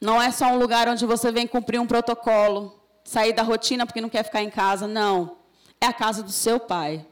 Não 0.00 0.22
é 0.22 0.30
só 0.30 0.46
um 0.46 0.58
lugar 0.58 0.88
onde 0.88 1.04
você 1.04 1.32
vem 1.32 1.48
cumprir 1.48 1.80
um 1.80 1.86
protocolo, 1.86 2.80
sair 3.02 3.32
da 3.32 3.42
rotina 3.42 3.84
porque 3.84 4.00
não 4.00 4.08
quer 4.08 4.22
ficar 4.22 4.42
em 4.42 4.50
casa. 4.50 4.86
Não. 4.86 5.36
É 5.80 5.86
a 5.86 5.92
casa 5.92 6.22
do 6.22 6.30
seu 6.30 6.60
pai. 6.60 7.04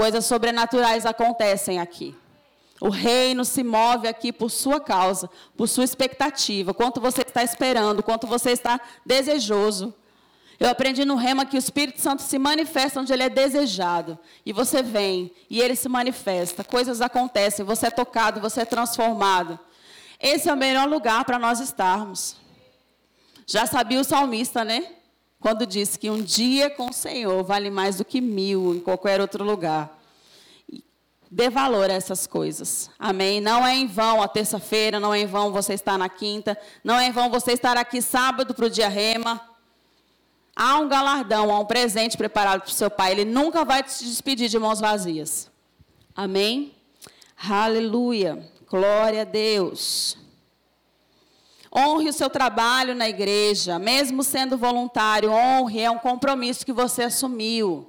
Coisas 0.00 0.24
sobrenaturais 0.24 1.04
acontecem 1.04 1.78
aqui. 1.78 2.16
O 2.80 2.88
reino 2.88 3.44
se 3.44 3.62
move 3.62 4.08
aqui 4.08 4.32
por 4.32 4.50
sua 4.50 4.80
causa, 4.80 5.28
por 5.54 5.68
sua 5.68 5.84
expectativa, 5.84 6.72
quanto 6.72 7.02
você 7.02 7.20
está 7.20 7.44
esperando, 7.44 8.02
quanto 8.02 8.26
você 8.26 8.52
está 8.52 8.80
desejoso. 9.04 9.92
Eu 10.58 10.70
aprendi 10.70 11.04
no 11.04 11.16
Rema 11.16 11.44
que 11.44 11.54
o 11.54 11.58
Espírito 11.58 12.00
Santo 12.00 12.22
se 12.22 12.38
manifesta 12.38 12.98
onde 12.98 13.12
ele 13.12 13.24
é 13.24 13.28
desejado. 13.28 14.18
E 14.46 14.54
você 14.54 14.82
vem 14.82 15.30
e 15.50 15.60
ele 15.60 15.76
se 15.76 15.86
manifesta. 15.86 16.64
Coisas 16.64 17.02
acontecem, 17.02 17.62
você 17.62 17.88
é 17.88 17.90
tocado, 17.90 18.40
você 18.40 18.62
é 18.62 18.64
transformado. 18.64 19.60
Esse 20.18 20.48
é 20.48 20.54
o 20.54 20.56
melhor 20.56 20.88
lugar 20.88 21.26
para 21.26 21.38
nós 21.38 21.60
estarmos. 21.60 22.36
Já 23.46 23.66
sabia 23.66 24.00
o 24.00 24.04
salmista, 24.04 24.64
né? 24.64 24.99
Quando 25.40 25.66
disse 25.66 25.98
que 25.98 26.10
um 26.10 26.22
dia 26.22 26.68
com 26.68 26.90
o 26.90 26.92
Senhor 26.92 27.42
vale 27.42 27.70
mais 27.70 27.96
do 27.96 28.04
que 28.04 28.20
mil 28.20 28.74
em 28.74 28.80
qualquer 28.80 29.20
outro 29.20 29.42
lugar. 29.42 29.98
Dê 31.30 31.48
valor 31.48 31.88
a 31.88 31.94
essas 31.94 32.26
coisas. 32.26 32.90
Amém? 32.98 33.40
Não 33.40 33.66
é 33.66 33.74
em 33.74 33.86
vão 33.86 34.20
a 34.20 34.28
terça-feira, 34.28 35.00
não 35.00 35.14
é 35.14 35.20
em 35.20 35.26
vão 35.26 35.50
você 35.50 35.72
estar 35.74 35.96
na 35.96 36.08
quinta, 36.08 36.58
não 36.84 36.98
é 36.98 37.06
em 37.06 37.12
vão 37.12 37.30
você 37.30 37.52
estar 37.52 37.76
aqui 37.78 38.02
sábado 38.02 38.52
para 38.52 38.66
o 38.66 38.70
dia 38.70 38.88
rema. 38.88 39.40
Há 40.54 40.76
um 40.78 40.88
galardão, 40.88 41.50
há 41.50 41.58
um 41.58 41.64
presente 41.64 42.18
preparado 42.18 42.62
para 42.62 42.68
o 42.68 42.72
seu 42.72 42.90
pai. 42.90 43.12
Ele 43.12 43.24
nunca 43.24 43.64
vai 43.64 43.82
te 43.82 44.04
despedir 44.04 44.48
de 44.48 44.58
mãos 44.58 44.80
vazias. 44.80 45.50
Amém? 46.14 46.74
Aleluia. 47.48 48.46
Glória 48.68 49.22
a 49.22 49.24
Deus. 49.24 50.18
Honre 51.74 52.08
o 52.08 52.12
seu 52.12 52.28
trabalho 52.28 52.94
na 52.96 53.08
igreja, 53.08 53.78
mesmo 53.78 54.24
sendo 54.24 54.58
voluntário, 54.58 55.30
honre, 55.30 55.80
é 55.80 55.90
um 55.90 55.98
compromisso 55.98 56.66
que 56.66 56.72
você 56.72 57.04
assumiu. 57.04 57.88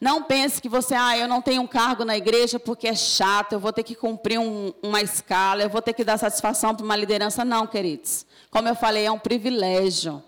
Não 0.00 0.22
pense 0.22 0.60
que 0.60 0.68
você, 0.68 0.94
ah, 0.94 1.16
eu 1.16 1.28
não 1.28 1.40
tenho 1.40 1.62
um 1.62 1.66
cargo 1.66 2.04
na 2.04 2.16
igreja 2.16 2.58
porque 2.58 2.88
é 2.88 2.94
chato, 2.94 3.52
eu 3.52 3.60
vou 3.60 3.72
ter 3.72 3.82
que 3.82 3.94
cumprir 3.94 4.38
um, 4.38 4.72
uma 4.82 5.00
escala, 5.00 5.62
eu 5.62 5.70
vou 5.70 5.80
ter 5.80 5.94
que 5.94 6.04
dar 6.04 6.18
satisfação 6.18 6.74
para 6.74 6.84
uma 6.84 6.96
liderança. 6.96 7.44
Não, 7.44 7.66
queridos. 7.66 8.26
Como 8.50 8.68
eu 8.68 8.74
falei, 8.74 9.06
é 9.06 9.10
um 9.10 9.18
privilégio. 9.18 10.22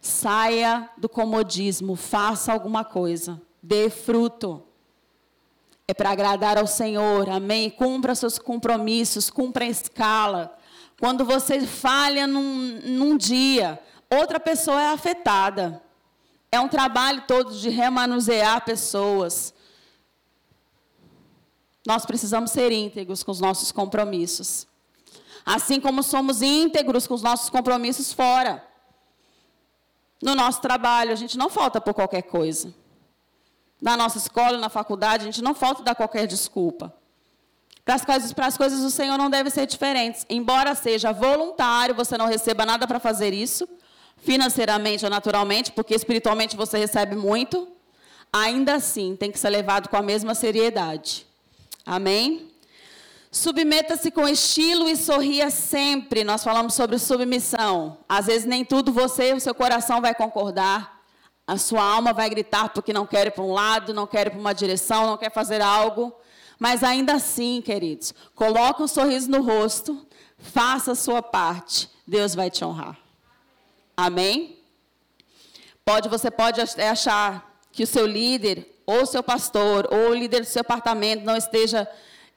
Saia 0.00 0.88
do 0.96 1.08
comodismo, 1.08 1.94
faça 1.94 2.52
alguma 2.52 2.84
coisa, 2.84 3.40
dê 3.62 3.90
fruto. 3.90 4.62
É 5.90 5.94
para 5.94 6.10
agradar 6.10 6.56
ao 6.56 6.68
Senhor, 6.68 7.28
amém? 7.28 7.68
Cumpra 7.68 8.14
seus 8.14 8.38
compromissos, 8.38 9.28
cumpra 9.28 9.64
a 9.64 9.68
escala. 9.68 10.56
Quando 11.00 11.24
você 11.24 11.66
falha 11.66 12.28
num, 12.28 12.80
num 12.84 13.16
dia, 13.16 13.76
outra 14.08 14.38
pessoa 14.38 14.80
é 14.80 14.92
afetada. 14.92 15.82
É 16.52 16.60
um 16.60 16.68
trabalho 16.68 17.24
todo 17.26 17.50
de 17.58 17.68
remanusear 17.70 18.64
pessoas. 18.64 19.52
Nós 21.84 22.06
precisamos 22.06 22.52
ser 22.52 22.70
íntegros 22.70 23.24
com 23.24 23.32
os 23.32 23.40
nossos 23.40 23.72
compromissos. 23.72 24.68
Assim 25.44 25.80
como 25.80 26.04
somos 26.04 26.40
íntegros 26.40 27.04
com 27.08 27.14
os 27.14 27.22
nossos 27.22 27.50
compromissos 27.50 28.12
fora. 28.12 28.64
No 30.22 30.36
nosso 30.36 30.60
trabalho, 30.60 31.10
a 31.10 31.16
gente 31.16 31.36
não 31.36 31.50
falta 31.50 31.80
por 31.80 31.94
qualquer 31.94 32.22
coisa. 32.22 32.72
Na 33.80 33.96
nossa 33.96 34.18
escola, 34.18 34.58
na 34.58 34.68
faculdade, 34.68 35.22
a 35.22 35.26
gente 35.26 35.42
não 35.42 35.54
falta 35.54 35.82
dar 35.82 35.94
qualquer 35.94 36.26
desculpa. 36.26 36.92
Para 37.84 37.94
as, 37.94 38.04
coisas, 38.04 38.32
para 38.32 38.46
as 38.46 38.56
coisas 38.56 38.82
do 38.82 38.90
Senhor 38.90 39.16
não 39.16 39.30
devem 39.30 39.50
ser 39.50 39.66
diferentes. 39.66 40.26
Embora 40.28 40.74
seja 40.74 41.12
voluntário, 41.12 41.94
você 41.94 42.16
não 42.16 42.26
receba 42.26 42.66
nada 42.66 42.86
para 42.86 43.00
fazer 43.00 43.32
isso, 43.32 43.68
financeiramente 44.18 45.04
ou 45.04 45.10
naturalmente, 45.10 45.72
porque 45.72 45.94
espiritualmente 45.94 46.56
você 46.56 46.78
recebe 46.78 47.16
muito, 47.16 47.66
ainda 48.32 48.74
assim 48.74 49.16
tem 49.16 49.32
que 49.32 49.38
ser 49.38 49.48
levado 49.48 49.88
com 49.88 49.96
a 49.96 50.02
mesma 50.02 50.34
seriedade. 50.34 51.26
Amém? 51.84 52.50
Submeta-se 53.32 54.10
com 54.10 54.28
estilo 54.28 54.88
e 54.88 54.96
sorria 54.96 55.50
sempre. 55.50 56.22
Nós 56.22 56.44
falamos 56.44 56.74
sobre 56.74 56.98
submissão. 56.98 57.98
Às 58.08 58.26
vezes 58.26 58.44
nem 58.44 58.64
tudo 58.64 58.92
você, 58.92 59.32
o 59.32 59.40
seu 59.40 59.54
coração 59.54 60.00
vai 60.00 60.14
concordar. 60.14 60.99
A 61.50 61.58
sua 61.58 61.82
alma 61.82 62.12
vai 62.12 62.30
gritar 62.30 62.68
porque 62.68 62.92
não 62.92 63.04
quer 63.04 63.26
ir 63.26 63.32
para 63.32 63.42
um 63.42 63.52
lado, 63.52 63.92
não 63.92 64.06
quer 64.06 64.28
ir 64.28 64.30
para 64.30 64.38
uma 64.38 64.52
direção, 64.52 65.08
não 65.08 65.16
quer 65.16 65.32
fazer 65.32 65.60
algo. 65.60 66.14
Mas 66.60 66.84
ainda 66.84 67.14
assim, 67.14 67.60
queridos, 67.60 68.14
coloque 68.36 68.80
um 68.80 68.86
sorriso 68.86 69.28
no 69.28 69.42
rosto, 69.42 70.06
faça 70.38 70.92
a 70.92 70.94
sua 70.94 71.20
parte. 71.20 71.90
Deus 72.06 72.36
vai 72.36 72.50
te 72.50 72.64
honrar. 72.64 72.96
Amém? 73.96 74.60
Pode, 75.84 76.08
você 76.08 76.30
pode 76.30 76.60
achar 76.60 77.60
que 77.72 77.82
o 77.82 77.86
seu 77.86 78.06
líder, 78.06 78.64
ou 78.86 79.04
seu 79.04 79.20
pastor, 79.20 79.88
ou 79.90 80.10
o 80.10 80.14
líder 80.14 80.42
do 80.42 80.46
seu 80.46 80.60
apartamento 80.60 81.24
não 81.24 81.36
esteja 81.36 81.88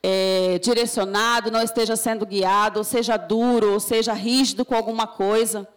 é, 0.01 0.57
direcionado, 0.57 1.51
não 1.51 1.61
esteja 1.61 1.95
sendo 1.95 2.25
guiado, 2.25 2.79
ou 2.79 2.83
seja 2.83 3.15
duro, 3.15 3.73
ou 3.73 3.79
seja 3.79 4.11
rígido 4.11 4.65
com 4.65 4.73
alguma 4.73 5.05
coisa. 5.05 5.69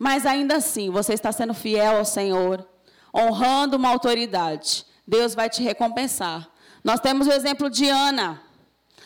Mas 0.00 0.26
ainda 0.26 0.56
assim, 0.56 0.90
você 0.90 1.12
está 1.12 1.30
sendo 1.30 1.54
fiel 1.54 1.98
ao 1.98 2.04
Senhor, 2.04 2.66
honrando 3.14 3.76
uma 3.76 3.90
autoridade. 3.90 4.84
Deus 5.06 5.34
vai 5.34 5.48
te 5.48 5.62
recompensar. 5.62 6.50
Nós 6.82 6.98
temos 6.98 7.28
o 7.28 7.32
exemplo 7.32 7.70
de 7.70 7.88
Ana. 7.88 8.42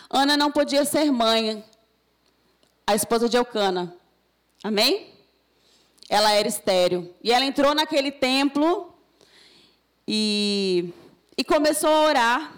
Ana 0.08 0.38
não 0.38 0.50
podia 0.50 0.86
ser 0.86 1.12
mãe, 1.12 1.62
a 2.86 2.94
esposa 2.94 3.28
de 3.28 3.36
Eucana. 3.36 3.94
Amém? 4.62 5.12
ela 6.08 6.32
era 6.32 6.48
estéreo. 6.48 7.14
E 7.22 7.32
ela 7.32 7.44
entrou 7.44 7.74
naquele 7.74 8.10
templo 8.10 8.94
e, 10.06 10.92
e 11.36 11.44
começou 11.44 11.90
a 11.90 12.00
orar. 12.02 12.52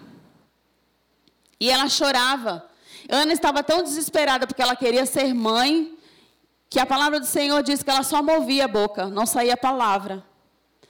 E 1.59 1.69
ela 1.69 1.89
chorava. 1.89 2.69
Ana 3.09 3.33
estava 3.33 3.63
tão 3.63 3.81
desesperada 3.83 4.45
porque 4.45 4.61
ela 4.61 4.75
queria 4.75 5.05
ser 5.05 5.33
mãe, 5.33 5.96
que 6.69 6.79
a 6.79 6.85
palavra 6.85 7.19
do 7.19 7.25
Senhor 7.25 7.63
diz 7.63 7.81
que 7.81 7.89
ela 7.89 8.03
só 8.03 8.21
movia 8.21 8.65
a 8.65 8.67
boca, 8.67 9.07
não 9.07 9.25
saía 9.25 9.55
palavra. 9.55 10.23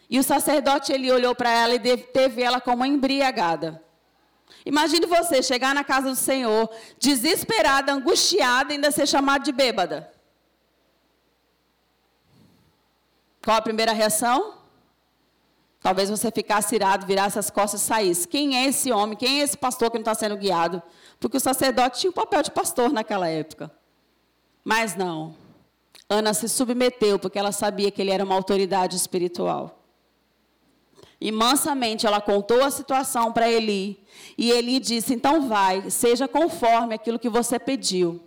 E 0.10 0.18
o 0.18 0.24
sacerdote 0.24 0.92
ele 0.92 1.12
olhou 1.12 1.36
para 1.36 1.52
ela 1.52 1.76
e 1.76 1.98
teve 1.98 2.42
ela 2.42 2.60
como 2.62 2.86
embriagada. 2.86 3.84
Imagine 4.66 5.06
você 5.06 5.44
chegar 5.44 5.76
na 5.76 5.84
casa 5.84 6.10
do 6.10 6.16
Senhor, 6.16 6.70
desesperada, 7.00 7.92
angustiada, 7.94 8.74
ainda 8.74 8.92
ser 8.92 9.08
chamada 9.08 9.44
de 9.44 9.52
bêbada. 9.52 10.12
Qual 13.44 13.56
a 13.56 13.62
primeira 13.62 13.94
reação? 13.94 14.56
Talvez 15.80 16.10
você 16.10 16.32
ficasse 16.32 16.76
irado, 16.76 17.06
virasse 17.06 17.40
as 17.40 17.50
costas 17.50 17.82
e 17.82 17.86
saísse. 17.86 18.28
Quem 18.28 18.58
é 18.58 18.66
esse 18.66 18.92
homem? 18.92 19.18
Quem 19.18 19.40
é 19.40 19.44
esse 19.44 19.58
pastor 19.58 19.90
que 19.90 19.98
não 19.98 20.02
está 20.02 20.16
sendo 20.16 20.36
guiado? 20.36 20.82
Porque 21.20 21.38
o 21.38 21.40
sacerdote 21.40 22.00
tinha 22.00 22.10
o 22.10 22.14
papel 22.14 22.42
de 22.42 22.52
pastor 22.52 22.92
naquela 22.92 23.28
época. 23.28 23.72
Mas 24.66 24.96
não. 24.96 25.34
Ana 26.10 26.34
se 26.34 26.48
submeteu 26.48 27.20
porque 27.20 27.38
ela 27.38 27.52
sabia 27.52 27.92
que 27.92 28.02
ele 28.02 28.12
era 28.12 28.24
uma 28.24 28.36
autoridade 28.36 28.96
espiritual. 28.96 29.84
E 31.20 31.32
mansamente 31.32 32.06
ela 32.06 32.22
contou 32.22 32.64
a 32.64 32.70
situação 32.70 33.34
para 33.34 33.50
Eli. 33.50 34.00
E 34.38 34.52
Eli 34.52 34.80
disse: 34.80 35.14
Então 35.14 35.48
vai, 35.48 35.90
seja 35.90 36.28
conforme 36.28 36.96
aquilo 36.96 37.20
que 37.20 37.30
você 37.30 37.58
pediu. 37.58 38.22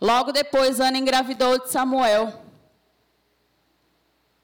Logo 0.00 0.30
depois, 0.30 0.80
Ana 0.80 0.98
engravidou 0.98 1.58
de 1.58 1.70
Samuel. 1.70 2.32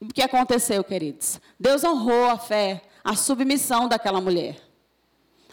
O 0.01 0.07
que 0.13 0.23
aconteceu, 0.23 0.83
queridos? 0.83 1.41
Deus 1.59 1.85
honrou 1.85 2.31
a 2.31 2.39
fé, 2.39 2.83
a 3.05 3.15
submissão 3.15 3.89
daquela 3.89 4.21
mulher. 4.21 4.57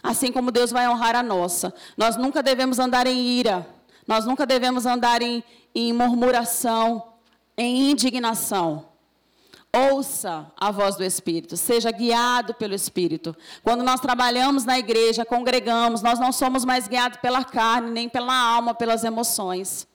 Assim 0.02 0.30
como 0.30 0.50
Deus 0.50 0.70
vai 0.70 0.88
honrar 0.88 1.16
a 1.16 1.22
nossa. 1.22 1.72
Nós 1.96 2.16
nunca 2.16 2.42
devemos 2.42 2.78
andar 2.78 3.06
em 3.06 3.18
ira. 3.18 3.66
Nós 4.06 4.26
nunca 4.26 4.44
devemos 4.44 4.84
andar 4.84 5.22
em, 5.22 5.42
em 5.74 5.92
murmuração, 5.92 7.14
em 7.56 7.90
indignação. 7.90 8.88
Ouça 9.72 10.52
a 10.56 10.70
voz 10.70 10.94
do 10.94 11.02
Espírito, 11.02 11.56
seja 11.56 11.90
guiado 11.90 12.54
pelo 12.54 12.74
Espírito. 12.74 13.36
Quando 13.60 13.82
nós 13.82 14.00
trabalhamos 14.00 14.64
na 14.64 14.78
igreja, 14.78 15.24
congregamos, 15.24 16.00
nós 16.00 16.20
não 16.20 16.30
somos 16.30 16.64
mais 16.64 16.86
guiados 16.86 17.18
pela 17.18 17.42
carne, 17.42 17.90
nem 17.90 18.08
pela 18.08 18.36
alma, 18.36 18.72
pelas 18.72 19.02
emoções. 19.02 19.88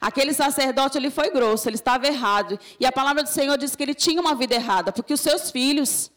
Aquele 0.00 0.32
sacerdote 0.32 0.96
ele 0.96 1.10
foi 1.10 1.30
grosso, 1.30 1.68
ele 1.68 1.76
estava 1.76 2.06
errado. 2.06 2.58
E 2.80 2.86
a 2.86 2.92
palavra 2.92 3.22
do 3.22 3.28
Senhor 3.28 3.58
diz 3.58 3.76
que 3.76 3.82
ele 3.82 3.94
tinha 3.94 4.18
uma 4.18 4.34
vida 4.34 4.54
errada, 4.54 4.92
porque 4.92 5.12
os 5.12 5.20
seus 5.20 5.50
filhos, 5.50 6.10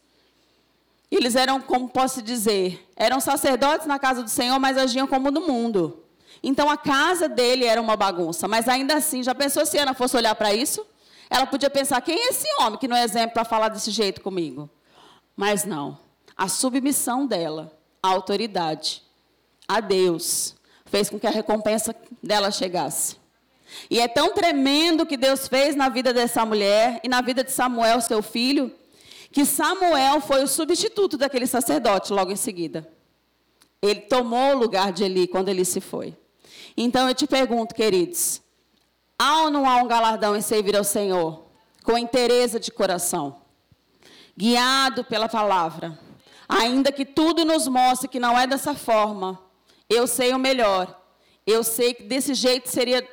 eles 1.10 1.36
eram, 1.36 1.60
como 1.60 1.90
posso 1.90 2.22
dizer, 2.22 2.88
eram 2.96 3.20
sacerdotes 3.20 3.86
na 3.86 3.98
casa 3.98 4.22
do 4.22 4.30
Senhor, 4.30 4.58
mas 4.58 4.78
agiam 4.78 5.06
como 5.06 5.30
no 5.30 5.42
mundo. 5.42 6.01
Então 6.42 6.68
a 6.68 6.76
casa 6.76 7.28
dele 7.28 7.64
era 7.64 7.80
uma 7.80 7.96
bagunça, 7.96 8.48
mas 8.48 8.68
ainda 8.68 8.94
assim, 8.94 9.22
já 9.22 9.34
pensou 9.34 9.64
se 9.64 9.78
Ana 9.78 9.94
fosse 9.94 10.16
olhar 10.16 10.34
para 10.34 10.52
isso? 10.52 10.84
Ela 11.30 11.46
podia 11.46 11.70
pensar: 11.70 12.00
quem 12.00 12.18
é 12.18 12.28
esse 12.28 12.46
homem 12.58 12.78
que 12.78 12.88
não 12.88 12.96
é 12.96 13.04
exemplo 13.04 13.32
para 13.32 13.44
falar 13.44 13.68
desse 13.68 13.90
jeito 13.90 14.20
comigo? 14.20 14.68
Mas 15.36 15.64
não. 15.64 15.98
A 16.36 16.48
submissão 16.48 17.26
dela 17.26 17.72
à 18.02 18.08
autoridade, 18.08 19.02
a 19.68 19.80
Deus, 19.80 20.56
fez 20.86 21.08
com 21.08 21.18
que 21.18 21.26
a 21.26 21.30
recompensa 21.30 21.94
dela 22.22 22.50
chegasse. 22.50 23.16
E 23.88 24.00
é 24.00 24.08
tão 24.08 24.34
tremendo 24.34 25.06
que 25.06 25.16
Deus 25.16 25.48
fez 25.48 25.74
na 25.74 25.88
vida 25.88 26.12
dessa 26.12 26.44
mulher 26.44 27.00
e 27.02 27.08
na 27.08 27.20
vida 27.20 27.42
de 27.42 27.50
Samuel, 27.50 28.00
seu 28.00 28.22
filho, 28.22 28.70
que 29.30 29.46
Samuel 29.46 30.20
foi 30.20 30.42
o 30.42 30.48
substituto 30.48 31.16
daquele 31.16 31.46
sacerdote 31.46 32.12
logo 32.12 32.30
em 32.30 32.36
seguida. 32.36 32.86
Ele 33.80 34.00
tomou 34.02 34.54
o 34.54 34.58
lugar 34.58 34.92
de 34.92 35.04
Eli 35.04 35.26
quando 35.26 35.48
ele 35.48 35.64
se 35.64 35.80
foi. 35.80 36.14
Então 36.76 37.08
eu 37.08 37.14
te 37.14 37.26
pergunto, 37.26 37.74
queridos, 37.74 38.40
há 39.18 39.42
ou 39.42 39.50
não 39.50 39.68
há 39.68 39.76
um 39.76 39.86
galardão 39.86 40.36
em 40.36 40.40
servir 40.40 40.76
ao 40.76 40.84
Senhor? 40.84 41.46
Com 41.84 41.98
interesse 41.98 42.60
de 42.60 42.70
coração, 42.70 43.42
guiado 44.36 45.04
pela 45.04 45.28
palavra. 45.28 45.98
Ainda 46.48 46.92
que 46.92 47.04
tudo 47.04 47.44
nos 47.44 47.66
mostre 47.66 48.08
que 48.08 48.20
não 48.20 48.38
é 48.38 48.46
dessa 48.46 48.74
forma, 48.74 49.38
eu 49.88 50.06
sei 50.06 50.32
o 50.32 50.38
melhor. 50.38 51.00
Eu 51.46 51.64
sei 51.64 51.94
que 51.94 52.04
desse 52.04 52.34
jeito 52.34 52.68
seria 52.68 53.06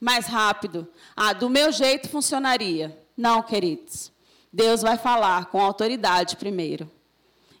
mais 0.00 0.26
rápido. 0.26 0.88
Ah, 1.14 1.32
do 1.32 1.48
meu 1.48 1.70
jeito 1.70 2.08
funcionaria. 2.08 2.98
Não, 3.16 3.42
queridos. 3.42 4.10
Deus 4.52 4.82
vai 4.82 4.98
falar 4.98 5.46
com 5.46 5.60
autoridade 5.60 6.36
primeiro. 6.36 6.90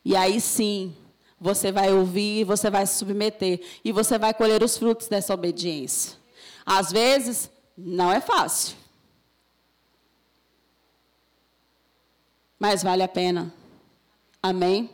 E 0.04 0.16
aí 0.16 0.40
sim, 0.40 0.94
você 1.42 1.72
vai 1.72 1.92
ouvir, 1.92 2.44
você 2.44 2.70
vai 2.70 2.86
se 2.86 2.94
submeter 2.94 3.60
e 3.84 3.90
você 3.90 4.16
vai 4.16 4.32
colher 4.32 4.62
os 4.62 4.78
frutos 4.78 5.08
dessa 5.08 5.34
obediência. 5.34 6.16
Às 6.64 6.92
vezes, 6.92 7.50
não 7.76 8.12
é 8.12 8.20
fácil. 8.20 8.76
Mas 12.56 12.84
vale 12.84 13.02
a 13.02 13.08
pena. 13.08 13.52
Amém? 14.40 14.88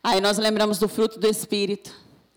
Aí 0.00 0.20
nós 0.20 0.38
lembramos 0.38 0.78
do 0.78 0.88
fruto 0.88 1.18
do 1.18 1.26
Espírito: 1.26 1.92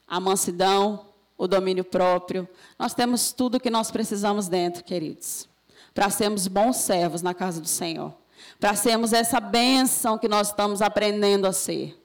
a 0.07 0.19
mansidão, 0.19 1.05
o 1.38 1.47
domínio 1.47 1.84
próprio. 1.84 2.49
Nós 2.80 2.95
temos 2.95 3.32
tudo 3.32 3.55
o 3.55 3.59
que 3.59 3.69
nós 3.69 3.91
precisamos 3.91 4.47
dentro, 4.47 4.84
queridos, 4.84 5.47
para 5.93 6.09
sermos 6.09 6.47
bons 6.47 6.77
servos 6.77 7.21
na 7.21 7.36
casa 7.36 7.61
do 7.61 7.67
Senhor. 7.67 8.11
para 8.59 8.73
sermos 8.73 9.13
essa 9.13 9.39
bênção 9.39 10.17
que 10.17 10.27
nós 10.27 10.47
estamos 10.47 10.82
aprendendo 10.82 11.45
a 11.45 11.53
ser. 11.53 11.99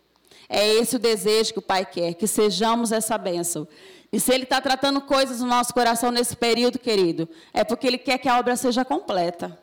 É 0.49 0.67
esse 0.75 0.97
o 0.97 0.99
desejo 0.99 1.53
que 1.53 1.59
o 1.59 1.63
Pai 1.63 1.85
quer, 1.85 2.15
que 2.15 2.27
sejamos 2.27 2.93
essa 2.93 3.17
bênção. 3.17 3.67
E 4.13 4.21
se 4.21 4.33
Ele 4.33 4.45
está 4.45 4.61
tratando 4.61 5.01
coisas 5.01 5.41
no 5.41 5.47
nosso 5.47 5.75
coração 5.75 6.11
nesse 6.11 6.37
período, 6.37 6.79
querido, 6.79 7.29
é 7.53 7.65
porque 7.65 7.87
Ele 7.87 7.99
quer 7.99 8.19
que 8.19 8.29
a 8.29 8.39
obra 8.39 8.57
seja 8.57 8.85
completa. 8.85 9.59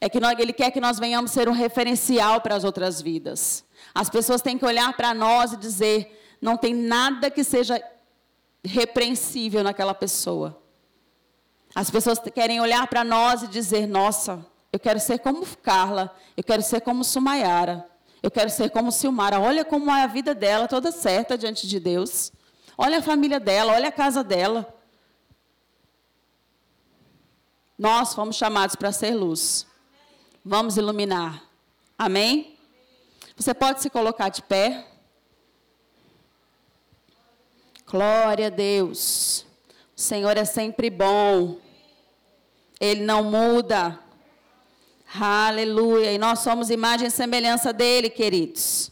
É 0.00 0.08
que 0.08 0.18
Ele 0.18 0.52
quer 0.52 0.70
que 0.70 0.80
nós 0.80 0.98
venhamos 0.98 1.32
ser 1.32 1.48
um 1.48 1.52
referencial 1.52 2.40
para 2.40 2.54
as 2.54 2.62
outras 2.62 3.02
vidas. 3.02 3.64
As 3.94 4.08
pessoas 4.08 4.40
têm 4.40 4.56
que 4.56 4.64
olhar 4.64 4.96
para 4.96 5.12
nós 5.12 5.52
e 5.52 5.56
dizer: 5.56 6.36
não 6.40 6.56
tem 6.56 6.72
nada 6.72 7.30
que 7.30 7.42
seja 7.42 7.82
repreensível 8.64 9.64
naquela 9.64 9.94
pessoa. 9.94 10.60
As 11.74 11.90
pessoas 11.90 12.18
querem 12.32 12.60
olhar 12.60 12.86
para 12.86 13.02
nós 13.02 13.42
e 13.42 13.48
dizer: 13.48 13.88
nossa, 13.88 14.44
eu 14.72 14.78
quero 14.78 15.00
ser 15.00 15.18
como 15.18 15.44
Carla, 15.62 16.14
eu 16.36 16.44
quero 16.44 16.62
ser 16.62 16.80
como 16.80 17.02
Sumayara, 17.02 17.88
eu 18.22 18.30
quero 18.30 18.50
ser 18.50 18.70
como 18.70 18.90
Silmara. 18.90 19.38
Olha 19.40 19.64
como 19.64 19.90
é 19.90 20.02
a 20.02 20.06
vida 20.06 20.34
dela, 20.34 20.66
toda 20.66 20.90
certa 20.90 21.38
diante 21.38 21.66
de 21.66 21.78
Deus. 21.78 22.32
Olha 22.76 22.98
a 22.98 23.02
família 23.02 23.38
dela, 23.38 23.72
olha 23.72 23.88
a 23.88 23.92
casa 23.92 24.24
dela. 24.24 24.74
Nós 27.78 28.14
fomos 28.14 28.36
chamados 28.36 28.74
para 28.74 28.90
ser 28.90 29.14
luz. 29.14 29.66
Vamos 30.44 30.76
iluminar. 30.76 31.44
Amém? 31.96 32.56
Você 33.36 33.54
pode 33.54 33.80
se 33.80 33.88
colocar 33.88 34.28
de 34.30 34.42
pé. 34.42 34.86
Glória 37.86 38.48
a 38.48 38.50
Deus. 38.50 39.46
O 39.96 40.00
Senhor 40.00 40.36
é 40.36 40.44
sempre 40.44 40.90
bom. 40.90 41.58
Ele 42.80 43.02
não 43.02 43.22
muda. 43.22 43.98
Aleluia. 45.14 46.12
E 46.12 46.18
nós 46.18 46.40
somos 46.40 46.70
imagem 46.70 47.08
e 47.08 47.10
semelhança 47.10 47.72
dele, 47.72 48.10
queridos. 48.10 48.90